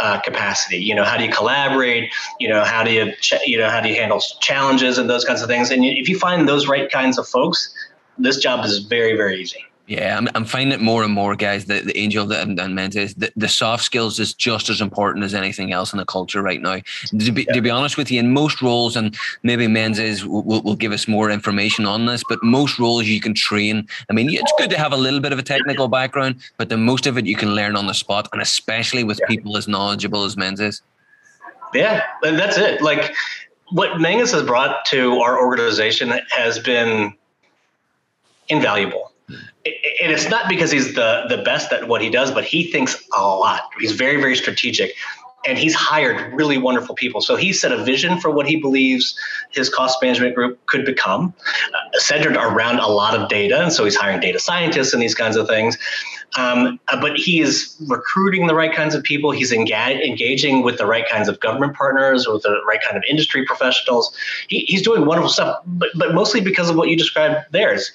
uh, 0.00 0.20
capacity. 0.20 0.78
You 0.78 0.94
know, 0.94 1.04
how 1.04 1.16
do 1.16 1.24
you 1.24 1.32
collaborate? 1.32 2.12
You 2.40 2.48
know, 2.48 2.64
how 2.64 2.82
do 2.82 2.90
you 2.90 3.12
ch- 3.20 3.46
you 3.46 3.56
know 3.56 3.70
how 3.70 3.80
do 3.80 3.88
you 3.88 3.94
handle 3.94 4.20
challenges 4.40 4.98
and 4.98 5.08
those 5.08 5.24
kinds 5.24 5.40
of 5.40 5.48
things? 5.48 5.70
And 5.70 5.84
if 5.84 6.08
you 6.08 6.18
find 6.18 6.48
those 6.48 6.66
right 6.66 6.90
kinds 6.90 7.16
of 7.16 7.26
folks, 7.26 7.72
this 8.18 8.38
job 8.38 8.64
is 8.64 8.78
very 8.80 9.16
very 9.16 9.40
easy. 9.40 9.64
Yeah, 9.88 10.18
I'm, 10.18 10.28
I'm 10.34 10.44
finding 10.44 10.72
it 10.72 10.82
more 10.82 11.04
and 11.04 11.12
more, 11.12 11.36
guys. 11.36 11.66
The, 11.66 11.80
the 11.80 11.96
angel 11.96 12.32
and, 12.32 12.58
and 12.58 12.74
Menzies, 12.74 13.14
the, 13.14 13.30
the 13.36 13.48
soft 13.48 13.84
skills 13.84 14.18
is 14.18 14.34
just 14.34 14.68
as 14.68 14.80
important 14.80 15.24
as 15.24 15.32
anything 15.32 15.72
else 15.72 15.92
in 15.92 15.98
the 15.98 16.04
culture 16.04 16.42
right 16.42 16.60
now. 16.60 16.80
To 17.16 17.30
be, 17.30 17.44
yeah. 17.44 17.54
to 17.54 17.60
be 17.60 17.70
honest 17.70 17.96
with 17.96 18.10
you, 18.10 18.18
in 18.18 18.32
most 18.32 18.60
roles, 18.60 18.96
and 18.96 19.16
maybe 19.44 19.68
Menzies 19.68 20.26
will, 20.26 20.42
will, 20.42 20.62
will 20.62 20.74
give 20.74 20.90
us 20.90 21.06
more 21.06 21.30
information 21.30 21.86
on 21.86 22.06
this, 22.06 22.24
but 22.28 22.42
most 22.42 22.80
roles 22.80 23.06
you 23.06 23.20
can 23.20 23.32
train. 23.32 23.86
I 24.10 24.12
mean, 24.12 24.28
it's 24.28 24.52
good 24.58 24.70
to 24.70 24.78
have 24.78 24.92
a 24.92 24.96
little 24.96 25.20
bit 25.20 25.32
of 25.32 25.38
a 25.38 25.44
technical 25.44 25.86
background, 25.86 26.40
but 26.56 26.68
the 26.68 26.76
most 26.76 27.06
of 27.06 27.16
it 27.16 27.24
you 27.24 27.36
can 27.36 27.54
learn 27.54 27.76
on 27.76 27.86
the 27.86 27.94
spot, 27.94 28.28
and 28.32 28.42
especially 28.42 29.04
with 29.04 29.20
yeah. 29.20 29.26
people 29.28 29.56
as 29.56 29.68
knowledgeable 29.68 30.24
as 30.24 30.36
Menzies. 30.36 30.82
Yeah, 31.74 32.02
that's 32.22 32.58
it. 32.58 32.82
Like 32.82 33.14
what 33.70 34.00
Menzies 34.00 34.32
has 34.32 34.42
brought 34.42 34.84
to 34.86 35.20
our 35.20 35.38
organization 35.38 36.12
has 36.32 36.58
been 36.58 37.14
invaluable 38.48 39.12
and 39.28 40.12
it's 40.12 40.28
not 40.28 40.48
because 40.48 40.70
he's 40.70 40.94
the 40.94 41.24
the 41.28 41.38
best 41.38 41.72
at 41.72 41.88
what 41.88 42.00
he 42.00 42.10
does, 42.10 42.30
but 42.30 42.44
he 42.44 42.70
thinks 42.70 43.02
a 43.16 43.22
lot. 43.22 43.62
He's 43.80 43.92
very 43.92 44.20
very 44.20 44.36
strategic, 44.36 44.92
and 45.46 45.58
he's 45.58 45.74
hired 45.74 46.32
really 46.34 46.58
wonderful 46.58 46.94
people. 46.94 47.20
So 47.20 47.36
he 47.36 47.52
set 47.52 47.72
a 47.72 47.82
vision 47.82 48.20
for 48.20 48.30
what 48.30 48.46
he 48.46 48.56
believes 48.56 49.18
his 49.50 49.68
cost 49.68 50.02
management 50.02 50.34
group 50.34 50.64
could 50.66 50.84
become, 50.84 51.32
uh, 51.74 51.98
centered 51.98 52.36
around 52.36 52.78
a 52.78 52.88
lot 52.88 53.18
of 53.18 53.28
data. 53.28 53.62
And 53.62 53.72
so 53.72 53.84
he's 53.84 53.96
hiring 53.96 54.20
data 54.20 54.38
scientists 54.38 54.92
and 54.92 55.00
these 55.00 55.14
kinds 55.14 55.36
of 55.36 55.46
things. 55.46 55.78
Um, 56.36 56.78
uh, 56.88 57.00
but 57.00 57.16
he 57.16 57.40
is 57.40 57.76
recruiting 57.86 58.46
the 58.46 58.54
right 58.54 58.74
kinds 58.74 58.94
of 58.94 59.02
people. 59.02 59.30
He's 59.30 59.52
engag- 59.52 60.04
engaging 60.04 60.62
with 60.62 60.76
the 60.76 60.84
right 60.84 61.08
kinds 61.08 61.28
of 61.28 61.38
government 61.40 61.74
partners, 61.74 62.26
with 62.26 62.42
the 62.42 62.60
right 62.66 62.80
kind 62.82 62.96
of 62.96 63.04
industry 63.08 63.46
professionals. 63.46 64.14
He, 64.48 64.60
he's 64.66 64.82
doing 64.82 65.06
wonderful 65.06 65.30
stuff, 65.30 65.62
but, 65.64 65.88
but 65.94 66.14
mostly 66.14 66.40
because 66.40 66.68
of 66.68 66.76
what 66.76 66.88
you 66.88 66.96
described 66.96 67.46
there 67.52 67.72
is 67.72 67.90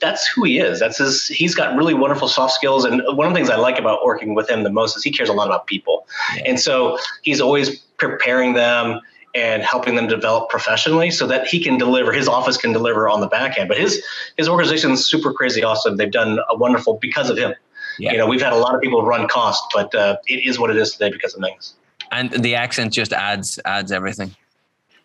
that's 0.00 0.26
who 0.26 0.44
he 0.44 0.58
is. 0.58 0.80
That's 0.80 0.98
his. 0.98 1.26
He's 1.26 1.54
got 1.54 1.76
really 1.76 1.94
wonderful 1.94 2.28
soft 2.28 2.54
skills, 2.54 2.84
and 2.84 3.02
one 3.16 3.26
of 3.26 3.32
the 3.32 3.36
things 3.36 3.50
I 3.50 3.56
like 3.56 3.78
about 3.78 4.04
working 4.04 4.34
with 4.34 4.48
him 4.48 4.62
the 4.62 4.70
most 4.70 4.96
is 4.96 5.04
he 5.04 5.10
cares 5.10 5.28
a 5.28 5.32
lot 5.32 5.46
about 5.46 5.66
people, 5.66 6.06
and 6.44 6.58
so 6.60 6.98
he's 7.22 7.40
always 7.40 7.78
preparing 7.98 8.54
them 8.54 9.00
and 9.34 9.62
helping 9.62 9.94
them 9.94 10.06
develop 10.06 10.48
professionally 10.48 11.10
so 11.10 11.26
that 11.26 11.46
he 11.46 11.62
can 11.62 11.76
deliver 11.76 12.12
his 12.12 12.26
office 12.26 12.56
can 12.56 12.72
deliver 12.72 13.08
on 13.10 13.20
the 13.20 13.26
back 13.26 13.58
end 13.58 13.68
but 13.68 13.76
his 13.76 14.02
his 14.38 14.48
organization 14.48 14.92
is 14.92 15.06
super 15.06 15.34
crazy 15.34 15.62
awesome 15.62 15.98
they've 15.98 16.10
done 16.10 16.38
a 16.48 16.56
wonderful 16.56 16.98
because 17.02 17.28
of 17.28 17.36
him 17.36 17.54
yeah. 17.98 18.12
you 18.12 18.18
know, 18.18 18.26
we've 18.26 18.40
had 18.40 18.52
a 18.52 18.56
lot 18.56 18.74
of 18.74 18.80
people 18.80 19.04
run 19.04 19.28
cost, 19.28 19.62
but 19.74 19.94
uh, 19.94 20.16
it 20.26 20.46
is 20.46 20.58
what 20.58 20.70
it 20.70 20.76
is 20.76 20.92
today 20.92 21.10
because 21.10 21.34
of 21.34 21.40
Menzies. 21.40 21.74
And 22.10 22.30
the 22.30 22.54
accent 22.54 22.92
just 22.92 23.12
adds 23.12 23.58
adds 23.64 23.92
everything. 23.92 24.34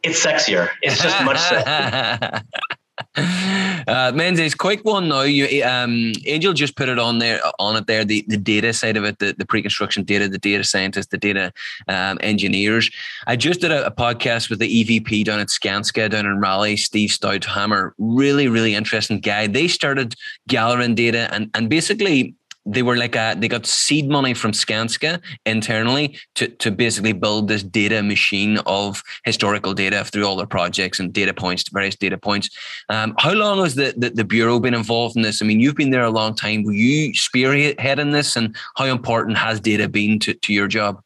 It's 0.03 0.23
sexier. 0.23 0.69
It's 0.81 1.01
just 1.01 1.23
much 1.25 1.37
sexier. 1.37 2.43
uh, 3.15 4.11
Menzies, 4.13 4.55
quick 4.55 4.83
one 4.83 5.09
now. 5.09 5.21
You, 5.21 5.63
um, 5.63 6.13
Angel 6.25 6.53
just 6.53 6.75
put 6.75 6.89
it 6.89 6.99
on 6.99 7.19
there, 7.19 7.39
on 7.59 7.75
it 7.75 7.87
there. 7.87 8.05
The, 8.05 8.23
the 8.27 8.37
data 8.37 8.73
side 8.73 8.97
of 8.97 9.03
it, 9.03 9.19
the, 9.19 9.33
the 9.37 9.45
pre-construction 9.45 10.03
data, 10.03 10.27
the 10.29 10.37
data 10.37 10.63
scientists, 10.63 11.07
the 11.07 11.17
data 11.17 11.51
um, 11.87 12.17
engineers. 12.21 12.89
I 13.27 13.35
just 13.35 13.61
did 13.61 13.71
a, 13.71 13.85
a, 13.87 13.91
podcast 13.91 14.49
with 14.49 14.59
the 14.59 14.83
EVP 14.83 15.25
down 15.25 15.39
at 15.39 15.47
Skanska 15.47 16.09
down 16.09 16.25
in 16.25 16.39
Raleigh, 16.39 16.77
Steve 16.77 17.09
Stouthamer. 17.09 17.91
Really, 17.97 18.47
really 18.47 18.75
interesting 18.75 19.19
guy. 19.19 19.47
They 19.47 19.67
started 19.67 20.15
gathering 20.47 20.95
data 20.95 21.33
and 21.33 21.49
and 21.53 21.69
basically 21.69 22.35
they 22.65 22.81
were 22.81 22.95
like 22.95 23.15
a, 23.15 23.35
they 23.37 23.47
got 23.47 23.65
seed 23.65 24.09
money 24.09 24.33
from 24.33 24.51
Skanska 24.51 25.21
internally 25.45 26.17
to, 26.35 26.47
to 26.47 26.71
basically 26.71 27.13
build 27.13 27.47
this 27.47 27.63
data 27.63 28.01
machine 28.01 28.57
of 28.65 29.03
historical 29.25 29.73
data 29.73 30.03
through 30.05 30.25
all 30.25 30.35
their 30.35 30.47
projects 30.47 30.99
and 30.99 31.11
data 31.11 31.33
points, 31.33 31.67
various 31.69 31.95
data 31.95 32.17
points. 32.17 32.49
Um, 32.89 33.15
how 33.17 33.33
long 33.33 33.59
has 33.59 33.75
the, 33.75 33.93
the, 33.97 34.11
the, 34.11 34.23
Bureau 34.23 34.59
been 34.59 34.73
involved 34.73 35.15
in 35.15 35.21
this? 35.21 35.41
I 35.41 35.45
mean, 35.45 35.59
you've 35.59 35.75
been 35.75 35.91
there 35.91 36.03
a 36.03 36.09
long 36.09 36.35
time. 36.35 36.63
Were 36.63 36.71
you 36.71 37.13
spearheading 37.13 38.13
this 38.13 38.35
and 38.35 38.55
how 38.75 38.85
important 38.85 39.37
has 39.37 39.59
data 39.59 39.89
been 39.89 40.19
to, 40.19 40.33
to 40.33 40.53
your 40.53 40.67
job? 40.67 41.01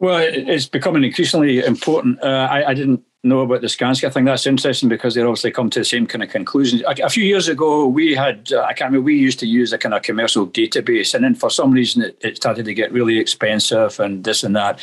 Well, 0.00 0.20
it's 0.20 0.68
becoming 0.68 1.02
increasingly 1.02 1.64
important. 1.64 2.22
Uh, 2.22 2.48
I, 2.50 2.68
I, 2.68 2.74
didn't 2.74 3.02
know 3.24 3.40
about 3.40 3.60
the 3.60 3.66
Skanska. 3.66 4.06
I 4.06 4.10
think 4.10 4.26
that's 4.26 4.46
interesting 4.46 4.88
because 4.88 5.14
they 5.14 5.22
obviously 5.22 5.50
come 5.50 5.70
to 5.70 5.80
the 5.80 5.84
same 5.84 6.06
kind 6.06 6.22
of 6.22 6.30
conclusions. 6.30 6.82
A, 6.82 7.04
a 7.04 7.08
few 7.08 7.24
years 7.24 7.48
ago, 7.48 7.86
we 7.86 8.14
had, 8.14 8.52
uh, 8.52 8.62
I 8.62 8.72
can't 8.72 8.90
remember, 8.90 9.06
we 9.06 9.16
used 9.16 9.40
to 9.40 9.46
use 9.46 9.72
a 9.72 9.78
kind 9.78 9.94
of 9.94 10.02
commercial 10.02 10.46
database, 10.46 11.14
and 11.14 11.24
then 11.24 11.34
for 11.34 11.50
some 11.50 11.72
reason 11.72 12.02
it, 12.02 12.16
it 12.20 12.36
started 12.36 12.64
to 12.64 12.74
get 12.74 12.92
really 12.92 13.18
expensive 13.18 13.98
and 13.98 14.22
this 14.22 14.44
and 14.44 14.54
that. 14.54 14.80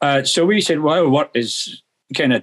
Uh, 0.00 0.24
so 0.24 0.44
we 0.44 0.60
said, 0.60 0.80
well, 0.80 1.08
what 1.08 1.30
is 1.34 1.82
kind 2.16 2.32
of, 2.32 2.42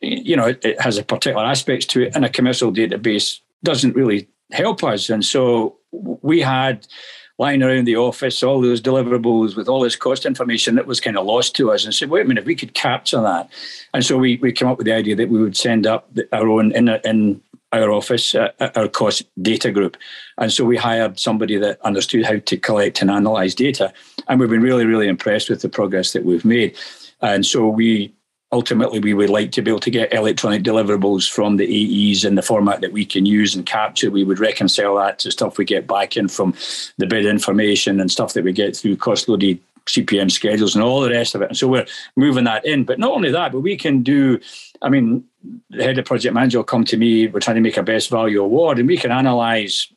you 0.00 0.36
know, 0.36 0.46
it, 0.46 0.64
it 0.64 0.80
has 0.80 0.98
a 0.98 1.02
particular 1.02 1.44
aspects 1.44 1.86
to 1.86 2.02
it, 2.02 2.14
and 2.14 2.24
a 2.24 2.28
commercial 2.28 2.72
database 2.72 3.40
doesn't 3.64 3.96
really 3.96 4.28
help 4.52 4.84
us. 4.84 5.10
And 5.10 5.24
so 5.24 5.78
we 5.90 6.40
had, 6.40 6.86
lying 7.38 7.62
around 7.62 7.84
the 7.84 7.96
office, 7.96 8.42
all 8.42 8.60
those 8.60 8.80
deliverables 8.80 9.56
with 9.56 9.68
all 9.68 9.80
this 9.80 9.96
cost 9.96 10.24
information 10.24 10.76
that 10.76 10.86
was 10.86 11.00
kind 11.00 11.18
of 11.18 11.26
lost 11.26 11.56
to 11.56 11.72
us 11.72 11.84
and 11.84 11.94
said, 11.94 12.08
wait 12.08 12.24
a 12.24 12.28
minute, 12.28 12.42
if 12.42 12.46
we 12.46 12.54
could 12.54 12.74
capture 12.74 13.20
that. 13.20 13.50
And 13.92 14.04
so 14.04 14.16
we, 14.16 14.36
we 14.36 14.52
came 14.52 14.68
up 14.68 14.78
with 14.78 14.86
the 14.86 14.92
idea 14.92 15.16
that 15.16 15.28
we 15.28 15.42
would 15.42 15.56
send 15.56 15.86
up 15.86 16.08
our 16.32 16.48
own 16.48 16.70
in, 16.72 16.88
in 16.88 17.42
our 17.72 17.90
office, 17.90 18.36
uh, 18.36 18.50
our 18.76 18.86
cost 18.86 19.24
data 19.42 19.72
group. 19.72 19.96
And 20.38 20.52
so 20.52 20.64
we 20.64 20.76
hired 20.76 21.18
somebody 21.18 21.56
that 21.58 21.80
understood 21.80 22.24
how 22.24 22.38
to 22.38 22.56
collect 22.56 23.02
and 23.02 23.10
analyze 23.10 23.54
data. 23.54 23.92
And 24.28 24.38
we've 24.38 24.48
been 24.48 24.62
really, 24.62 24.86
really 24.86 25.08
impressed 25.08 25.50
with 25.50 25.60
the 25.60 25.68
progress 25.68 26.12
that 26.12 26.24
we've 26.24 26.44
made. 26.44 26.76
And 27.20 27.44
so 27.44 27.66
we 27.68 28.13
ultimately 28.54 29.00
we 29.00 29.14
would 29.14 29.30
like 29.30 29.50
to 29.50 29.62
be 29.62 29.70
able 29.70 29.80
to 29.80 29.90
get 29.90 30.14
electronic 30.14 30.62
deliverables 30.62 31.28
from 31.28 31.56
the 31.56 31.66
AEs 31.66 32.24
in 32.24 32.36
the 32.36 32.42
format 32.42 32.80
that 32.82 32.92
we 32.92 33.04
can 33.04 33.26
use 33.26 33.56
and 33.56 33.66
capture. 33.66 34.12
We 34.12 34.22
would 34.22 34.38
reconcile 34.38 34.94
that 34.96 35.18
to 35.18 35.32
stuff 35.32 35.58
we 35.58 35.64
get 35.64 35.88
back 35.88 36.16
in 36.16 36.28
from 36.28 36.54
the 36.96 37.06
bid 37.06 37.26
information 37.26 37.98
and 38.00 38.10
stuff 38.10 38.32
that 38.34 38.44
we 38.44 38.52
get 38.52 38.76
through 38.76 38.96
cost 38.96 39.28
loaded 39.28 39.58
CPM 39.86 40.30
schedules 40.30 40.76
and 40.76 40.84
all 40.84 41.00
the 41.00 41.10
rest 41.10 41.34
of 41.34 41.42
it. 41.42 41.48
And 41.48 41.58
so 41.58 41.66
we're 41.66 41.86
moving 42.14 42.44
that 42.44 42.64
in. 42.64 42.84
But 42.84 43.00
not 43.00 43.10
only 43.10 43.32
that, 43.32 43.50
but 43.50 43.60
we 43.60 43.76
can 43.76 44.04
do, 44.04 44.38
I 44.80 44.88
mean, 44.88 45.24
the 45.70 45.82
head 45.82 45.98
of 45.98 46.04
project 46.04 46.32
manager 46.32 46.58
will 46.58 46.64
come 46.64 46.84
to 46.84 46.96
me, 46.96 47.26
we're 47.26 47.40
trying 47.40 47.56
to 47.56 47.60
make 47.60 47.76
a 47.76 47.82
best 47.82 48.08
value 48.08 48.40
award, 48.40 48.78
and 48.78 48.88
we 48.88 48.96
can 48.96 49.10
analyze 49.10 49.88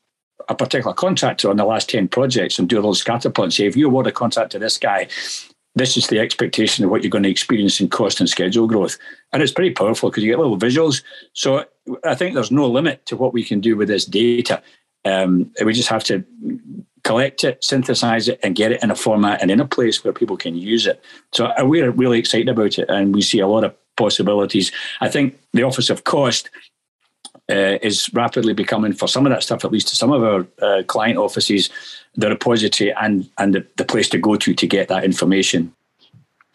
a 0.49 0.55
particular 0.55 0.95
contractor 0.95 1.51
on 1.51 1.57
the 1.57 1.65
last 1.65 1.89
10 1.89 2.07
projects 2.07 2.57
and 2.57 2.67
do 2.67 2.77
a 2.77 2.81
little 2.81 2.95
scatter 2.95 3.29
plot 3.29 3.45
and 3.45 3.53
say, 3.53 3.67
if 3.67 3.75
you 3.75 3.85
award 3.85 4.07
a 4.07 4.11
contract 4.11 4.51
to 4.53 4.59
this 4.59 4.77
guy, 4.79 5.07
this 5.79 5.97
is 5.97 6.07
the 6.07 6.19
expectation 6.19 6.83
of 6.83 6.91
what 6.91 7.03
you're 7.03 7.09
going 7.09 7.23
to 7.23 7.29
experience 7.29 7.79
in 7.79 7.89
cost 7.89 8.19
and 8.19 8.29
schedule 8.29 8.67
growth. 8.67 8.97
And 9.31 9.41
it's 9.41 9.51
pretty 9.51 9.71
powerful 9.71 10.09
because 10.09 10.23
you 10.23 10.31
get 10.31 10.39
little 10.39 10.57
visuals. 10.57 11.03
So 11.33 11.65
I 12.03 12.15
think 12.15 12.33
there's 12.33 12.51
no 12.51 12.67
limit 12.67 13.05
to 13.07 13.17
what 13.17 13.33
we 13.33 13.43
can 13.43 13.59
do 13.59 13.75
with 13.75 13.87
this 13.87 14.05
data. 14.05 14.61
Um, 15.05 15.51
we 15.63 15.73
just 15.73 15.89
have 15.89 16.03
to 16.05 16.25
collect 17.03 17.43
it, 17.43 17.63
synthesize 17.63 18.27
it, 18.27 18.39
and 18.43 18.55
get 18.55 18.71
it 18.71 18.83
in 18.83 18.91
a 18.91 18.95
format 18.95 19.41
and 19.41 19.49
in 19.49 19.59
a 19.59 19.67
place 19.67 20.03
where 20.03 20.13
people 20.13 20.37
can 20.37 20.55
use 20.55 20.85
it. 20.85 21.01
So 21.31 21.45
uh, 21.45 21.63
we're 21.63 21.91
really 21.91 22.19
excited 22.19 22.49
about 22.49 22.77
it, 22.77 22.89
and 22.89 23.13
we 23.15 23.21
see 23.21 23.39
a 23.39 23.47
lot 23.47 23.63
of 23.63 23.73
possibilities. 23.95 24.71
I 24.99 25.09
think 25.09 25.39
the 25.53 25.63
Office 25.63 25.89
of 25.89 26.03
Cost 26.03 26.49
uh, 27.49 27.77
is 27.81 28.11
rapidly 28.13 28.53
becoming, 28.53 28.93
for 28.93 29.07
some 29.07 29.25
of 29.25 29.31
that 29.31 29.43
stuff, 29.43 29.63
at 29.63 29.71
least 29.71 29.87
to 29.89 29.95
some 29.95 30.11
of 30.11 30.23
our 30.23 30.47
uh, 30.61 30.83
client 30.83 31.17
offices, 31.17 31.69
the 32.15 32.29
repository 32.29 32.93
and 32.93 33.29
and 33.37 33.53
the, 33.53 33.65
the 33.77 33.85
place 33.85 34.09
to 34.09 34.17
go 34.17 34.35
to 34.35 34.53
to 34.53 34.67
get 34.67 34.87
that 34.89 35.03
information. 35.03 35.73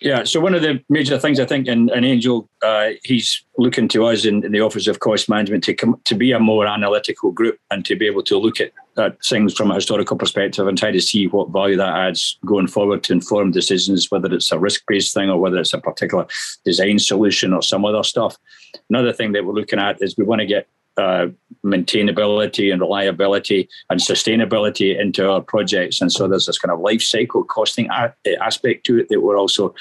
Yeah, 0.03 0.25
so 0.25 0.41
one 0.41 0.55
of 0.55 0.63
the 0.63 0.83
major 0.89 1.17
things 1.17 1.39
I 1.39 1.47
think, 1.47 1.69
and, 1.69 1.89
and 1.91 2.05
Angel, 2.05 2.49
uh, 2.61 2.91
he's 3.05 3.45
looking 3.57 3.87
to 3.89 4.07
us 4.07 4.25
in, 4.25 4.45
in, 4.45 4.51
the 4.51 4.61
Office 4.61 4.89
of 4.89 4.99
Cost 4.99 5.29
Management 5.29 5.63
to 5.65 5.75
come 5.75 6.01
to 6.05 6.17
be 6.17 6.33
a 6.33 6.41
more 6.41 6.67
analytical 6.67 7.31
group 7.31 7.57
and 7.71 7.85
to 7.85 7.95
be 7.95 8.07
able 8.07 8.25
to 8.25 8.37
look 8.37 8.61
at, 8.61 8.73
at 8.99 9.25
things 9.25 9.55
from 9.55 9.71
a 9.71 9.77
historical 9.77 10.17
perspective 10.17 10.67
and 10.67 10.77
try 10.77 10.91
to 10.91 11.01
see 11.01 11.29
what 11.29 11.51
value 11.51 11.77
that 11.77 11.95
adds 11.95 12.37
going 12.45 12.67
forward 12.67 13.05
to 13.05 13.13
inform 13.13 13.53
decisions, 13.53 14.11
whether 14.11 14.33
it's 14.35 14.51
a 14.51 14.59
risk-based 14.59 15.15
thing 15.15 15.31
or 15.31 15.39
whether 15.39 15.59
it's 15.59 15.73
a 15.73 15.79
particular 15.79 16.27
design 16.65 16.99
solution 16.99 17.53
or 17.53 17.63
some 17.63 17.85
other 17.85 18.03
stuff. 18.03 18.37
Another 18.91 19.13
thing 19.13 19.31
that 19.33 19.45
we're 19.45 19.55
looking 19.55 19.79
at 19.79 20.03
is 20.03 20.17
we 20.17 20.25
want 20.25 20.41
to 20.41 20.47
get 20.47 20.67
uh, 20.97 21.27
maintainability 21.65 22.73
and 22.73 22.81
reliability 22.81 23.69
and 23.89 24.01
sustainability 24.01 24.99
into 24.99 25.29
our 25.31 25.41
projects. 25.41 26.01
And 26.01 26.13
so 26.13 26.27
there's 26.27 26.47
this 26.47 26.59
kind 26.59 26.73
of 26.73 26.81
life 26.81 27.03
cycle 27.03 27.45
costing 27.45 27.89
a- 27.91 28.13
aspect 28.41 28.85
to 28.87 28.99
it 28.99 29.09
that 29.09 29.21
we're 29.21 29.39
also 29.39 29.75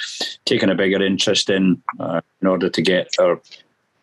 taking 0.46 0.70
a 0.70 0.76
bigger 0.76 1.04
interest 1.04 1.50
in 1.50 1.82
uh, 2.00 2.22
in 2.42 2.48
order 2.48 2.70
to 2.70 2.82
get 2.82 3.10
our. 3.20 3.42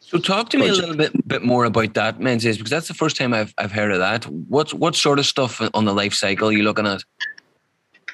So 0.01 0.19
talk 0.19 0.49
to 0.51 0.59
project. 0.59 0.61
me 0.61 0.69
a 0.69 0.73
little 0.73 0.97
bit 0.97 1.29
bit 1.29 1.43
more 1.43 1.67
about 1.67 1.95
that, 1.95 2.19
Menzies, 2.19 2.57
because 2.57 2.71
that's 2.71 2.89
the 2.89 2.95
first 2.95 3.17
time 3.17 3.35
I've 3.35 3.53
I've 3.59 3.73
heard 3.73 3.93
of 3.93 3.99
that. 3.99 4.25
What's 4.27 4.73
what 4.73 4.97
sort 4.97 5.19
of 5.19 5.27
stuff 5.27 5.61
on 5.75 5.85
the 5.85 5.95
life 5.95 6.15
cycle 6.15 6.49
are 6.49 6.53
you 6.53 6.63
looking 6.63 6.87
at? 6.87 7.05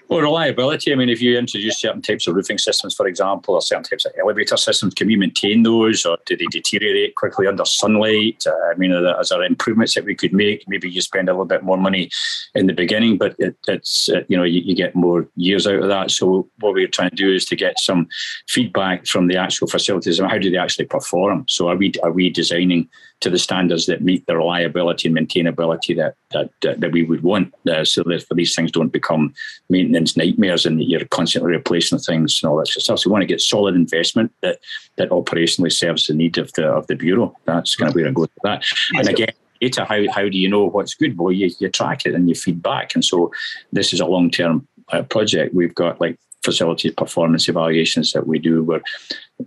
Well, 0.09 0.21
reliability. 0.21 0.93
I 0.93 0.97
mean, 0.97 1.09
if 1.09 1.23
you 1.23 1.39
introduce 1.39 1.81
certain 1.81 2.03
types 2.03 2.27
of 2.27 2.35
roofing 2.35 2.59
systems, 2.59 2.95
for 2.95 3.07
example, 3.07 3.55
or 3.55 3.63
certain 3.63 3.85
types 3.85 4.05
of 4.05 4.13
elevator 4.21 4.59
systems, 4.59 4.93
can 4.93 5.07
we 5.07 5.17
maintain 5.17 5.63
those, 5.63 6.05
or 6.05 6.19
do 6.27 6.37
they 6.37 6.45
deteriorate 6.51 7.15
quickly 7.15 7.47
under 7.47 7.65
sunlight? 7.65 8.45
Uh, 8.47 8.53
I 8.71 8.75
mean, 8.77 8.93
are 8.93 9.25
there 9.25 9.43
improvements 9.43 9.95
that 9.95 10.05
we 10.05 10.15
could 10.15 10.35
make? 10.35 10.69
Maybe 10.69 10.91
you 10.91 11.01
spend 11.01 11.31
a 11.31 11.33
little 11.33 11.47
bit 11.47 11.63
more 11.63 11.79
money 11.79 12.11
in 12.55 12.67
the 12.67 12.75
beginning, 12.75 13.17
but 13.17 13.35
it, 13.39 13.57
it's 13.67 14.11
uh, 14.11 14.21
you 14.29 14.37
know 14.37 14.45
you, 14.45 14.61
you, 14.61 14.75
get 14.75 14.95
more 14.95 15.27
years 15.37 15.67
out 15.67 15.83
of 15.83 15.89
that. 15.89 16.11
So 16.11 16.49
what 16.61 16.75
we're 16.75 16.87
trying 16.87 17.11
to 17.11 17.17
do 17.17 17.33
is 17.33 17.47
to 17.47 17.57
get 17.57 17.81
some 17.81 18.07
feedback 18.47 19.07
from 19.07 19.29
the 19.29 19.39
actual 19.39 19.69
facilities 19.69 20.19
and 20.19 20.31
how 20.31 20.37
do 20.37 20.51
they 20.51 20.59
actually 20.59 20.87
perform. 20.87 21.47
So 21.49 21.69
are 21.69 21.77
we 21.77 21.93
are 22.03 22.13
we 22.13 22.29
designing 22.29 22.91
to 23.21 23.31
the 23.31 23.39
standards 23.39 23.87
that 23.87 24.03
meet 24.03 24.27
the 24.27 24.37
reliability 24.37 25.09
and 25.09 25.17
maintainability 25.17 25.97
that 25.97 26.15
that, 26.33 26.81
that 26.81 26.93
we 26.93 27.05
would 27.05 27.23
want, 27.23 27.55
uh, 27.71 27.85
so 27.85 28.03
that 28.03 28.27
for 28.27 28.35
these 28.35 28.55
things 28.55 28.71
don't 28.71 28.93
become 28.93 29.33
maintenance 29.69 30.17
nightmares 30.17 30.67
and 30.67 30.83
you're 30.83 31.05
constantly 31.07 31.53
replacing 31.53 31.99
things 31.99 32.41
and 32.43 32.51
all 32.51 32.59
that 32.59 32.67
sort 32.67 32.77
of 32.77 32.83
stuff. 32.83 32.99
So 32.99 33.09
we 33.09 33.13
want 33.13 33.23
to 33.23 33.27
get 33.27 33.41
solid 33.41 33.75
investment 33.75 34.33
that 34.43 34.59
that 34.97 35.11
operationally 35.11 35.73
serves 35.73 36.07
the 36.07 36.15
need 36.15 36.39
of 36.39 36.53
the 36.53 36.67
of 36.67 36.87
the 36.87 36.97
bureau. 36.97 37.35
That's 37.45 37.77
kind 37.77 37.89
of 37.89 37.95
where 37.95 38.09
I 38.09 38.11
go 38.11 38.23
with 38.23 38.31
that. 38.43 38.65
And 38.95 39.09
again. 39.09 39.29
Data, 39.61 39.87
how, 39.87 40.03
how 40.13 40.29
do 40.29 40.37
you 40.37 40.49
know 40.49 40.67
what's 40.67 40.93
good? 40.95 41.17
Well, 41.17 41.33
you, 41.33 41.51
you 41.59 41.71
track 41.71 42.05
it 42.05 42.15
and 42.15 42.29
you 42.29 42.35
feed 42.35 42.61
back. 42.63 42.95
And 42.95 43.03
so 43.03 43.33
this 43.73 43.95
is 43.95 44.01
a 44.01 44.05
long 44.05 44.29
term 44.29 44.67
uh, 44.93 45.03
project. 45.05 45.55
We've 45.55 45.75
got 45.75 46.01
like 46.03 46.19
facility 46.45 46.91
performance 46.91 47.49
evaluations 47.49 48.13
that 48.13 48.27
we 48.27 48.39
do. 48.39 48.63
Where 48.63 48.83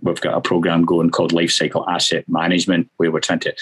we've 0.02 0.20
got 0.20 0.36
a 0.36 0.40
program 0.40 0.84
going 0.84 1.10
called 1.10 1.32
life 1.32 1.52
cycle 1.52 1.88
asset 1.88 2.28
management 2.28 2.90
where 2.96 3.10
we're 3.10 3.20
trying 3.20 3.40
to 3.40 3.54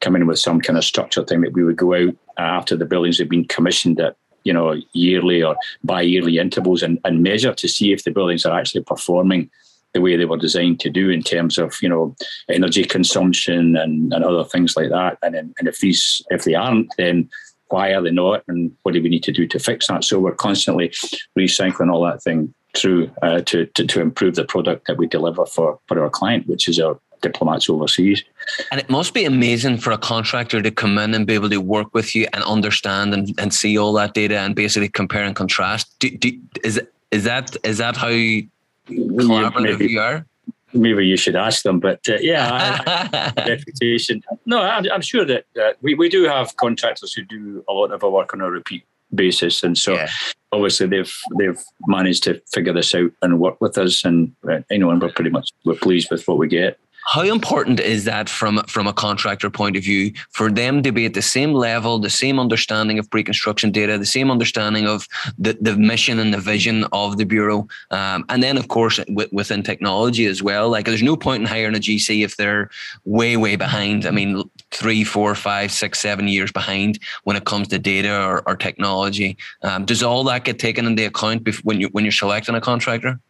come 0.00 0.14
in 0.16 0.26
with 0.26 0.38
some 0.38 0.60
kind 0.60 0.78
of 0.78 0.84
structured 0.84 1.26
thing 1.26 1.40
that 1.40 1.52
we 1.52 1.64
would 1.64 1.76
go 1.76 1.94
out 1.94 2.14
after 2.38 2.76
the 2.76 2.86
buildings 2.86 3.18
have 3.18 3.28
been 3.28 3.46
commissioned 3.46 4.00
at 4.00 4.16
you 4.44 4.52
know 4.52 4.74
yearly 4.92 5.42
or 5.42 5.56
bi-yearly 5.84 6.38
intervals 6.38 6.82
and, 6.82 6.98
and 7.04 7.22
measure 7.22 7.54
to 7.54 7.68
see 7.68 7.92
if 7.92 8.04
the 8.04 8.10
buildings 8.10 8.44
are 8.44 8.58
actually 8.58 8.82
performing 8.82 9.50
the 9.94 10.00
way 10.00 10.16
they 10.16 10.24
were 10.24 10.38
designed 10.38 10.80
to 10.80 10.88
do 10.90 11.10
in 11.10 11.22
terms 11.22 11.58
of 11.58 11.76
you 11.82 11.88
know 11.88 12.14
energy 12.48 12.84
consumption 12.84 13.76
and, 13.76 14.12
and 14.12 14.24
other 14.24 14.44
things 14.44 14.76
like 14.76 14.90
that. 14.90 15.18
And, 15.22 15.34
and 15.34 15.68
if 15.68 15.78
these 15.78 16.22
if 16.30 16.44
they 16.44 16.54
aren't 16.54 16.92
then 16.96 17.28
why 17.72 17.94
are 17.94 18.02
they 18.02 18.10
not? 18.10 18.44
And 18.48 18.70
what 18.82 18.92
do 18.92 19.02
we 19.02 19.08
need 19.08 19.22
to 19.24 19.32
do 19.32 19.46
to 19.46 19.58
fix 19.58 19.86
that? 19.86 20.04
So 20.04 20.20
we're 20.20 20.34
constantly 20.34 20.90
recycling 21.38 21.90
all 21.90 22.04
that 22.04 22.22
thing 22.22 22.52
through 22.76 23.10
uh, 23.22 23.40
to, 23.42 23.66
to, 23.66 23.86
to 23.86 24.00
improve 24.00 24.34
the 24.34 24.44
product 24.44 24.86
that 24.86 24.96
we 24.96 25.06
deliver 25.06 25.46
for, 25.46 25.78
for 25.86 26.02
our 26.02 26.10
client, 26.10 26.46
which 26.46 26.68
is 26.68 26.80
our 26.80 26.98
diplomats 27.20 27.70
overseas. 27.70 28.22
And 28.70 28.80
it 28.80 28.90
must 28.90 29.14
be 29.14 29.24
amazing 29.24 29.78
for 29.78 29.92
a 29.92 29.98
contractor 29.98 30.60
to 30.60 30.70
come 30.70 30.98
in 30.98 31.14
and 31.14 31.26
be 31.26 31.34
able 31.34 31.48
to 31.50 31.60
work 31.60 31.94
with 31.94 32.14
you 32.14 32.26
and 32.32 32.42
understand 32.44 33.14
and, 33.14 33.32
and 33.38 33.54
see 33.54 33.78
all 33.78 33.92
that 33.94 34.14
data 34.14 34.38
and 34.38 34.54
basically 34.54 34.88
compare 34.88 35.24
and 35.24 35.34
contrast. 35.34 35.98
Do, 36.00 36.10
do, 36.10 36.38
is 36.64 36.80
is 37.10 37.24
that 37.24 37.56
is 37.62 37.78
that 37.78 37.96
how 37.96 38.08
collaborative 38.08 39.78
maybe, 39.78 39.92
you 39.92 40.00
are? 40.00 40.26
Maybe 40.72 41.06
you 41.06 41.16
should 41.16 41.36
ask 41.36 41.62
them, 41.62 41.78
but 41.78 42.00
uh, 42.08 42.16
yeah, 42.20 42.78
I, 42.86 43.32
reputation. 43.48 44.22
No, 44.46 44.60
I'm, 44.62 44.90
I'm 44.90 45.02
sure 45.02 45.24
that 45.26 45.44
uh, 45.60 45.72
we, 45.82 45.94
we 45.94 46.08
do 46.08 46.24
have 46.24 46.56
contractors 46.56 47.12
who 47.12 47.22
do 47.22 47.64
a 47.68 47.72
lot 47.72 47.92
of 47.92 48.02
our 48.02 48.10
work 48.10 48.32
on 48.32 48.40
a 48.40 48.50
repeat 48.50 48.84
basis. 49.14 49.62
And 49.62 49.76
so, 49.76 49.94
yeah. 49.94 50.08
obviously, 50.52 50.86
they've 50.86 51.14
they've 51.38 51.62
managed 51.86 52.24
to 52.24 52.40
figure 52.52 52.72
this 52.72 52.94
out 52.94 53.10
and 53.22 53.40
work 53.40 53.60
with 53.60 53.78
us, 53.78 54.04
and 54.04 54.34
uh, 54.48 54.60
you 54.70 54.78
know, 54.78 54.90
and 54.90 55.00
we're 55.00 55.12
pretty 55.12 55.30
much 55.30 55.50
we're 55.64 55.74
pleased 55.74 56.08
with 56.10 56.26
what 56.26 56.38
we 56.38 56.48
get. 56.48 56.78
How 57.04 57.22
important 57.22 57.80
is 57.80 58.04
that 58.04 58.28
from 58.28 58.62
from 58.68 58.86
a 58.86 58.92
contractor 58.92 59.50
point 59.50 59.76
of 59.76 59.82
view 59.82 60.12
for 60.30 60.50
them 60.50 60.82
to 60.84 60.92
be 60.92 61.04
at 61.04 61.14
the 61.14 61.22
same 61.22 61.52
level, 61.52 61.98
the 61.98 62.08
same 62.08 62.38
understanding 62.38 62.98
of 62.98 63.10
pre-construction 63.10 63.72
data, 63.72 63.98
the 63.98 64.06
same 64.06 64.30
understanding 64.30 64.86
of 64.86 65.08
the, 65.36 65.58
the 65.60 65.76
mission 65.76 66.20
and 66.20 66.32
the 66.32 66.38
vision 66.38 66.84
of 66.92 67.16
the 67.16 67.24
bureau, 67.24 67.66
um, 67.90 68.24
and 68.28 68.42
then 68.42 68.56
of 68.56 68.68
course 68.68 69.00
within 69.32 69.64
technology 69.64 70.26
as 70.26 70.42
well. 70.42 70.68
Like 70.68 70.86
there's 70.86 71.02
no 71.02 71.16
point 71.16 71.42
in 71.42 71.48
hiring 71.48 71.74
a 71.74 71.80
GC 71.80 72.24
if 72.24 72.36
they're 72.36 72.70
way 73.04 73.36
way 73.36 73.56
behind. 73.56 74.06
I 74.06 74.12
mean, 74.12 74.48
three, 74.72 75.04
four, 75.04 75.34
five, 75.34 75.70
six, 75.70 76.00
seven 76.00 76.28
years 76.28 76.50
behind 76.50 76.98
when 77.24 77.36
it 77.36 77.44
comes 77.44 77.68
to 77.68 77.78
data 77.78 78.24
or, 78.24 78.42
or 78.48 78.56
technology. 78.56 79.36
Um, 79.62 79.84
does 79.84 80.02
all 80.02 80.24
that 80.24 80.44
get 80.44 80.58
taken 80.58 80.86
into 80.86 81.06
account 81.06 81.48
when 81.64 81.80
you 81.80 81.88
when 81.88 82.04
you're 82.04 82.12
selecting 82.12 82.54
a 82.54 82.60
contractor? 82.60 83.20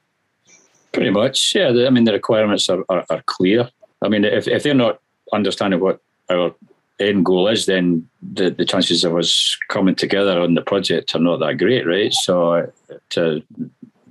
Pretty 0.93 1.11
much, 1.11 1.55
yeah. 1.55 1.69
I 1.87 1.91
mean, 1.91 2.05
the 2.05 2.13
requirements 2.13 2.69
are, 2.69 2.85
are, 2.89 3.05
are 3.09 3.23
clear. 3.27 3.71
I 4.03 4.09
mean, 4.09 4.25
if, 4.25 4.47
if 4.47 4.63
they're 4.63 4.75
not 4.75 5.01
understanding 5.33 5.81
what 5.81 6.01
our 6.31 6.55
end 7.01 7.25
goal 7.25 7.49
is, 7.49 7.67
then 7.67 8.07
the, 8.21 8.51
the 8.51 8.67
chances 8.67 9.03
of 9.05 9.17
us 9.17 9.57
coming 9.69 9.95
together 9.95 10.39
on 10.39 10.55
the 10.55 10.61
project 10.61 11.15
are 11.15 11.19
not 11.19 11.39
that 11.39 11.59
great, 11.59 11.87
right? 11.87 12.13
So, 12.13 12.71
to, 13.11 13.43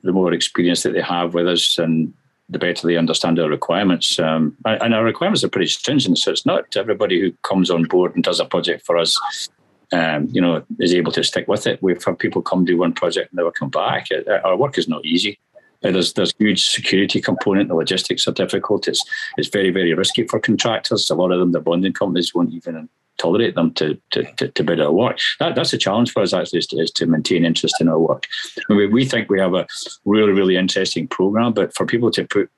the 0.04 0.12
more 0.12 0.34
experience 0.34 0.82
that 0.84 0.94
they 0.94 1.02
have 1.02 1.36
with 1.36 1.48
us 1.48 1.78
and 1.78 2.14
the 2.52 2.60
better 2.60 2.86
they 2.86 2.98
understand 2.98 3.40
our 3.40 3.50
requirements. 3.50 4.20
Um, 4.20 4.56
and 4.66 4.94
our 4.94 5.04
requirements 5.04 5.44
are 5.44 5.50
pretty 5.50 5.68
stringent, 5.68 6.18
so 6.18 6.32
it's 6.32 6.46
not 6.46 6.76
everybody 6.76 7.20
who 7.20 7.32
comes 7.44 7.72
on 7.72 7.86
board 7.86 8.14
and 8.14 8.24
does 8.24 8.40
a 8.40 8.46
project 8.46 8.86
for 8.86 8.98
us. 8.98 9.50
Um, 9.94 10.30
you 10.32 10.40
know, 10.40 10.64
is 10.80 10.94
able 10.94 11.12
to 11.12 11.24
stick 11.24 11.50
with 11.50 11.68
it. 11.68 11.84
We've 11.84 12.02
had 12.02 12.18
people 12.18 12.42
come 12.42 12.64
do 12.64 12.78
one 12.78 12.94
project 12.94 13.32
and 13.32 13.38
never 13.38 13.52
come 13.52 13.70
back. 13.70 14.08
Our 14.46 14.56
work 14.56 14.78
is 14.78 14.88
not 14.88 15.04
easy. 15.06 15.38
Uh, 15.84 15.92
there's 15.92 16.14
there's 16.14 16.34
huge 16.40 16.70
security 16.70 17.20
component. 17.20 17.68
The 17.68 17.76
logistics 17.76 18.26
are 18.28 18.32
difficult. 18.32 18.88
It's 18.88 19.04
it's 19.38 19.50
very 19.50 19.70
very 19.70 19.94
risky 19.94 20.26
for 20.28 20.40
contractors. 20.40 21.10
A 21.10 21.16
lot 21.16 21.32
of 21.32 21.40
them, 21.40 21.52
the 21.52 21.60
bonding 21.60 21.92
companies 21.92 22.34
won't 22.34 22.54
even 22.54 22.88
tolerate 23.18 23.56
them 23.56 23.74
to 23.76 24.00
to, 24.12 24.24
to, 24.38 24.48
to 24.50 24.64
bid 24.64 24.82
our 24.82 24.92
work. 24.92 25.20
That, 25.40 25.56
that's 25.56 25.74
a 25.74 25.78
challenge 25.78 26.12
for 26.12 26.22
us 26.22 26.34
actually 26.34 26.60
is 26.60 26.68
to, 26.68 26.78
is 26.78 26.92
to 26.92 27.06
maintain 27.06 27.46
interest 27.46 27.76
in 27.80 27.90
our 27.90 28.00
work. 28.00 28.28
I 28.70 28.74
mean, 28.74 28.92
we 28.92 29.06
think 29.06 29.30
we 29.30 29.40
have 29.40 29.54
a 29.54 29.68
really 30.06 30.32
really 30.32 30.58
interesting 30.58 31.08
program, 31.08 31.54
but 31.54 31.76
for 31.76 31.86
people 31.86 32.12
to 32.12 32.26
put 32.26 32.50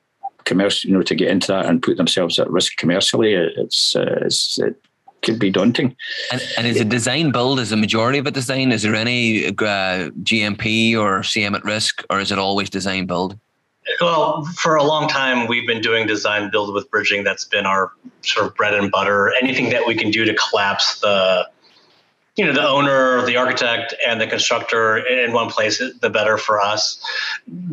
commercial, 0.44 0.88
you 0.88 0.96
know, 0.96 1.02
to 1.02 1.14
get 1.14 1.28
into 1.28 1.48
that 1.48 1.66
and 1.66 1.82
put 1.82 1.96
themselves 1.96 2.38
at 2.38 2.50
risk 2.50 2.76
commercially, 2.76 3.32
it's, 3.32 3.96
uh, 3.96 4.18
it's 4.22 4.58
it, 4.58 4.76
could 5.22 5.38
be 5.38 5.50
daunting. 5.50 5.96
And, 6.30 6.42
and 6.58 6.66
is 6.66 6.80
a 6.80 6.84
design 6.84 7.32
build 7.32 7.58
is 7.58 7.70
the 7.70 7.78
majority 7.78 8.18
of 8.18 8.26
it 8.26 8.34
design? 8.34 8.70
Is 8.72 8.82
there 8.82 8.94
any 8.94 9.46
uh, 9.46 10.10
GMP 10.22 10.94
or 10.96 11.20
CM 11.20 11.54
at 11.54 11.64
risk, 11.64 12.04
or 12.10 12.20
is 12.20 12.30
it 12.30 12.38
always 12.38 12.68
design 12.68 13.06
build? 13.06 13.38
Well, 14.00 14.44
for 14.56 14.76
a 14.76 14.82
long 14.82 15.08
time, 15.08 15.46
we've 15.46 15.66
been 15.66 15.82
doing 15.82 16.06
design 16.06 16.50
build 16.50 16.72
with 16.72 16.90
bridging. 16.90 17.22
That's 17.24 17.44
been 17.44 17.66
our 17.66 17.92
sort 18.22 18.46
of 18.46 18.54
bread 18.54 18.74
and 18.74 18.90
butter. 18.90 19.32
Anything 19.40 19.70
that 19.70 19.86
we 19.86 19.94
can 19.94 20.10
do 20.10 20.24
to 20.24 20.34
collapse 20.34 21.00
the 21.00 21.48
you 22.36 22.44
know 22.44 22.52
the 22.52 22.66
owner 22.66 23.24
the 23.26 23.36
architect 23.36 23.94
and 24.04 24.20
the 24.20 24.26
constructor 24.26 24.98
in 24.98 25.32
one 25.32 25.48
place 25.48 25.80
the 26.00 26.10
better 26.10 26.36
for 26.36 26.60
us. 26.60 27.00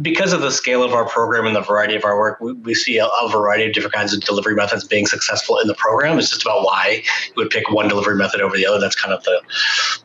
Because 0.01 0.33
of 0.33 0.41
the 0.41 0.51
scale 0.51 0.83
of 0.83 0.93
our 0.93 1.07
program 1.07 1.47
and 1.47 1.55
the 1.55 1.61
variety 1.61 1.95
of 1.95 2.05
our 2.05 2.17
work 2.17 2.39
we, 2.39 2.53
we 2.53 2.75
see 2.75 2.97
a, 2.99 3.05
a, 3.05 3.29
variety 3.29 3.65
of 3.65 3.73
different 3.73 3.93
kinds 3.93 4.13
of 4.13 4.21
delivery 4.21 4.53
methods 4.53 4.83
being 4.83 5.07
successful 5.07 5.57
in 5.57 5.67
the 5.67 5.73
program. 5.75 6.19
It's 6.19 6.29
just 6.29 6.43
about 6.43 6.63
why 6.63 7.01
you 7.27 7.33
would 7.37 7.49
pick 7.49 7.71
one 7.71 7.87
delivery 7.87 8.15
method 8.15 8.41
over 8.41 8.55
the 8.55 8.65
other. 8.67 8.79
That's 8.79 8.99
kind 8.99 9.13
of 9.13 9.23
the 9.23 9.41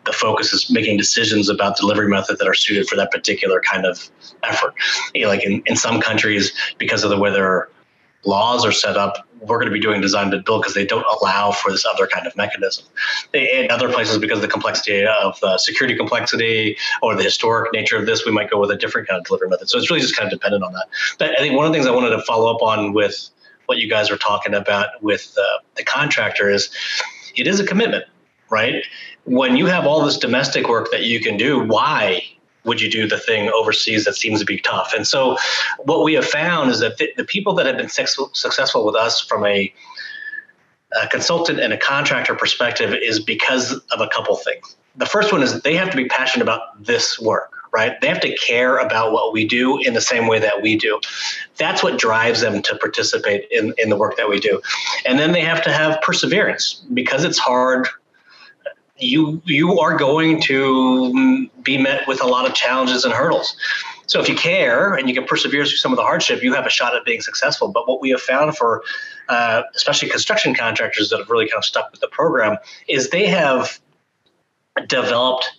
the 0.04 0.12
focus 0.12 0.52
is 0.54 0.70
making 0.70 0.96
decisions 0.96 1.50
about 1.50 1.76
delivery 1.76 2.08
methods 2.08 2.38
that 2.38 2.48
are 2.48 2.54
suited 2.54 2.88
for 2.88 2.96
that 2.96 3.10
particular 3.10 3.60
kind 3.60 3.84
of 3.84 4.10
effort. 4.42 4.74
You 5.14 5.22
know, 5.22 5.28
like 5.28 5.44
in, 5.44 5.62
in 5.66 5.76
some 5.76 6.00
countries 6.00 6.52
because 6.78 7.04
of 7.04 7.10
the 7.10 7.18
way 7.18 7.30
laws 8.26 8.64
are 8.64 8.72
set 8.72 8.96
up 8.96 9.26
we're 9.40 9.58
going 9.58 9.66
to 9.66 9.72
be 9.72 9.80
doing 9.80 10.00
design 10.00 10.30
to 10.30 10.38
build 10.38 10.62
because 10.62 10.74
they 10.74 10.84
don't 10.84 11.06
allow 11.20 11.52
for 11.52 11.70
this 11.70 11.84
other 11.84 12.06
kind 12.06 12.26
of 12.26 12.36
mechanism. 12.36 12.84
In 13.32 13.70
other 13.70 13.92
places, 13.92 14.18
because 14.18 14.38
of 14.38 14.42
the 14.42 14.48
complexity 14.48 15.04
of 15.06 15.38
the 15.40 15.58
security 15.58 15.96
complexity 15.96 16.76
or 17.02 17.14
the 17.14 17.22
historic 17.22 17.72
nature 17.72 17.96
of 17.96 18.06
this, 18.06 18.24
we 18.24 18.32
might 18.32 18.50
go 18.50 18.58
with 18.58 18.70
a 18.70 18.76
different 18.76 19.08
kind 19.08 19.18
of 19.18 19.26
delivery 19.26 19.48
method. 19.48 19.68
So 19.68 19.78
it's 19.78 19.90
really 19.90 20.00
just 20.00 20.16
kind 20.16 20.30
of 20.32 20.38
dependent 20.38 20.64
on 20.64 20.72
that. 20.72 20.86
But 21.18 21.38
I 21.38 21.42
think 21.42 21.54
one 21.54 21.66
of 21.66 21.72
the 21.72 21.76
things 21.76 21.86
I 21.86 21.90
wanted 21.90 22.10
to 22.10 22.22
follow 22.22 22.54
up 22.54 22.62
on 22.62 22.92
with 22.92 23.30
what 23.66 23.78
you 23.78 23.88
guys 23.88 24.10
were 24.10 24.16
talking 24.16 24.54
about 24.54 25.02
with 25.02 25.36
uh, 25.38 25.58
the 25.74 25.84
contractor 25.84 26.48
is 26.48 26.70
it 27.36 27.46
is 27.46 27.60
a 27.60 27.66
commitment, 27.66 28.04
right? 28.50 28.84
When 29.24 29.56
you 29.56 29.66
have 29.66 29.86
all 29.86 30.04
this 30.04 30.16
domestic 30.16 30.68
work 30.68 30.90
that 30.92 31.04
you 31.04 31.20
can 31.20 31.36
do, 31.36 31.58
why 31.58 32.22
would 32.66 32.80
you 32.80 32.90
do 32.90 33.08
the 33.08 33.18
thing 33.18 33.48
overseas 33.48 34.04
that 34.04 34.14
seems 34.14 34.40
to 34.40 34.44
be 34.44 34.58
tough? 34.58 34.92
And 34.94 35.06
so, 35.06 35.36
what 35.84 36.04
we 36.04 36.14
have 36.14 36.26
found 36.26 36.70
is 36.70 36.80
that 36.80 36.98
the, 36.98 37.10
the 37.16 37.24
people 37.24 37.54
that 37.54 37.66
have 37.66 37.76
been 37.76 37.88
successful 37.88 38.84
with 38.84 38.94
us 38.94 39.20
from 39.20 39.46
a, 39.46 39.72
a 41.02 41.08
consultant 41.08 41.60
and 41.60 41.72
a 41.72 41.78
contractor 41.78 42.34
perspective 42.34 42.94
is 42.94 43.20
because 43.20 43.72
of 43.72 44.00
a 44.00 44.08
couple 44.08 44.36
things. 44.36 44.76
The 44.96 45.06
first 45.06 45.32
one 45.32 45.42
is 45.42 45.62
they 45.62 45.76
have 45.76 45.90
to 45.90 45.96
be 45.96 46.06
passionate 46.06 46.42
about 46.42 46.84
this 46.84 47.18
work 47.18 47.52
right? 47.72 48.00
They 48.00 48.08
have 48.08 48.20
to 48.20 48.34
care 48.36 48.78
about 48.78 49.12
what 49.12 49.34
we 49.34 49.46
do 49.46 49.78
in 49.78 49.92
the 49.92 50.00
same 50.00 50.28
way 50.28 50.38
that 50.38 50.62
we 50.62 50.78
do. 50.78 50.98
That's 51.58 51.82
what 51.82 51.98
drives 51.98 52.40
them 52.40 52.62
to 52.62 52.76
participate 52.76 53.46
in, 53.50 53.74
in 53.76 53.90
the 53.90 53.96
work 53.96 54.16
that 54.16 54.30
we 54.30 54.40
do. 54.40 54.62
And 55.04 55.18
then 55.18 55.32
they 55.32 55.42
have 55.42 55.62
to 55.64 55.72
have 55.72 56.00
perseverance 56.00 56.82
because 56.94 57.22
it's 57.22 57.38
hard 57.38 57.86
you 58.98 59.42
you 59.44 59.78
are 59.78 59.96
going 59.96 60.40
to 60.42 61.48
be 61.62 61.78
met 61.78 62.06
with 62.06 62.22
a 62.22 62.26
lot 62.26 62.46
of 62.46 62.54
challenges 62.54 63.04
and 63.04 63.12
hurdles. 63.12 63.56
So 64.06 64.20
if 64.20 64.28
you 64.28 64.36
care 64.36 64.94
and 64.94 65.08
you 65.08 65.14
can 65.14 65.24
persevere 65.24 65.64
through 65.64 65.78
some 65.78 65.92
of 65.92 65.96
the 65.96 66.02
hardship, 66.02 66.42
you 66.42 66.54
have 66.54 66.64
a 66.64 66.70
shot 66.70 66.94
at 66.94 67.04
being 67.04 67.20
successful. 67.20 67.68
But 67.68 67.88
what 67.88 68.00
we 68.00 68.10
have 68.10 68.20
found 68.20 68.56
for 68.56 68.82
uh, 69.28 69.62
especially 69.74 70.08
construction 70.08 70.54
contractors 70.54 71.10
that 71.10 71.18
have 71.18 71.28
really 71.28 71.48
kind 71.48 71.58
of 71.58 71.64
stuck 71.64 71.90
with 71.90 72.00
the 72.00 72.08
program 72.08 72.56
is 72.88 73.10
they 73.10 73.26
have 73.26 73.80
developed 74.86 75.50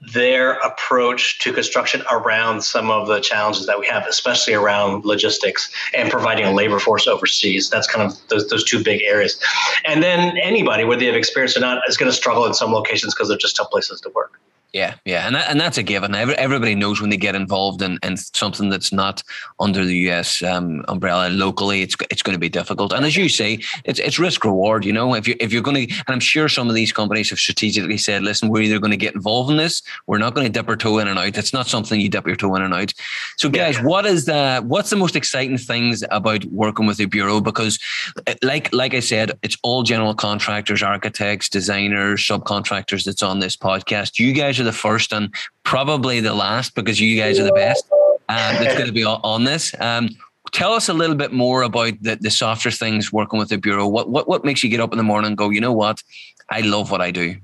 their 0.00 0.54
approach 0.60 1.38
to 1.40 1.52
construction 1.52 2.02
around 2.10 2.62
some 2.62 2.90
of 2.90 3.06
the 3.06 3.20
challenges 3.20 3.66
that 3.66 3.78
we 3.78 3.86
have, 3.86 4.06
especially 4.06 4.54
around 4.54 5.04
logistics 5.04 5.70
and 5.94 6.10
providing 6.10 6.46
a 6.46 6.52
labor 6.52 6.78
force 6.78 7.06
overseas. 7.06 7.68
That's 7.68 7.86
kind 7.86 8.10
of 8.10 8.16
those, 8.28 8.48
those 8.48 8.64
two 8.64 8.82
big 8.82 9.02
areas. 9.02 9.38
And 9.84 10.02
then 10.02 10.38
anybody, 10.38 10.84
whether 10.84 11.00
they 11.00 11.06
have 11.06 11.14
experience 11.14 11.56
or 11.56 11.60
not, 11.60 11.82
is 11.88 11.96
going 11.96 12.10
to 12.10 12.16
struggle 12.16 12.46
in 12.46 12.54
some 12.54 12.72
locations 12.72 13.14
because 13.14 13.28
they're 13.28 13.36
just 13.36 13.56
tough 13.56 13.70
places 13.70 14.00
to 14.00 14.10
work. 14.10 14.40
Yeah, 14.72 14.94
yeah, 15.04 15.26
and 15.26 15.34
that, 15.34 15.50
and 15.50 15.60
that's 15.60 15.78
a 15.78 15.82
given. 15.82 16.14
everybody 16.14 16.76
knows 16.76 17.00
when 17.00 17.10
they 17.10 17.16
get 17.16 17.34
involved 17.34 17.82
in, 17.82 17.98
in 18.04 18.16
something 18.16 18.68
that's 18.68 18.92
not 18.92 19.22
under 19.58 19.84
the 19.84 19.96
US 20.10 20.42
um, 20.44 20.84
umbrella 20.86 21.28
locally, 21.28 21.82
it's 21.82 21.96
it's 22.08 22.22
going 22.22 22.34
to 22.34 22.40
be 22.40 22.48
difficult. 22.48 22.92
And 22.92 23.04
as 23.04 23.16
you 23.16 23.28
say, 23.28 23.58
it's 23.84 23.98
it's 23.98 24.18
risk 24.20 24.44
reward. 24.44 24.84
You 24.84 24.92
know, 24.92 25.14
if 25.14 25.26
you 25.26 25.34
if 25.40 25.52
you're 25.52 25.62
going 25.62 25.88
to, 25.88 25.92
and 25.92 26.08
I'm 26.08 26.20
sure 26.20 26.48
some 26.48 26.68
of 26.68 26.76
these 26.76 26.92
companies 26.92 27.30
have 27.30 27.40
strategically 27.40 27.98
said, 27.98 28.22
listen, 28.22 28.48
we're 28.48 28.62
either 28.62 28.78
going 28.78 28.92
to 28.92 28.96
get 28.96 29.14
involved 29.14 29.50
in 29.50 29.56
this, 29.56 29.82
we're 30.06 30.18
not 30.18 30.34
going 30.34 30.46
to 30.46 30.52
dip 30.52 30.68
our 30.68 30.76
toe 30.76 30.98
in 30.98 31.08
and 31.08 31.18
out. 31.18 31.36
It's 31.36 31.52
not 31.52 31.66
something 31.66 32.00
you 32.00 32.08
dip 32.08 32.26
your 32.26 32.36
toe 32.36 32.54
in 32.54 32.62
and 32.62 32.74
out. 32.74 32.92
So, 33.38 33.48
guys, 33.48 33.76
yeah. 33.76 33.84
what 33.84 34.06
is 34.06 34.26
the 34.26 34.62
what's 34.64 34.90
the 34.90 34.96
most 34.96 35.16
exciting 35.16 35.58
things 35.58 36.04
about 36.12 36.44
working 36.44 36.86
with 36.86 36.98
the 36.98 37.06
bureau? 37.06 37.40
Because, 37.40 37.80
uh, 38.28 38.34
like 38.42 38.72
like 38.72 38.94
I 38.94 39.00
said, 39.00 39.36
it's 39.42 39.56
all 39.64 39.82
general 39.82 40.14
contractors, 40.14 40.80
architects, 40.80 41.48
designers, 41.48 42.20
subcontractors 42.20 43.04
that's 43.04 43.22
on 43.22 43.40
this 43.40 43.56
podcast. 43.56 44.20
You 44.20 44.32
guys 44.32 44.59
are 44.60 44.64
the 44.64 44.72
first 44.72 45.12
and 45.12 45.34
probably 45.64 46.20
the 46.20 46.34
last 46.34 46.74
because 46.74 47.00
you 47.00 47.18
guys 47.18 47.38
are 47.38 47.44
the 47.44 47.52
best 47.52 47.90
um, 47.92 48.06
that's 48.28 48.74
going 48.74 48.86
to 48.86 48.92
be 48.92 49.04
on 49.04 49.44
this. 49.44 49.74
Um, 49.80 50.10
tell 50.52 50.72
us 50.72 50.88
a 50.88 50.94
little 50.94 51.16
bit 51.16 51.32
more 51.32 51.62
about 51.62 51.94
the, 52.00 52.16
the 52.16 52.30
softer 52.30 52.70
things 52.70 53.12
working 53.12 53.38
with 53.38 53.48
the 53.48 53.58
bureau. 53.58 53.88
What, 53.88 54.10
what 54.10 54.28
what 54.28 54.44
makes 54.44 54.62
you 54.62 54.70
get 54.70 54.80
up 54.80 54.92
in 54.92 54.98
the 54.98 55.04
morning 55.04 55.28
and 55.28 55.36
go, 55.36 55.50
you 55.50 55.60
know 55.60 55.72
what, 55.72 56.02
I 56.48 56.60
love 56.60 56.90
what 56.90 57.00
I 57.00 57.10
do. 57.10 57.36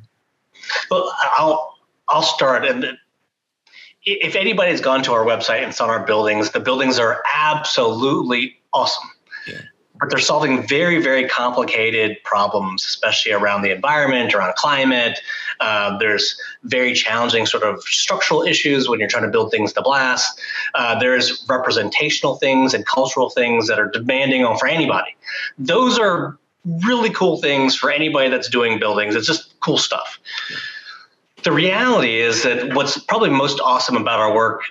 Well, 0.90 1.12
I'll 1.36 1.78
I'll 2.08 2.22
start 2.22 2.64
and. 2.64 2.98
If 4.08 4.36
anybody's 4.36 4.80
gone 4.80 5.02
to 5.02 5.12
our 5.14 5.24
website 5.24 5.64
and 5.64 5.74
saw 5.74 5.86
our 5.86 6.06
buildings, 6.06 6.52
the 6.52 6.60
buildings 6.60 6.96
are 7.00 7.24
absolutely 7.34 8.56
awesome. 8.72 9.10
But 9.98 10.10
they're 10.10 10.18
solving 10.18 10.66
very, 10.66 11.00
very 11.00 11.26
complicated 11.28 12.18
problems, 12.22 12.84
especially 12.84 13.32
around 13.32 13.62
the 13.62 13.70
environment, 13.70 14.34
around 14.34 14.54
climate. 14.56 15.18
Uh, 15.60 15.96
there's 15.98 16.38
very 16.64 16.92
challenging 16.92 17.46
sort 17.46 17.62
of 17.62 17.82
structural 17.82 18.42
issues 18.42 18.88
when 18.88 19.00
you're 19.00 19.08
trying 19.08 19.24
to 19.24 19.30
build 19.30 19.50
things 19.50 19.72
to 19.72 19.82
blast. 19.82 20.38
Uh, 20.74 20.98
there's 20.98 21.44
representational 21.48 22.36
things 22.36 22.74
and 22.74 22.84
cultural 22.86 23.30
things 23.30 23.66
that 23.68 23.78
are 23.78 23.88
demanding 23.90 24.44
on 24.44 24.58
for 24.58 24.68
anybody. 24.68 25.16
Those 25.58 25.98
are 25.98 26.38
really 26.84 27.10
cool 27.10 27.40
things 27.40 27.74
for 27.76 27.90
anybody 27.90 28.28
that's 28.28 28.48
doing 28.48 28.78
buildings. 28.78 29.14
It's 29.14 29.26
just 29.26 29.58
cool 29.60 29.78
stuff. 29.78 30.18
The 31.42 31.52
reality 31.52 32.20
is 32.20 32.42
that 32.42 32.74
what's 32.74 32.98
probably 33.04 33.30
most 33.30 33.60
awesome 33.60 33.96
about 33.96 34.18
our 34.18 34.34
work 34.34 34.62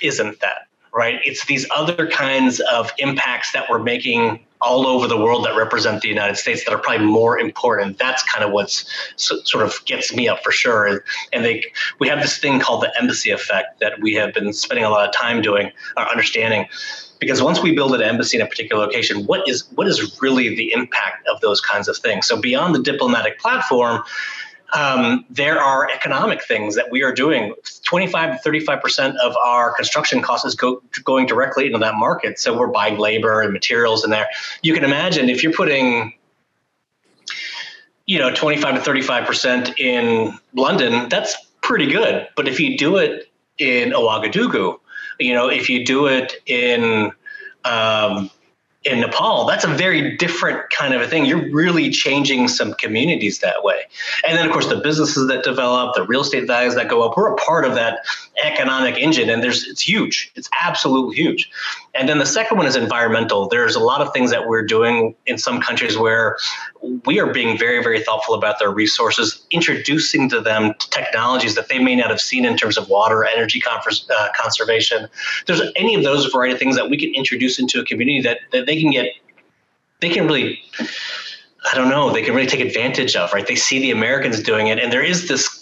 isn't 0.00 0.40
that 0.40 0.65
right? 0.96 1.20
It's 1.24 1.44
these 1.44 1.66
other 1.76 2.08
kinds 2.08 2.58
of 2.72 2.90
impacts 2.98 3.52
that 3.52 3.68
we're 3.68 3.82
making 3.82 4.40
all 4.62 4.86
over 4.86 5.06
the 5.06 5.16
world 5.16 5.44
that 5.44 5.54
represent 5.54 6.00
the 6.00 6.08
United 6.08 6.36
States 6.36 6.64
that 6.64 6.72
are 6.72 6.78
probably 6.78 7.06
more 7.06 7.38
important. 7.38 7.98
That's 7.98 8.22
kind 8.22 8.42
of 8.42 8.50
what's 8.50 8.90
so, 9.16 9.38
sort 9.44 9.62
of 9.62 9.74
gets 9.84 10.14
me 10.14 10.26
up 10.26 10.42
for 10.42 10.50
sure. 10.50 11.04
And 11.34 11.44
they, 11.44 11.62
we 11.98 12.08
have 12.08 12.22
this 12.22 12.38
thing 12.38 12.58
called 12.60 12.82
the 12.82 12.90
embassy 12.98 13.30
effect 13.30 13.78
that 13.80 14.00
we 14.00 14.14
have 14.14 14.32
been 14.32 14.54
spending 14.54 14.86
a 14.86 14.88
lot 14.88 15.06
of 15.06 15.14
time 15.14 15.42
doing, 15.42 15.70
uh, 15.98 16.06
understanding. 16.10 16.66
Because 17.18 17.42
once 17.42 17.62
we 17.62 17.74
build 17.74 17.94
an 17.94 18.00
embassy 18.00 18.38
in 18.38 18.42
a 18.42 18.46
particular 18.46 18.86
location, 18.86 19.26
what 19.26 19.46
is 19.46 19.68
what 19.74 19.86
is 19.86 20.18
really 20.20 20.54
the 20.56 20.72
impact 20.72 21.26
of 21.28 21.40
those 21.42 21.60
kinds 21.60 21.88
of 21.88 21.96
things? 21.98 22.26
So 22.26 22.40
beyond 22.40 22.74
the 22.74 22.82
diplomatic 22.82 23.38
platform, 23.38 24.02
um, 24.74 25.24
there 25.30 25.60
are 25.60 25.88
economic 25.90 26.44
things 26.44 26.74
that 26.74 26.90
we 26.90 27.02
are 27.02 27.12
doing. 27.12 27.54
25 27.84 28.42
to 28.42 28.50
35% 28.50 29.16
of 29.16 29.36
our 29.36 29.72
construction 29.74 30.22
costs 30.22 30.46
is 30.46 30.54
go, 30.54 30.82
going 31.04 31.26
directly 31.26 31.66
into 31.66 31.78
that 31.78 31.94
market. 31.94 32.38
So 32.38 32.56
we're 32.56 32.66
buying 32.68 32.98
labor 32.98 33.42
and 33.42 33.52
materials 33.52 34.04
in 34.04 34.10
there. 34.10 34.28
You 34.62 34.74
can 34.74 34.84
imagine 34.84 35.28
if 35.28 35.42
you're 35.42 35.52
putting, 35.52 36.14
you 38.06 38.18
know, 38.18 38.34
25 38.34 38.82
to 38.82 38.90
35% 38.90 39.78
in 39.78 40.38
London, 40.54 41.08
that's 41.08 41.36
pretty 41.62 41.86
good. 41.86 42.28
But 42.36 42.48
if 42.48 42.60
you 42.60 42.76
do 42.76 42.96
it 42.96 43.30
in 43.58 43.90
Ouagadougou, 43.90 44.78
you 45.20 45.34
know, 45.34 45.48
if 45.48 45.70
you 45.70 45.84
do 45.84 46.06
it 46.06 46.34
in, 46.46 47.12
um, 47.64 48.30
in 48.86 49.00
Nepal, 49.00 49.44
that's 49.46 49.64
a 49.64 49.68
very 49.68 50.16
different 50.16 50.70
kind 50.70 50.94
of 50.94 51.00
a 51.00 51.08
thing. 51.08 51.24
You're 51.24 51.50
really 51.50 51.90
changing 51.90 52.48
some 52.48 52.74
communities 52.74 53.40
that 53.40 53.64
way. 53.64 53.82
And 54.26 54.38
then, 54.38 54.46
of 54.46 54.52
course, 54.52 54.68
the 54.68 54.76
businesses 54.76 55.26
that 55.28 55.42
develop, 55.42 55.94
the 55.94 56.04
real 56.04 56.20
estate 56.20 56.46
values 56.46 56.74
that 56.76 56.88
go 56.88 57.02
up, 57.02 57.16
we're 57.16 57.32
a 57.32 57.36
part 57.36 57.64
of 57.64 57.74
that 57.74 58.06
economic 58.44 58.98
engine, 58.98 59.30
and 59.30 59.42
there's 59.42 59.66
it's 59.66 59.80
huge. 59.80 60.30
It's 60.34 60.48
absolutely 60.62 61.16
huge. 61.16 61.50
And 61.94 62.08
then 62.08 62.18
the 62.18 62.26
second 62.26 62.58
one 62.58 62.66
is 62.66 62.76
environmental. 62.76 63.48
There's 63.48 63.74
a 63.74 63.80
lot 63.80 64.02
of 64.02 64.12
things 64.12 64.30
that 64.30 64.46
we're 64.46 64.64
doing 64.64 65.14
in 65.24 65.38
some 65.38 65.60
countries 65.60 65.96
where 65.96 66.36
we 67.06 67.18
are 67.18 67.32
being 67.32 67.58
very, 67.58 67.82
very 67.82 68.02
thoughtful 68.02 68.34
about 68.34 68.58
their 68.58 68.70
resources, 68.70 69.46
introducing 69.50 70.28
to 70.28 70.40
them 70.40 70.74
technologies 70.78 71.54
that 71.54 71.68
they 71.68 71.78
may 71.78 71.96
not 71.96 72.10
have 72.10 72.20
seen 72.20 72.44
in 72.44 72.56
terms 72.56 72.76
of 72.76 72.88
water, 72.88 73.24
energy 73.24 73.62
uh, 73.66 74.28
conservation. 74.36 75.08
There's 75.46 75.62
any 75.74 75.94
of 75.94 76.02
those 76.02 76.26
variety 76.26 76.52
of 76.52 76.58
things 76.58 76.76
that 76.76 76.90
we 76.90 76.98
can 76.98 77.14
introduce 77.14 77.58
into 77.58 77.80
a 77.80 77.84
community 77.84 78.20
that, 78.20 78.40
that 78.52 78.66
they 78.66 78.80
can 78.80 78.90
get, 78.90 79.06
they 80.00 80.10
can 80.10 80.26
really, 80.26 80.60
I 81.72 81.74
don't 81.74 81.88
know, 81.88 82.12
they 82.12 82.22
can 82.22 82.34
really 82.34 82.46
take 82.46 82.60
advantage 82.60 83.16
of, 83.16 83.32
right? 83.32 83.46
They 83.46 83.56
see 83.56 83.78
the 83.80 83.90
Americans 83.90 84.42
doing 84.42 84.66
it. 84.66 84.78
And 84.78 84.92
there 84.92 85.02
is 85.02 85.28
this, 85.28 85.55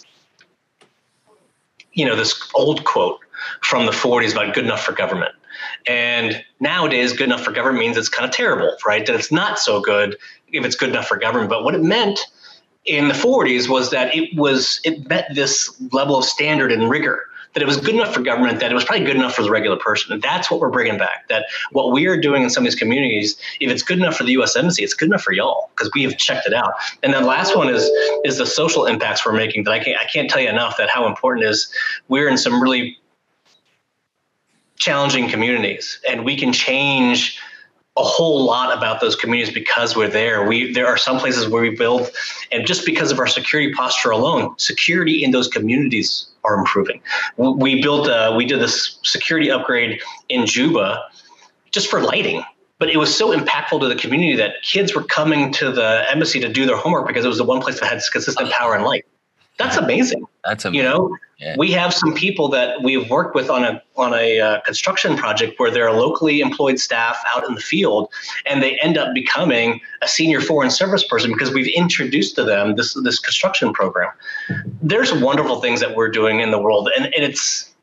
you 1.95 2.05
know, 2.05 2.15
this 2.15 2.49
old 2.53 2.83
quote 2.83 3.19
from 3.61 3.85
the 3.85 3.91
40s 3.91 4.33
about 4.33 4.53
good 4.53 4.65
enough 4.65 4.83
for 4.83 4.91
government. 4.91 5.33
And 5.87 6.43
nowadays, 6.59 7.13
good 7.13 7.25
enough 7.25 7.43
for 7.43 7.51
government 7.51 7.79
means 7.79 7.97
it's 7.97 8.09
kind 8.09 8.29
of 8.29 8.35
terrible, 8.35 8.75
right? 8.85 9.05
That 9.05 9.15
it's 9.15 9.31
not 9.31 9.57
so 9.57 9.81
good 9.81 10.17
if 10.51 10.65
it's 10.65 10.75
good 10.75 10.89
enough 10.89 11.07
for 11.07 11.17
government. 11.17 11.49
But 11.49 11.63
what 11.63 11.73
it 11.73 11.81
meant 11.81 12.19
in 12.85 13.07
the 13.07 13.13
40s 13.13 13.67
was 13.67 13.89
that 13.91 14.15
it 14.15 14.35
was 14.35 14.79
it 14.83 15.07
met 15.09 15.27
this 15.33 15.81
level 15.91 16.17
of 16.17 16.25
standard 16.25 16.71
and 16.71 16.89
rigor 16.89 17.25
that 17.55 17.63
it 17.63 17.65
was 17.65 17.77
good 17.77 17.95
enough 17.95 18.13
for 18.13 18.21
government 18.21 18.59
that 18.59 18.69
it 18.69 18.75
was 18.75 18.83
probably 18.83 19.05
good 19.05 19.15
enough 19.15 19.33
for 19.33 19.41
the 19.41 19.49
regular 19.49 19.77
person. 19.77 20.11
And 20.11 20.21
that's 20.21 20.51
what 20.51 20.59
we're 20.59 20.69
bringing 20.69 20.97
back 20.97 21.27
that 21.29 21.45
what 21.71 21.91
we 21.91 22.05
are 22.05 22.19
doing 22.19 22.43
in 22.43 22.49
some 22.49 22.63
of 22.63 22.65
these 22.65 22.75
communities 22.75 23.35
if 23.59 23.71
it's 23.71 23.81
good 23.81 23.97
enough 23.97 24.17
for 24.17 24.25
the 24.25 24.33
us 24.33 24.55
embassy 24.55 24.83
it's 24.83 24.93
good 24.93 25.07
enough 25.07 25.23
for 25.23 25.31
y'all 25.31 25.71
because 25.73 25.89
we 25.95 26.03
have 26.03 26.17
checked 26.17 26.45
it 26.45 26.53
out. 26.53 26.73
And 27.01 27.13
then 27.13 27.25
last 27.25 27.55
one 27.55 27.69
is 27.69 27.89
is 28.23 28.37
the 28.37 28.45
social 28.45 28.85
impacts 28.85 29.25
we're 29.25 29.33
making 29.33 29.63
that 29.63 29.71
i 29.71 29.83
can't 29.83 29.99
i 29.99 30.05
can't 30.05 30.29
tell 30.29 30.41
you 30.41 30.49
enough 30.49 30.77
that 30.77 30.89
how 30.89 31.07
important 31.07 31.45
is 31.45 31.71
we're 32.09 32.27
in 32.27 32.37
some 32.37 32.61
really 32.61 32.97
challenging 34.75 35.29
communities 35.29 35.99
and 36.07 36.25
we 36.25 36.37
can 36.37 36.51
change 36.51 37.39
a 37.97 38.03
whole 38.03 38.43
lot 38.43 38.77
about 38.77 38.99
those 38.99 39.15
communities 39.15 39.53
because 39.53 39.95
we're 39.95 40.09
there. 40.09 40.45
We 40.45 40.73
there 40.73 40.87
are 40.87 40.97
some 40.97 41.17
places 41.17 41.47
where 41.47 41.61
we 41.61 41.69
build, 41.69 42.11
and 42.51 42.67
just 42.67 42.85
because 42.85 43.11
of 43.11 43.19
our 43.19 43.27
security 43.27 43.73
posture 43.73 44.11
alone, 44.11 44.57
security 44.57 45.23
in 45.23 45.31
those 45.31 45.47
communities 45.47 46.27
are 46.43 46.55
improving. 46.59 47.01
We 47.37 47.81
built 47.81 48.07
a, 48.07 48.33
we 48.35 48.45
did 48.45 48.59
this 48.59 48.99
security 49.03 49.49
upgrade 49.49 50.01
in 50.29 50.45
Juba 50.45 51.03
just 51.71 51.89
for 51.89 52.01
lighting. 52.01 52.43
But 52.77 52.89
it 52.89 52.97
was 52.97 53.15
so 53.15 53.35
impactful 53.35 53.79
to 53.79 53.87
the 53.87 53.95
community 53.95 54.35
that 54.35 54.61
kids 54.61 54.93
were 54.93 55.03
coming 55.03 55.53
to 55.53 55.71
the 55.71 56.03
embassy 56.11 56.41
to 56.41 56.49
do 56.49 56.65
their 56.65 56.75
homework 56.75 57.07
because 57.07 57.23
it 57.23 57.29
was 57.29 57.37
the 57.37 57.45
one 57.45 57.61
place 57.61 57.79
that 57.79 57.87
had 57.89 58.01
consistent 58.11 58.51
power 58.51 58.75
and 58.75 58.83
light. 58.83 59.05
That's 59.57 59.77
amazing. 59.77 60.25
That's 60.45 60.63
amazing. 60.63 60.85
You 60.85 60.89
know, 60.89 61.17
yeah. 61.39 61.55
we 61.57 61.71
have 61.71 61.93
some 61.93 62.13
people 62.13 62.47
that 62.49 62.83
we've 62.83 63.09
worked 63.09 63.35
with 63.35 63.49
on 63.49 63.63
a 63.63 63.81
on 63.97 64.13
a 64.13 64.39
uh, 64.39 64.61
construction 64.61 65.17
project 65.17 65.59
where 65.59 65.71
there 65.71 65.87
are 65.87 65.95
locally 65.95 66.39
employed 66.39 66.79
staff 66.79 67.21
out 67.33 67.47
in 67.47 67.55
the 67.55 67.61
field, 67.61 68.09
and 68.45 68.61
they 68.61 68.77
end 68.79 68.97
up 68.97 69.13
becoming 69.13 69.81
a 70.01 70.07
senior 70.07 70.41
foreign 70.41 70.69
service 70.69 71.03
person 71.03 71.31
because 71.31 71.51
we've 71.51 71.73
introduced 71.75 72.35
to 72.35 72.43
them 72.43 72.75
this 72.75 72.93
this 73.03 73.19
construction 73.19 73.73
program. 73.73 74.11
There's 74.81 75.11
wonderful 75.13 75.61
things 75.61 75.79
that 75.79 75.95
we're 75.95 76.09
doing 76.11 76.41
in 76.41 76.51
the 76.51 76.59
world, 76.59 76.89
and, 76.95 77.05
and 77.05 77.23
it's 77.23 77.73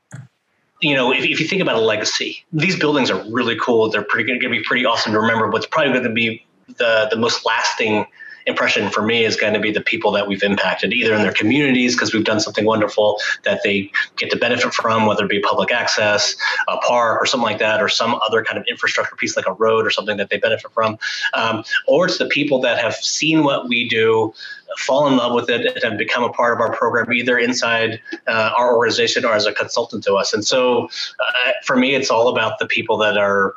you 0.81 0.95
know, 0.95 1.13
if, 1.13 1.25
if 1.25 1.41
you 1.41 1.47
think 1.47 1.63
about 1.63 1.77
a 1.77 1.81
legacy, 1.81 2.45
these 2.53 2.79
buildings 2.79 3.11
are 3.11 3.25
really 3.31 3.57
cool. 3.57 3.89
They're 3.89 4.03
pretty 4.03 4.29
going 4.29 4.41
to 4.41 4.49
be 4.49 4.63
pretty 4.63 4.85
awesome 4.85 5.13
to 5.13 5.21
remember. 5.21 5.49
What's 5.49 5.67
probably 5.67 5.93
going 5.93 6.05
to 6.05 6.11
be 6.11 6.45
the 6.79 7.09
the 7.11 7.17
most 7.17 7.45
lasting 7.45 8.07
impression 8.47 8.91
for 8.91 9.03
me 9.03 9.25
is 9.25 9.37
going 9.37 9.55
to 9.55 9.61
be 9.61 9.71
the 9.71 9.81
people 9.81 10.11
that 10.13 10.27
we've 10.27 10.43
impacted, 10.43 10.93
either 10.93 11.15
in 11.15 11.23
their 11.23 11.33
communities 11.33 11.95
because 11.95 12.13
we've 12.13 12.25
done 12.25 12.41
something 12.41 12.65
wonderful 12.65 13.19
that 13.45 13.61
they 13.63 13.91
get 14.17 14.31
to 14.31 14.37
benefit 14.37 14.73
from, 14.75 15.07
whether 15.07 15.25
it 15.25 15.31
be 15.31 15.41
public 15.41 15.71
access, 15.71 16.35
a 16.69 16.77
park, 16.79 17.21
or 17.21 17.27
something 17.27 17.45
like 17.45 17.59
that, 17.59 17.81
or 17.81 17.89
some 17.89 18.15
other 18.27 18.45
kind 18.45 18.59
of 18.59 18.65
infrastructure 18.69 19.17
piece 19.17 19.37
like 19.37 19.47
a 19.47 19.53
road 19.55 19.87
or 19.87 19.91
something 19.91 20.17
that 20.17 20.31
they 20.31 20.39
benefit 20.39 20.71
from, 20.73 20.99
um, 21.35 21.65
or 21.87 22.07
it's 22.07 22.19
the 22.19 22.27
people 22.27 22.61
that 22.61 22.79
have 22.79 22.95
seen 22.95 23.45
what 23.45 23.69
we 23.69 23.89
do 23.89 24.33
fall 24.79 25.07
in 25.07 25.17
love 25.17 25.35
with 25.35 25.51
it 25.51 25.83
and 25.85 25.99
become 25.99 26.25
a 26.25 26.31
part 26.31 26.55
of 26.55 26.61
our 26.61 26.73
program 26.73 27.13
either 27.13 27.39
inside 27.39 28.01
uh, 28.27 28.51
our 28.57 28.75
organization 28.75 29.25
or 29.25 29.35
as 29.35 29.45
a 29.47 29.53
consultant 29.53 30.03
to 30.03 30.15
us. 30.15 30.33
And 30.33 30.47
so 30.47 30.87
uh, 30.87 31.53
for 31.65 31.77
me 31.77 31.95
it's 31.95 32.11
all 32.11 32.29
about 32.29 32.59
the 32.59 32.67
people 32.67 32.97
that 32.99 33.19
are 33.19 33.55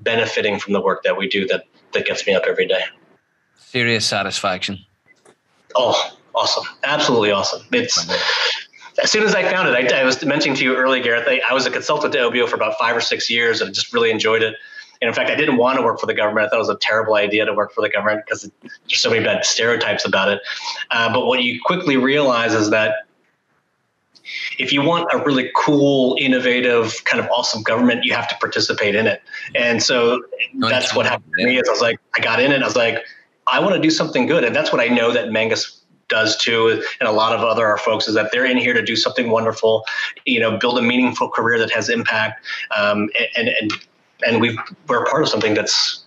benefiting 0.00 0.58
from 0.58 0.72
the 0.72 0.80
work 0.80 1.04
that 1.04 1.16
we 1.16 1.28
do 1.28 1.46
that 1.46 1.66
that 1.92 2.06
gets 2.06 2.26
me 2.26 2.34
up 2.34 2.44
every 2.46 2.66
day 2.66 2.82
serious 3.70 4.04
satisfaction. 4.04 4.78
Oh, 5.76 6.16
awesome. 6.34 6.64
Absolutely 6.82 7.30
awesome. 7.30 7.62
It's 7.72 8.08
as 9.02 9.10
soon 9.10 9.22
as 9.22 9.34
I 9.34 9.44
found 9.44 9.68
it, 9.68 9.92
I, 9.92 10.00
I 10.00 10.04
was 10.04 10.22
mentioning 10.24 10.56
to 10.56 10.64
you 10.64 10.76
earlier, 10.76 11.02
Gareth, 11.02 11.26
I, 11.28 11.40
I, 11.48 11.54
was 11.54 11.64
a 11.64 11.70
consultant 11.70 12.12
to 12.12 12.20
OBO 12.20 12.46
for 12.46 12.56
about 12.56 12.76
five 12.78 12.96
or 12.96 13.00
six 13.00 13.30
years 13.30 13.60
and 13.60 13.72
just 13.72 13.92
really 13.92 14.10
enjoyed 14.10 14.42
it. 14.42 14.56
And 15.00 15.08
in 15.08 15.14
fact, 15.14 15.30
I 15.30 15.36
didn't 15.36 15.56
want 15.56 15.78
to 15.78 15.84
work 15.84 15.98
for 15.98 16.06
the 16.06 16.14
government. 16.14 16.46
I 16.46 16.50
thought 16.50 16.56
it 16.56 16.58
was 16.58 16.68
a 16.68 16.78
terrible 16.78 17.14
idea 17.14 17.46
to 17.46 17.54
work 17.54 17.72
for 17.72 17.80
the 17.80 17.88
government 17.88 18.22
because 18.26 18.50
there's 18.60 19.00
so 19.00 19.08
many 19.08 19.24
bad 19.24 19.44
stereotypes 19.44 20.04
about 20.04 20.28
it. 20.28 20.42
Uh, 20.90 21.10
but 21.12 21.26
what 21.26 21.42
you 21.42 21.58
quickly 21.64 21.96
realize 21.96 22.52
is 22.52 22.68
that 22.70 23.06
if 24.58 24.72
you 24.72 24.82
want 24.82 25.08
a 25.12 25.18
really 25.24 25.50
cool, 25.56 26.16
innovative, 26.20 27.02
kind 27.04 27.22
of 27.22 27.30
awesome 27.30 27.62
government, 27.62 28.04
you 28.04 28.12
have 28.12 28.28
to 28.28 28.36
participate 28.36 28.94
in 28.94 29.06
it. 29.06 29.22
And 29.54 29.82
so 29.82 30.22
that's 30.58 30.94
what 30.94 31.06
happened 31.06 31.32
to 31.38 31.46
me. 31.46 31.56
Is 31.58 31.66
I 31.66 31.72
was 31.72 31.80
like, 31.80 31.98
I 32.16 32.20
got 32.20 32.40
in 32.40 32.52
it. 32.52 32.62
I 32.62 32.66
was 32.66 32.76
like, 32.76 33.02
I 33.50 33.60
want 33.60 33.74
to 33.74 33.80
do 33.80 33.90
something 33.90 34.26
good. 34.26 34.44
And 34.44 34.54
that's 34.54 34.72
what 34.72 34.80
I 34.80 34.88
know 34.88 35.12
that 35.12 35.30
Menzies 35.32 35.80
does 36.10 36.36
too, 36.36 36.82
and 36.98 37.08
a 37.08 37.12
lot 37.12 37.34
of 37.34 37.40
other 37.40 37.66
our 37.66 37.78
folks 37.78 38.06
is 38.08 38.14
that 38.14 38.30
they're 38.32 38.44
in 38.44 38.58
here 38.58 38.74
to 38.74 38.82
do 38.82 38.96
something 38.96 39.30
wonderful, 39.30 39.86
you 40.26 40.40
know, 40.40 40.58
build 40.58 40.76
a 40.76 40.82
meaningful 40.82 41.30
career 41.30 41.58
that 41.58 41.70
has 41.70 41.88
impact, 41.88 42.44
um, 42.76 43.08
and 43.36 43.48
and 43.48 43.72
and 44.26 44.40
we 44.40 44.58
we're 44.88 45.06
part 45.06 45.22
of 45.22 45.28
something 45.28 45.54
that's 45.54 46.04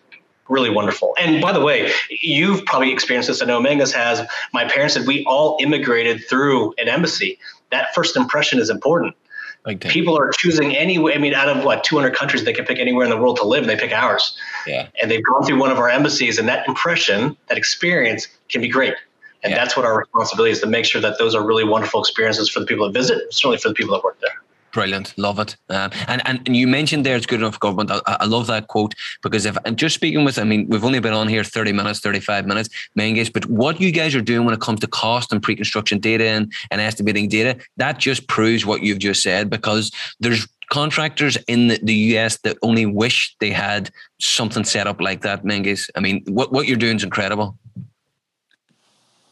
really 0.50 0.70
wonderful. 0.70 1.16
And 1.20 1.41
by 1.41 1.54
the 1.54 1.62
way, 1.62 1.91
you've 2.22 2.64
probably 2.66 2.91
experienced 2.91 3.30
this. 3.30 3.41
I 3.41 3.46
know 3.46 3.62
Menzies 3.62 3.94
has. 3.94 4.22
My 4.52 4.66
parents 4.66 4.94
said 4.94 5.08
we 5.08 5.24
all 5.26 5.58
immigrated 5.60 6.22
through 6.30 6.74
an 6.78 6.89
embassy. 6.89 7.39
That 7.72 7.96
first 7.96 8.16
impression 8.18 8.60
is 8.60 8.70
important. 8.70 9.16
Like 9.66 9.80
People 9.82 10.18
are 10.18 10.32
choosing 10.32 10.76
anyway. 10.76 11.14
I 11.16 11.20
mean, 11.20 11.34
out 11.34 11.47
of 11.47 11.64
what 11.64 11.86
200 11.86 12.14
countries, 12.14 12.43
they 12.43 12.51
can 12.51 12.66
pick 12.66 12.80
anywhere 12.80 13.05
in 13.05 13.09
the 13.09 13.18
world 13.18 13.38
to 13.38 13.45
live, 13.45 13.61
and 13.61 13.70
they 13.70 13.78
pick 13.78 13.93
ours. 13.93 14.38
Yeah. 14.68 14.89
And 15.01 15.09
they've 15.09 15.24
gone 15.24 15.45
through 15.45 15.57
one 15.57 15.72
of 15.72 15.78
our 15.78 15.89
embassies, 15.89 16.38
and 16.38 16.47
that 16.49 16.68
impression, 16.68 17.38
that 17.47 17.57
experience, 17.57 18.28
can 18.49 18.61
be 18.61 18.68
great. 18.68 18.93
And 19.41 19.51
yeah. 19.51 19.57
that's 19.57 19.78
what 19.78 19.86
our 19.86 19.97
responsibility 19.97 20.51
is 20.51 20.59
to 20.61 20.68
make 20.68 20.86
sure 20.86 21.01
that 21.01 21.18
those 21.18 21.34
are 21.34 21.45
really 21.45 21.64
wonderful 21.64 22.01
experiences 22.01 22.49
for 22.49 22.59
the 22.59 22.66
people 22.66 22.86
that 22.86 22.93
visit, 22.97 23.34
certainly 23.34 23.57
for 23.57 23.70
the 23.70 23.74
people 23.74 23.93
that 23.93 24.03
work 24.03 24.20
there. 24.20 24.43
Brilliant, 24.74 25.14
love 25.20 25.38
it. 25.38 25.56
Um, 25.70 25.92
and, 26.08 26.20
and 26.26 26.42
and 26.48 26.58
you 26.58 26.68
mentioned 26.68 27.06
there 27.06 27.16
it's 27.16 27.28
good 27.28 27.42
enough 27.42 27.60
government. 27.60 27.92
I, 27.92 28.02
I, 28.22 28.26
love 28.26 28.48
that 28.48 28.70
quote 28.70 28.96
because 29.22 29.46
if 29.46 29.56
I'm 29.66 29.76
just 29.76 29.94
speaking 29.94 30.26
with, 30.26 30.40
I 30.40 30.44
mean, 30.46 30.68
we've 30.68 30.84
only 30.84 31.00
been 31.00 31.14
on 31.14 31.28
here 31.28 31.44
thirty 31.44 31.72
minutes, 31.72 32.00
thirty 32.00 32.20
five 32.20 32.48
minutes, 32.48 32.70
main 32.96 33.24
But 33.32 33.46
what 33.46 33.80
you 33.80 33.92
guys 33.92 34.16
are 34.16 34.22
doing 34.22 34.46
when 34.46 34.54
it 34.56 34.62
comes 34.62 34.80
to 34.80 34.88
cost 34.88 35.32
and 35.32 35.44
pre 35.44 35.56
construction 35.56 36.00
data 36.00 36.26
and, 36.26 36.52
and 36.72 36.82
estimating 36.82 37.30
data, 37.30 37.56
that 37.78 38.00
just 38.00 38.28
proves 38.28 38.66
what 38.66 38.82
you've 38.82 38.98
just 38.98 39.22
said 39.22 39.48
because 39.48 39.92
there's 40.20 40.48
contractors 40.72 41.38
in 41.48 41.68
the, 41.68 41.80
the 41.84 41.94
US 42.18 42.38
that 42.38 42.58
only 42.64 42.88
wish 42.88 43.36
they 43.40 43.52
had 43.52 43.92
something 44.20 44.64
set 44.64 44.88
up 44.88 45.00
like 45.00 45.22
that, 45.22 45.46
Menzies. 45.46 45.92
I 45.96 46.00
mean, 46.00 46.24
what 46.28 46.52
what 46.52 46.68
you're 46.68 46.78
doing 46.78 46.96
is 46.96 47.04
incredible. 47.04 47.56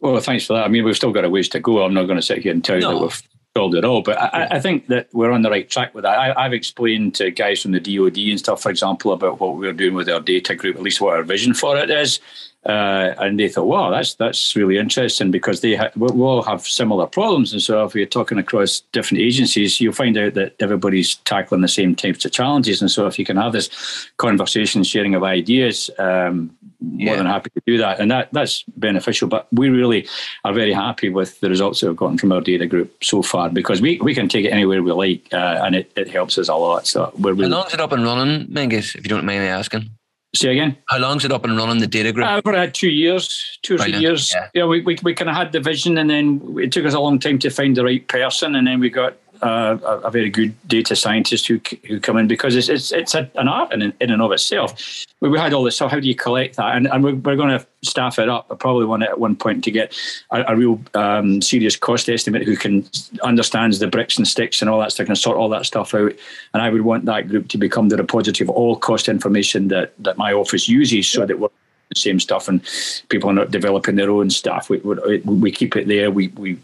Well, 0.02 0.20
thanks 0.20 0.46
for 0.46 0.54
that. 0.54 0.66
I 0.66 0.68
mean, 0.68 0.84
we've 0.84 0.96
still 0.96 1.12
got 1.12 1.26
a 1.26 1.30
ways 1.30 1.50
to 1.50 1.60
go. 1.60 1.84
I'm 1.84 1.96
not 1.96 2.04
going 2.04 2.18
to 2.18 2.22
sit 2.22 2.44
here 2.44 2.52
and 2.52 2.64
tell 2.64 2.76
you 2.76 2.82
no. 2.84 2.94
that 2.94 3.02
we've 3.02 3.24
it 3.56 3.86
all. 3.86 4.02
But 4.02 4.20
I, 4.20 4.48
I, 4.52 4.60
think 4.60 4.88
that 4.88 5.08
we're 5.14 5.32
on 5.32 5.42
the 5.42 5.50
right 5.50 5.70
track 5.70 5.94
with 5.94 6.04
that. 6.04 6.38
I, 6.38 6.44
have 6.44 6.54
explained 6.54 7.16
to 7.16 7.32
guys 7.32 7.62
from 7.62 7.72
the 7.72 7.80
DoD 7.80 8.18
and 8.18 8.40
stuff, 8.40 8.62
for 8.62 8.70
example, 8.70 9.12
about 9.12 9.40
what 9.40 9.58
we're 9.58 9.74
doing 9.74 9.94
with 9.94 10.10
our 10.10 10.22
data 10.22 10.56
group, 10.56 10.78
at 10.78 10.82
least 10.82 11.02
what 11.02 11.16
our 11.16 11.24
vision 11.24 11.54
for 11.54 11.78
it 11.78 11.90
is. 11.90 12.20
Uh, 12.64 13.16
and 13.18 13.40
they 13.40 13.50
thought, 13.50 13.66
wow, 13.66 13.90
that's 13.90 14.14
that's 14.16 14.56
really 14.56 14.78
interesting 14.78 15.32
because 15.32 15.62
they 15.62 15.76
ha- 15.76 15.90
we 15.96 16.08
all 16.22 16.44
have 16.44 16.62
similar 16.62 17.08
problems. 17.08 17.54
And 17.54 17.62
so 17.62 17.84
if 17.86 17.96
you're 17.96 18.06
talking 18.06 18.38
across 18.38 18.82
different 18.92 19.22
agencies, 19.22 19.82
you'll 19.82 19.94
find 19.94 20.16
out 20.16 20.36
that 20.36 20.56
everybody's 20.60 21.16
tackling 21.16 21.62
the 21.62 21.68
same 21.68 21.96
types 21.96 22.24
of 22.24 22.32
challenges. 22.32 22.80
And 22.80 22.92
so 22.92 23.08
if 23.08 23.18
you 23.18 23.26
can 23.26 23.38
have 23.38 23.54
this 23.54 24.12
conversation, 24.18 24.84
sharing 24.84 25.16
of 25.16 25.24
ideas, 25.24 25.90
um, 25.98 26.56
yeah. 26.82 27.08
more 27.08 27.18
than 27.18 27.26
happy 27.26 27.50
to 27.50 27.62
do 27.66 27.80
that. 27.80 28.00
And 28.00 28.12
that 28.12 28.32
that's 28.32 28.64
beneficial. 28.78 29.28
But 29.28 29.48
we 29.52 29.70
really 29.70 30.08
are 30.46 30.54
very 30.54 30.74
happy 30.74 31.10
with 31.10 31.40
the 31.40 31.50
results 31.50 31.80
that 31.80 31.88
we've 31.88 31.96
gotten 31.96 32.20
from 32.20 32.32
our 32.32 32.42
data 32.42 32.68
group 32.68 33.04
so 33.04 33.24
far 33.24 33.50
because 33.50 33.82
we, 33.82 34.00
we 34.02 34.14
can 34.14 34.30
take 34.30 34.46
it 34.46 34.50
anywhere 34.50 34.84
we 34.84 34.92
like 34.92 35.28
uh, 35.34 35.62
and 35.64 35.76
it, 35.76 35.92
it 35.96 36.10
helps 36.10 36.38
us 36.38 36.48
a 36.48 36.56
lot. 36.56 36.86
So 36.86 37.12
we're 37.18 37.34
really. 37.34 37.50
How 37.50 37.58
long 37.58 37.68
is 37.68 37.74
it 37.74 37.82
up 37.82 37.92
and 37.92 38.04
running, 38.04 38.46
Menzies, 38.54 38.94
if 38.94 39.04
you 39.04 39.10
don't 39.10 39.26
mind 39.26 39.42
me 39.42 39.48
asking? 39.48 39.90
Say 40.34 40.52
again. 40.52 40.78
How 40.88 40.98
long's 40.98 41.26
it 41.26 41.32
up 41.32 41.44
and 41.44 41.58
running 41.58 41.80
the 41.80 41.88
data 41.88 42.14
group? 42.14 42.26
Uh, 42.26 42.42
we 42.46 42.54
had 42.54 42.74
two 42.74 42.90
years, 42.90 43.60
two 43.64 43.76
or 43.76 43.80
three 43.80 43.98
years. 43.98 44.34
Yeah, 44.34 44.48
yeah 44.54 44.66
we, 44.66 44.80
we, 44.82 44.98
we 45.04 45.14
kind 45.14 45.30
of 45.30 45.36
had 45.36 45.52
the 45.52 45.60
vision, 45.60 45.98
and 45.98 46.10
then 46.10 46.56
it 46.58 46.72
took 46.72 46.86
us 46.86 46.94
a 46.94 47.00
long 47.00 47.20
time 47.20 47.38
to 47.40 47.50
find 47.50 47.76
the 47.76 47.84
right 47.84 48.08
person, 48.08 48.56
and 48.56 48.66
then 48.66 48.80
we 48.80 48.90
got 48.90 49.18
uh, 49.42 49.78
a, 49.84 50.08
a, 50.08 50.12
very 50.12 50.30
good 50.30 50.54
data 50.68 50.96
scientist 50.96 51.48
who 51.48 51.60
who 51.88 52.00
come 52.00 52.18
in 52.18 52.28
because 52.28 52.56
it's 52.56 52.70
it's, 52.70 52.92
it's 52.92 53.16
a, 53.16 53.30
an 53.36 53.48
art 53.48 53.74
in, 53.74 53.82
in 53.82 54.12
and 54.12 54.22
of 54.22 54.32
itself. 54.32 55.06
We, 55.20 55.30
we 55.30 55.40
had 55.40 55.54
all 55.54 55.64
this. 55.64 55.78
So 55.78 55.88
how 55.88 56.00
do 56.00 56.08
you 56.08 56.16
collect 56.16 56.58
that? 56.58 56.76
And, 56.76 56.88
and 56.88 57.04
we're, 57.04 57.16
we're 57.16 57.36
going 57.36 57.58
to 57.58 57.66
staff 57.82 58.20
it 58.20 58.30
up. 58.30 58.48
I 58.52 58.56
probably 58.56 58.86
want 58.86 59.04
it 59.04 59.10
at 59.10 59.20
one 59.20 59.36
point 59.36 59.64
to 59.64 59.72
get 59.72 59.98
a, 60.32 60.44
a 60.48 60.56
real 60.56 60.80
um, 60.94 61.42
serious 61.42 61.76
cost 61.76 62.10
estimate 62.10 62.44
who 62.44 62.56
can 62.56 62.88
understands 63.24 63.80
the 63.80 63.88
bricks 63.88 64.18
and 64.18 64.28
sticks 64.28 64.62
and 64.62 64.70
all 64.70 64.80
that 64.80 64.92
stuff 64.92 65.08
and 65.08 65.18
sort 65.18 65.38
all 65.38 65.50
that 65.50 65.66
stuff 65.66 65.94
out. 65.94 66.14
And 66.54 66.62
I 66.62 66.70
would 66.70 66.82
want 66.82 67.06
that 67.06 67.28
group 67.28 67.48
to 67.50 67.58
become 67.58 67.90
the 67.90 67.98
repository 67.98 68.46
of 68.46 68.50
all 68.50 68.76
cost 68.76 69.10
information 69.10 69.70
that 69.70 69.94
that 70.00 70.18
my 70.18 70.34
office 70.34 70.70
uses, 70.70 71.08
so 71.08 71.26
that 71.26 71.40
we're 71.40 71.50
the 71.90 72.00
same 72.00 72.20
stuff 72.20 72.48
and 72.48 72.62
people 73.10 73.30
are 73.30 73.34
not 73.34 73.52
developing 73.52 73.96
their 73.96 74.10
own 74.10 74.30
stuff. 74.30 74.70
We, 74.70 74.78
we, 74.78 75.20
we 75.20 75.52
keep 75.52 75.76
it 75.76 75.88
there. 75.88 76.10
We 76.12 76.30
we 76.30 76.58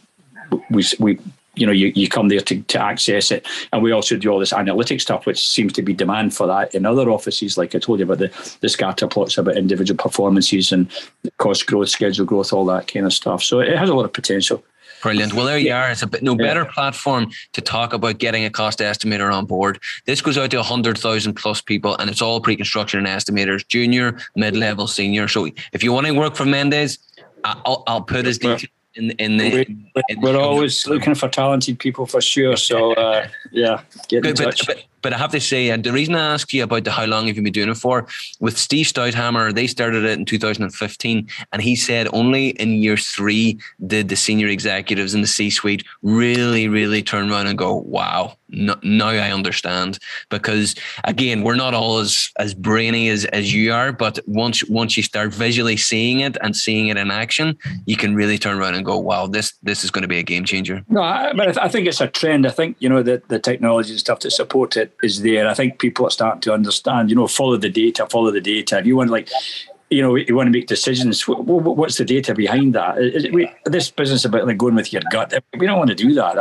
we, 0.69 0.83
we 0.99 1.19
you 1.57 1.65
know 1.65 1.71
you, 1.71 1.91
you 1.95 2.07
come 2.07 2.27
there 2.29 2.39
to, 2.39 2.61
to 2.63 2.81
access 2.81 3.31
it 3.31 3.45
and 3.73 3.81
we 3.81 3.91
also 3.91 4.15
do 4.15 4.29
all 4.29 4.39
this 4.39 4.53
analytic 4.53 5.01
stuff 5.01 5.25
which 5.25 5.47
seems 5.47 5.73
to 5.73 5.81
be 5.81 5.93
demand 5.93 6.33
for 6.33 6.47
that 6.47 6.73
in 6.73 6.85
other 6.85 7.09
offices 7.09 7.57
like 7.57 7.73
i 7.75 7.79
told 7.79 7.99
you 7.99 8.05
about 8.05 8.19
the, 8.19 8.57
the 8.61 8.69
scatter 8.69 9.07
plots 9.07 9.37
about 9.37 9.57
individual 9.57 9.97
performances 9.97 10.71
and 10.71 10.89
cost 11.37 11.65
growth 11.65 11.89
schedule 11.89 12.25
growth 12.25 12.53
all 12.53 12.65
that 12.65 12.87
kind 12.87 13.05
of 13.05 13.13
stuff 13.13 13.43
so 13.43 13.59
it 13.59 13.77
has 13.77 13.89
a 13.89 13.93
lot 13.93 14.05
of 14.05 14.13
potential 14.13 14.63
Brilliant. 15.01 15.33
Well, 15.33 15.45
there 15.45 15.59
you 15.59 15.71
are. 15.73 15.91
It's 15.91 16.01
a 16.01 16.07
bit 16.07 16.23
no 16.23 16.35
better 16.35 16.63
yeah. 16.63 16.71
platform 16.73 17.29
to 17.53 17.61
talk 17.61 17.93
about 17.93 18.17
getting 18.17 18.45
a 18.45 18.49
cost 18.49 18.79
estimator 18.79 19.31
on 19.31 19.45
board. 19.45 19.79
This 20.05 20.21
goes 20.21 20.39
out 20.39 20.49
to 20.51 20.57
100,000 20.57 21.35
plus 21.35 21.61
people, 21.61 21.95
and 21.97 22.09
it's 22.09 22.19
all 22.19 22.41
pre 22.41 22.55
construction 22.55 23.05
and 23.05 23.07
estimators, 23.07 23.67
junior, 23.67 24.17
mid 24.35 24.55
level, 24.55 24.87
senior. 24.87 25.27
So 25.27 25.49
if 25.71 25.83
you 25.83 25.93
want 25.93 26.07
to 26.07 26.13
work 26.13 26.35
for 26.35 26.45
Menzies, 26.45 26.97
I'll, 27.43 27.83
I'll 27.85 28.01
put 28.01 28.25
his 28.25 28.39
details 28.39 28.65
in 28.97 29.11
in 29.11 29.37
the. 29.37 29.51
We, 29.51 30.01
in 30.09 30.21
we're 30.21 30.39
always 30.39 30.87
looking 30.87 31.15
for 31.15 31.29
talented 31.29 31.79
people 31.79 32.05
for 32.05 32.21
sure. 32.21 32.57
So 32.57 32.93
uh, 32.93 33.27
yeah, 33.51 33.81
get 34.07 34.25
in 34.25 34.35
touch. 34.35 34.65
But, 34.65 34.83
but 35.01 35.13
I 35.13 35.17
have 35.17 35.31
to 35.31 35.39
say, 35.39 35.69
and 35.69 35.83
the 35.83 35.91
reason 35.91 36.15
I 36.15 36.33
asked 36.33 36.51
you 36.53 36.63
about 36.63 36.83
the 36.83 36.91
how 36.91 37.05
long 37.05 37.27
have 37.27 37.37
you 37.37 37.43
been 37.43 37.53
doing 37.53 37.69
it 37.69 37.77
for, 37.77 38.07
with 38.39 38.57
Steve 38.57 38.87
Stouthamer, 38.87 39.53
they 39.53 39.67
started 39.67 40.03
it 40.03 40.17
in 40.17 40.25
2015, 40.25 41.27
and 41.53 41.61
he 41.61 41.75
said 41.75 42.07
only 42.13 42.49
in 42.49 42.71
year 42.71 42.97
three 42.97 43.59
did 43.85 44.09
the 44.09 44.15
senior 44.15 44.47
executives 44.47 45.13
in 45.13 45.21
the 45.21 45.27
C-suite 45.27 45.83
really, 46.01 46.67
really 46.67 47.03
turn 47.03 47.31
around 47.31 47.47
and 47.47 47.57
go, 47.57 47.75
"Wow, 47.75 48.36
no, 48.49 48.75
now 48.83 49.09
I 49.09 49.31
understand." 49.31 49.99
Because 50.29 50.75
again, 51.03 51.43
we're 51.43 51.55
not 51.55 51.73
all 51.73 51.99
as 51.99 52.29
as 52.37 52.53
brainy 52.53 53.09
as 53.09 53.25
as 53.25 53.53
you 53.53 53.73
are, 53.73 53.91
but 53.91 54.19
once 54.27 54.63
once 54.69 54.97
you 54.97 55.03
start 55.03 55.33
visually 55.33 55.77
seeing 55.77 56.21
it 56.21 56.37
and 56.41 56.55
seeing 56.55 56.87
it 56.87 56.97
in 56.97 57.11
action, 57.11 57.57
you 57.85 57.97
can 57.97 58.15
really 58.15 58.37
turn 58.37 58.57
around 58.57 58.75
and 58.75 58.85
go, 58.85 58.97
"Wow, 58.97 59.27
this 59.27 59.53
this 59.63 59.83
is 59.83 59.91
going 59.91 60.03
to 60.03 60.07
be 60.07 60.19
a 60.19 60.23
game 60.23 60.45
changer." 60.45 60.83
No, 60.89 61.01
I, 61.01 61.33
but 61.33 61.57
I 61.61 61.67
think 61.67 61.87
it's 61.87 62.01
a 62.01 62.07
trend. 62.07 62.45
I 62.45 62.51
think 62.51 62.77
you 62.79 62.89
know 62.89 63.03
the 63.03 63.21
the 63.27 63.39
technology 63.39 63.91
and 63.91 63.99
stuff 63.99 64.19
to 64.19 64.31
support 64.31 64.77
it 64.77 64.93
is 65.03 65.21
there. 65.21 65.47
I 65.47 65.53
think 65.53 65.79
people 65.79 66.05
are 66.05 66.11
starting 66.11 66.41
to 66.41 66.53
understand, 66.53 67.09
you 67.09 67.15
know, 67.15 67.27
follow 67.27 67.57
the 67.57 67.69
data, 67.69 68.07
follow 68.07 68.31
the 68.31 68.41
data. 68.41 68.79
If 68.79 68.85
you 68.85 68.95
want 68.95 69.09
like, 69.09 69.29
you 69.89 70.01
know, 70.01 70.15
you 70.15 70.35
want 70.35 70.47
to 70.47 70.51
make 70.51 70.67
decisions. 70.67 71.27
What's 71.27 71.97
the 71.97 72.05
data 72.05 72.33
behind 72.33 72.75
that? 72.75 72.97
We, 73.33 73.49
this 73.65 73.89
business 73.89 74.25
about 74.25 74.45
like 74.47 74.57
going 74.57 74.75
with 74.75 74.91
your 74.91 75.01
gut. 75.11 75.33
We 75.57 75.65
don't 75.65 75.77
want 75.77 75.89
to 75.89 75.95
do 75.95 76.13
that. 76.13 76.37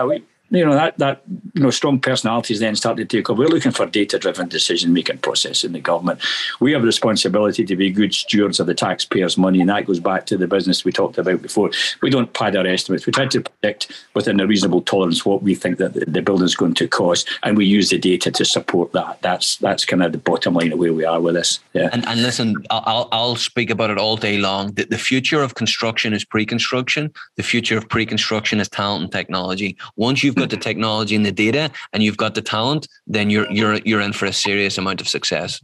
You 0.50 0.64
know 0.64 0.74
that 0.74 0.96
that 0.98 1.22
you 1.54 1.62
know 1.62 1.70
strong 1.70 1.98
personalities 1.98 2.60
then 2.60 2.76
start 2.76 2.96
to 2.98 3.04
take 3.04 3.28
over. 3.28 3.42
We're 3.42 3.48
looking 3.48 3.72
for 3.72 3.84
data 3.84 4.18
driven 4.18 4.48
decision 4.48 4.92
making 4.92 5.18
process 5.18 5.64
in 5.64 5.72
the 5.72 5.80
government. 5.80 6.20
We 6.60 6.72
have 6.72 6.82
a 6.82 6.86
responsibility 6.86 7.64
to 7.64 7.74
be 7.74 7.90
good 7.90 8.14
stewards 8.14 8.60
of 8.60 8.68
the 8.68 8.74
taxpayers' 8.74 9.36
money, 9.36 9.60
and 9.60 9.68
that 9.70 9.86
goes 9.86 9.98
back 9.98 10.26
to 10.26 10.36
the 10.36 10.46
business 10.46 10.84
we 10.84 10.92
talked 10.92 11.18
about 11.18 11.42
before. 11.42 11.70
We 12.00 12.10
don't 12.10 12.32
pad 12.32 12.54
our 12.54 12.66
estimates. 12.66 13.06
We 13.06 13.12
try 13.12 13.26
to 13.26 13.40
predict 13.40 14.06
within 14.14 14.38
a 14.38 14.46
reasonable 14.46 14.82
tolerance 14.82 15.26
what 15.26 15.42
we 15.42 15.56
think 15.56 15.78
that 15.78 15.94
the 15.94 16.22
building 16.22 16.44
is 16.44 16.54
going 16.54 16.74
to 16.74 16.86
cost, 16.86 17.28
and 17.42 17.56
we 17.56 17.66
use 17.66 17.90
the 17.90 17.98
data 17.98 18.30
to 18.30 18.44
support 18.44 18.92
that. 18.92 19.20
That's 19.22 19.56
that's 19.56 19.84
kind 19.84 20.02
of 20.04 20.12
the 20.12 20.18
bottom 20.18 20.54
line 20.54 20.72
of 20.72 20.78
where 20.78 20.92
we 20.92 21.04
are 21.04 21.20
with 21.20 21.34
this. 21.34 21.58
Yeah. 21.72 21.90
And, 21.92 22.06
and 22.06 22.22
listen, 22.22 22.64
I'll 22.70 23.08
I'll 23.10 23.36
speak 23.36 23.70
about 23.70 23.90
it 23.90 23.98
all 23.98 24.16
day 24.16 24.38
long. 24.38 24.72
The, 24.74 24.84
the 24.84 24.98
future 24.98 25.42
of 25.42 25.56
construction 25.56 26.12
is 26.12 26.24
pre-construction. 26.24 27.12
The 27.34 27.42
future 27.42 27.76
of 27.76 27.88
pre-construction 27.88 28.60
is 28.60 28.68
talent 28.68 29.02
and 29.02 29.12
technology. 29.12 29.76
Once 29.96 30.22
you've 30.22 30.35
got 30.36 30.50
the 30.50 30.56
technology 30.56 31.16
and 31.16 31.24
the 31.24 31.32
data 31.32 31.70
and 31.92 32.02
you've 32.02 32.16
got 32.16 32.34
the 32.34 32.42
talent, 32.42 32.88
then 33.06 33.30
you're 33.30 33.50
you're 33.50 33.76
you're 33.84 34.00
in 34.00 34.12
for 34.12 34.26
a 34.26 34.32
serious 34.32 34.78
amount 34.78 35.00
of 35.00 35.08
success. 35.08 35.60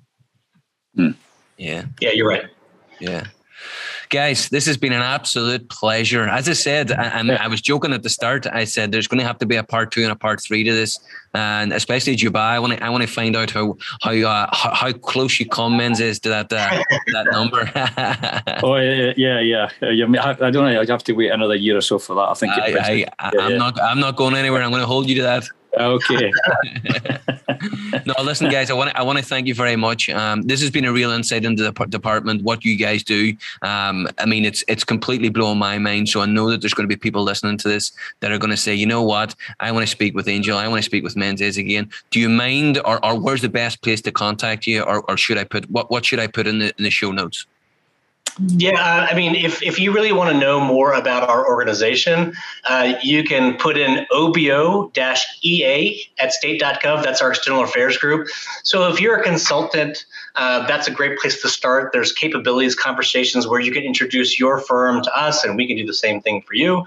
Hmm. 0.97 1.13
Yeah. 1.57 1.85
Yeah, 2.01 2.11
you're 2.11 2.29
right. 2.29 2.45
Yeah. 3.01 3.27
Guys, 4.13 4.51
this 4.51 4.67
has 4.67 4.77
been 4.77 4.93
an 4.93 5.01
absolute 5.01 5.71
pleasure. 5.71 6.29
As 6.29 6.47
I 6.47 6.53
said, 6.53 6.93
I, 6.93 7.27
I, 7.37 7.49
was 7.49 7.63
joking 7.63 7.95
at 7.95 8.03
the 8.03 8.11
start. 8.11 8.47
I 8.47 8.65
said 8.65 8.93
there's 8.93 9.09
going 9.09 9.21
to 9.21 9.25
have 9.25 9.39
to 9.39 9.47
be 9.47 9.57
a 9.57 9.65
part 9.65 9.91
two 9.91 10.03
and 10.03 10.13
a 10.13 10.15
part 10.15 10.43
three 10.43 10.63
to 10.65 10.71
this, 10.71 11.01
and 11.33 11.73
especially 11.73 12.15
Dubai. 12.15 12.37
I 12.37 12.59
want 12.59 12.75
to 12.75 12.85
I 12.85 12.91
want 12.91 13.01
to 13.05 13.09
find 13.09 13.35
out 13.35 13.51
how 13.51 13.79
how 14.03 14.13
uh, 14.13 14.49
how, 14.53 14.75
how, 14.75 14.93
close 14.93 15.41
you 15.41 15.47
comments 15.47 15.99
is 15.99 16.21
to 16.21 16.29
that 16.29 16.53
uh, 16.53 16.83
that 17.15 17.27
number. 17.31 17.63
oh 18.63 18.77
yeah, 18.77 19.15
yeah, 19.17 19.41
yeah. 19.41 19.71
yeah. 19.81 20.37
I 20.43 20.51
don't 20.51 20.71
know. 20.71 20.79
I 20.79 20.85
have 20.85 21.05
to 21.05 21.15
wait 21.15 21.31
another 21.31 21.55
year 21.55 21.79
or 21.79 21.81
so 21.81 21.99
for 21.99 22.15
that. 22.17 22.29
I 22.29 22.35
think. 22.35 22.53
I, 22.53 23.07
I, 23.19 23.31
I, 23.31 23.51
am 23.51 23.57
not. 23.57 23.81
I'm 23.81 23.99
not 23.99 24.17
going 24.17 24.35
anywhere. 24.35 24.63
I'm 24.63 24.71
going 24.71 24.83
to 24.83 24.87
hold 24.87 25.09
you 25.09 25.15
to 25.15 25.23
that. 25.23 25.45
Okay. 25.79 26.31
no, 28.07 28.15
listen, 28.23 28.51
guys. 28.51 28.71
I 28.71 28.75
want 28.75 28.95
I 28.95 29.03
want 29.03 29.19
to 29.19 29.25
thank 29.25 29.47
you 29.47 29.55
very 29.55 29.77
much. 29.77 30.11
Um, 30.11 30.43
this 30.43 30.61
has 30.61 30.71
been 30.71 30.85
a 30.85 30.93
real 30.93 31.11
insight 31.11 31.45
into 31.45 31.63
the 31.63 31.73
department, 31.87 32.43
what 32.43 32.63
you 32.65 32.77
guys 32.77 33.03
do. 33.03 33.35
Um, 33.63 34.07
I 34.19 34.27
mean, 34.27 34.45
it's 34.45 34.63
it's 34.69 34.85
completely 34.85 35.31
blown 35.31 35.59
my 35.59 35.79
mind. 35.79 36.11
So 36.11 36.21
I 36.21 36.27
know 36.27 36.51
that 36.51 36.61
there's 36.61 36.75
going 36.75 36.89
to 36.89 36.95
be 36.95 36.99
people 36.99 37.23
listening 37.23 37.57
to 37.59 37.69
this 37.69 37.93
that 38.21 38.31
are 38.31 38.39
going 38.39 38.51
to 38.51 38.57
say, 38.57 38.75
you 38.75 38.87
know 38.87 39.03
what, 39.03 39.35
I 39.61 39.73
want 39.73 39.85
to 39.85 39.91
speak 39.91 40.15
with 40.15 40.29
Angel. 40.29 40.59
I 40.59 40.69
want 40.69 40.81
to 40.81 40.87
speak 40.87 41.05
with 41.05 41.17
Menzies 41.17 41.57
again. 41.57 41.91
Do 42.11 42.21
you 42.21 42.29
mind, 42.29 42.79
or, 42.85 43.03
or 43.05 43.19
where's 43.19 43.41
the 43.41 43.49
best 43.49 43.81
place 43.81 44.03
to 44.03 44.13
contact 44.13 44.67
you, 44.67 44.83
or, 44.83 45.03
or 45.11 45.17
should 45.17 45.39
I 45.39 45.45
put 45.45 45.71
what 45.71 45.91
what 45.91 46.05
should 46.05 46.19
I 46.19 46.27
put 46.27 46.47
in 46.47 46.59
the 46.59 46.75
in 46.77 46.85
the 46.85 46.91
show 46.91 47.13
notes? 47.13 47.47
Yeah, 48.39 48.81
uh, 48.81 49.07
I 49.11 49.15
mean, 49.15 49.35
if, 49.35 49.63
if 49.63 49.79
you 49.79 49.93
really 49.93 50.13
want 50.13 50.31
to 50.33 50.39
know 50.39 50.59
more 50.59 50.95
about 50.95 51.29
our 51.29 51.47
organization, 51.47 52.33
uh, 52.65 52.95
you 53.03 53.25
can 53.25 53.59
put 53.59 53.77
in 53.77 54.07
OBO 54.11 54.91
EA 55.43 56.03
at 56.19 56.33
state.gov. 56.33 57.03
That's 57.03 57.21
our 57.21 57.31
external 57.31 57.63
affairs 57.63 57.99
group. 57.99 58.29
So 58.63 58.89
if 58.89 59.01
you're 59.01 59.17
a 59.17 59.23
consultant, 59.23 60.07
uh, 60.35 60.67
that's 60.67 60.89
a 60.89 60.91
great 60.91 61.19
place 61.19 61.43
to 61.43 61.49
start. 61.49 61.93
There's 61.93 62.11
capabilities 62.13 62.75
conversations 62.75 63.47
where 63.47 63.61
you 63.61 63.71
can 63.71 63.83
introduce 63.83 64.41
your 64.41 64.59
firm 64.59 65.03
to 65.03 65.15
us 65.15 65.45
and 65.45 65.57
we 65.57 65.67
can 65.67 65.77
do 65.77 65.85
the 65.85 65.95
same 65.95 66.23
thing 66.23 66.41
for 66.43 66.55
you. 66.55 66.85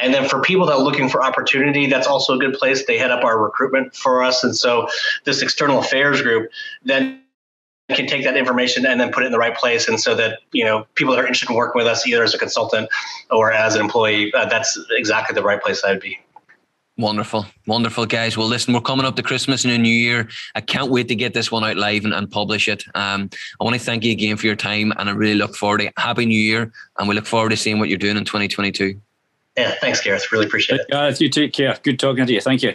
And 0.00 0.14
then 0.14 0.28
for 0.28 0.40
people 0.40 0.66
that 0.66 0.74
are 0.74 0.82
looking 0.82 1.08
for 1.08 1.24
opportunity, 1.24 1.86
that's 1.86 2.06
also 2.06 2.34
a 2.34 2.38
good 2.38 2.54
place. 2.54 2.86
They 2.86 2.96
head 2.96 3.10
up 3.10 3.24
our 3.24 3.42
recruitment 3.42 3.96
for 3.96 4.22
us. 4.22 4.44
And 4.44 4.54
so 4.54 4.88
this 5.24 5.42
external 5.42 5.80
affairs 5.80 6.22
group 6.22 6.50
then 6.84 7.22
can 7.94 8.06
take 8.06 8.24
that 8.24 8.36
information 8.36 8.84
and 8.84 9.00
then 9.00 9.12
put 9.12 9.22
it 9.22 9.26
in 9.26 9.32
the 9.32 9.38
right 9.38 9.56
place 9.56 9.88
and 9.88 10.00
so 10.00 10.14
that 10.14 10.40
you 10.52 10.64
know 10.64 10.86
people 10.94 11.14
that 11.14 11.20
are 11.20 11.26
interested 11.26 11.48
in 11.48 11.56
working 11.56 11.78
with 11.78 11.86
us 11.86 12.06
either 12.06 12.22
as 12.22 12.34
a 12.34 12.38
consultant 12.38 12.88
or 13.30 13.52
as 13.52 13.74
an 13.74 13.80
employee 13.80 14.32
uh, 14.34 14.46
that's 14.46 14.78
exactly 14.90 15.34
the 15.34 15.42
right 15.42 15.62
place 15.62 15.84
i'd 15.84 16.00
be 16.00 16.18
Wonderful, 16.98 17.44
wonderful, 17.66 18.06
guys. 18.06 18.38
Well, 18.38 18.46
listen, 18.46 18.72
we're 18.72 18.80
coming 18.80 19.04
up 19.04 19.16
to 19.16 19.22
Christmas 19.22 19.64
and 19.64 19.72
a 19.74 19.76
New 19.76 19.90
Year. 19.90 20.30
I 20.54 20.62
can't 20.62 20.90
wait 20.90 21.08
to 21.08 21.14
get 21.14 21.34
this 21.34 21.52
one 21.52 21.62
out 21.62 21.76
live 21.76 22.06
and, 22.06 22.14
and 22.14 22.30
publish 22.30 22.68
it. 22.68 22.84
Um, 22.94 23.28
I 23.60 23.64
want 23.64 23.74
to 23.76 23.80
thank 23.80 24.02
you 24.02 24.12
again 24.12 24.38
for 24.38 24.46
your 24.46 24.56
time, 24.56 24.94
and 24.96 25.10
I 25.10 25.12
really 25.12 25.34
look 25.34 25.54
forward 25.54 25.80
to 25.80 25.92
Happy 25.98 26.24
New 26.24 26.40
Year, 26.40 26.72
and 26.98 27.06
we 27.06 27.14
look 27.14 27.26
forward 27.26 27.50
to 27.50 27.56
seeing 27.58 27.78
what 27.78 27.90
you're 27.90 27.98
doing 27.98 28.16
in 28.16 28.24
2022. 28.24 28.98
Yeah, 29.58 29.74
thanks, 29.78 30.00
Gareth. 30.00 30.32
Really 30.32 30.46
appreciate 30.46 30.80
it. 30.80 30.88
Gareth, 30.88 31.20
you 31.20 31.28
take 31.28 31.52
care. 31.52 31.78
Good 31.82 31.98
talking 31.98 32.24
to 32.24 32.32
you. 32.32 32.40
Thank 32.40 32.62
you. 32.62 32.74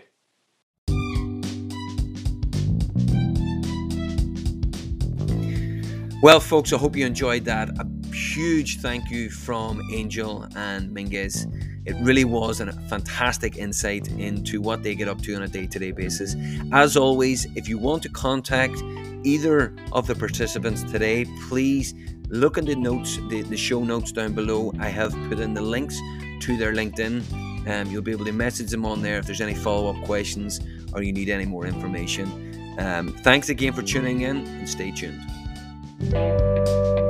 Well, 6.22 6.40
folks, 6.40 6.72
I 6.72 6.78
hope 6.78 6.96
you 6.96 7.04
enjoyed 7.04 7.46
that. 7.46 7.70
A 7.80 8.16
huge 8.16 8.78
thank 8.78 9.10
you 9.10 9.32
from 9.32 9.82
Angel 9.92 10.46
and 10.56 10.94
Menzies. 10.94 11.48
It 11.86 11.96
really 12.02 12.26
was 12.26 12.62
a 12.62 12.72
fantastic 12.90 13.58
insight 13.58 14.08
into 14.08 14.62
what 14.62 14.84
they 14.84 14.94
get 14.94 15.08
up 15.08 15.20
to 15.24 15.34
on 15.34 15.42
a 15.42 15.48
day 15.48 15.66
to 15.66 15.80
day 15.80 15.92
basis. 15.92 16.36
As 16.74 16.96
always, 16.96 17.48
if 17.56 17.68
you 17.68 17.80
want 17.80 18.04
to 18.04 18.10
contact 18.10 18.78
either 19.24 19.74
of 19.94 20.06
the 20.06 20.14
participants 20.14 20.84
today, 20.84 21.26
please 21.48 21.96
look 22.28 22.60
in 22.60 22.66
the 22.66 22.76
notes, 22.76 23.18
the, 23.30 23.42
the 23.42 23.58
show 23.58 23.84
notes 23.84 24.12
down 24.12 24.34
below. 24.34 24.72
I 24.78 24.90
have 24.90 25.14
put 25.28 25.40
in 25.40 25.56
the 25.56 25.62
links 25.64 25.98
to 26.42 26.56
their 26.56 26.72
LinkedIn. 26.72 27.68
Um, 27.68 27.90
you'll 27.90 28.04
be 28.04 28.12
able 28.12 28.26
to 28.26 28.32
message 28.32 28.70
them 28.70 28.86
on 28.86 29.02
there 29.02 29.18
if 29.18 29.26
there's 29.26 29.42
any 29.42 29.56
follow 29.56 29.90
up 29.92 30.06
questions 30.06 30.60
or 30.94 31.02
you 31.02 31.14
need 31.14 31.30
any 31.30 31.46
more 31.46 31.66
information. 31.66 32.76
Um, 32.78 33.08
thanks 33.24 33.50
again 33.50 33.74
for 33.74 33.82
tuning 33.82 34.22
in 34.22 34.46
and 34.46 34.70
stay 34.70 34.92
tuned. 34.92 35.20
Thank 36.10 36.98
you. 36.98 37.01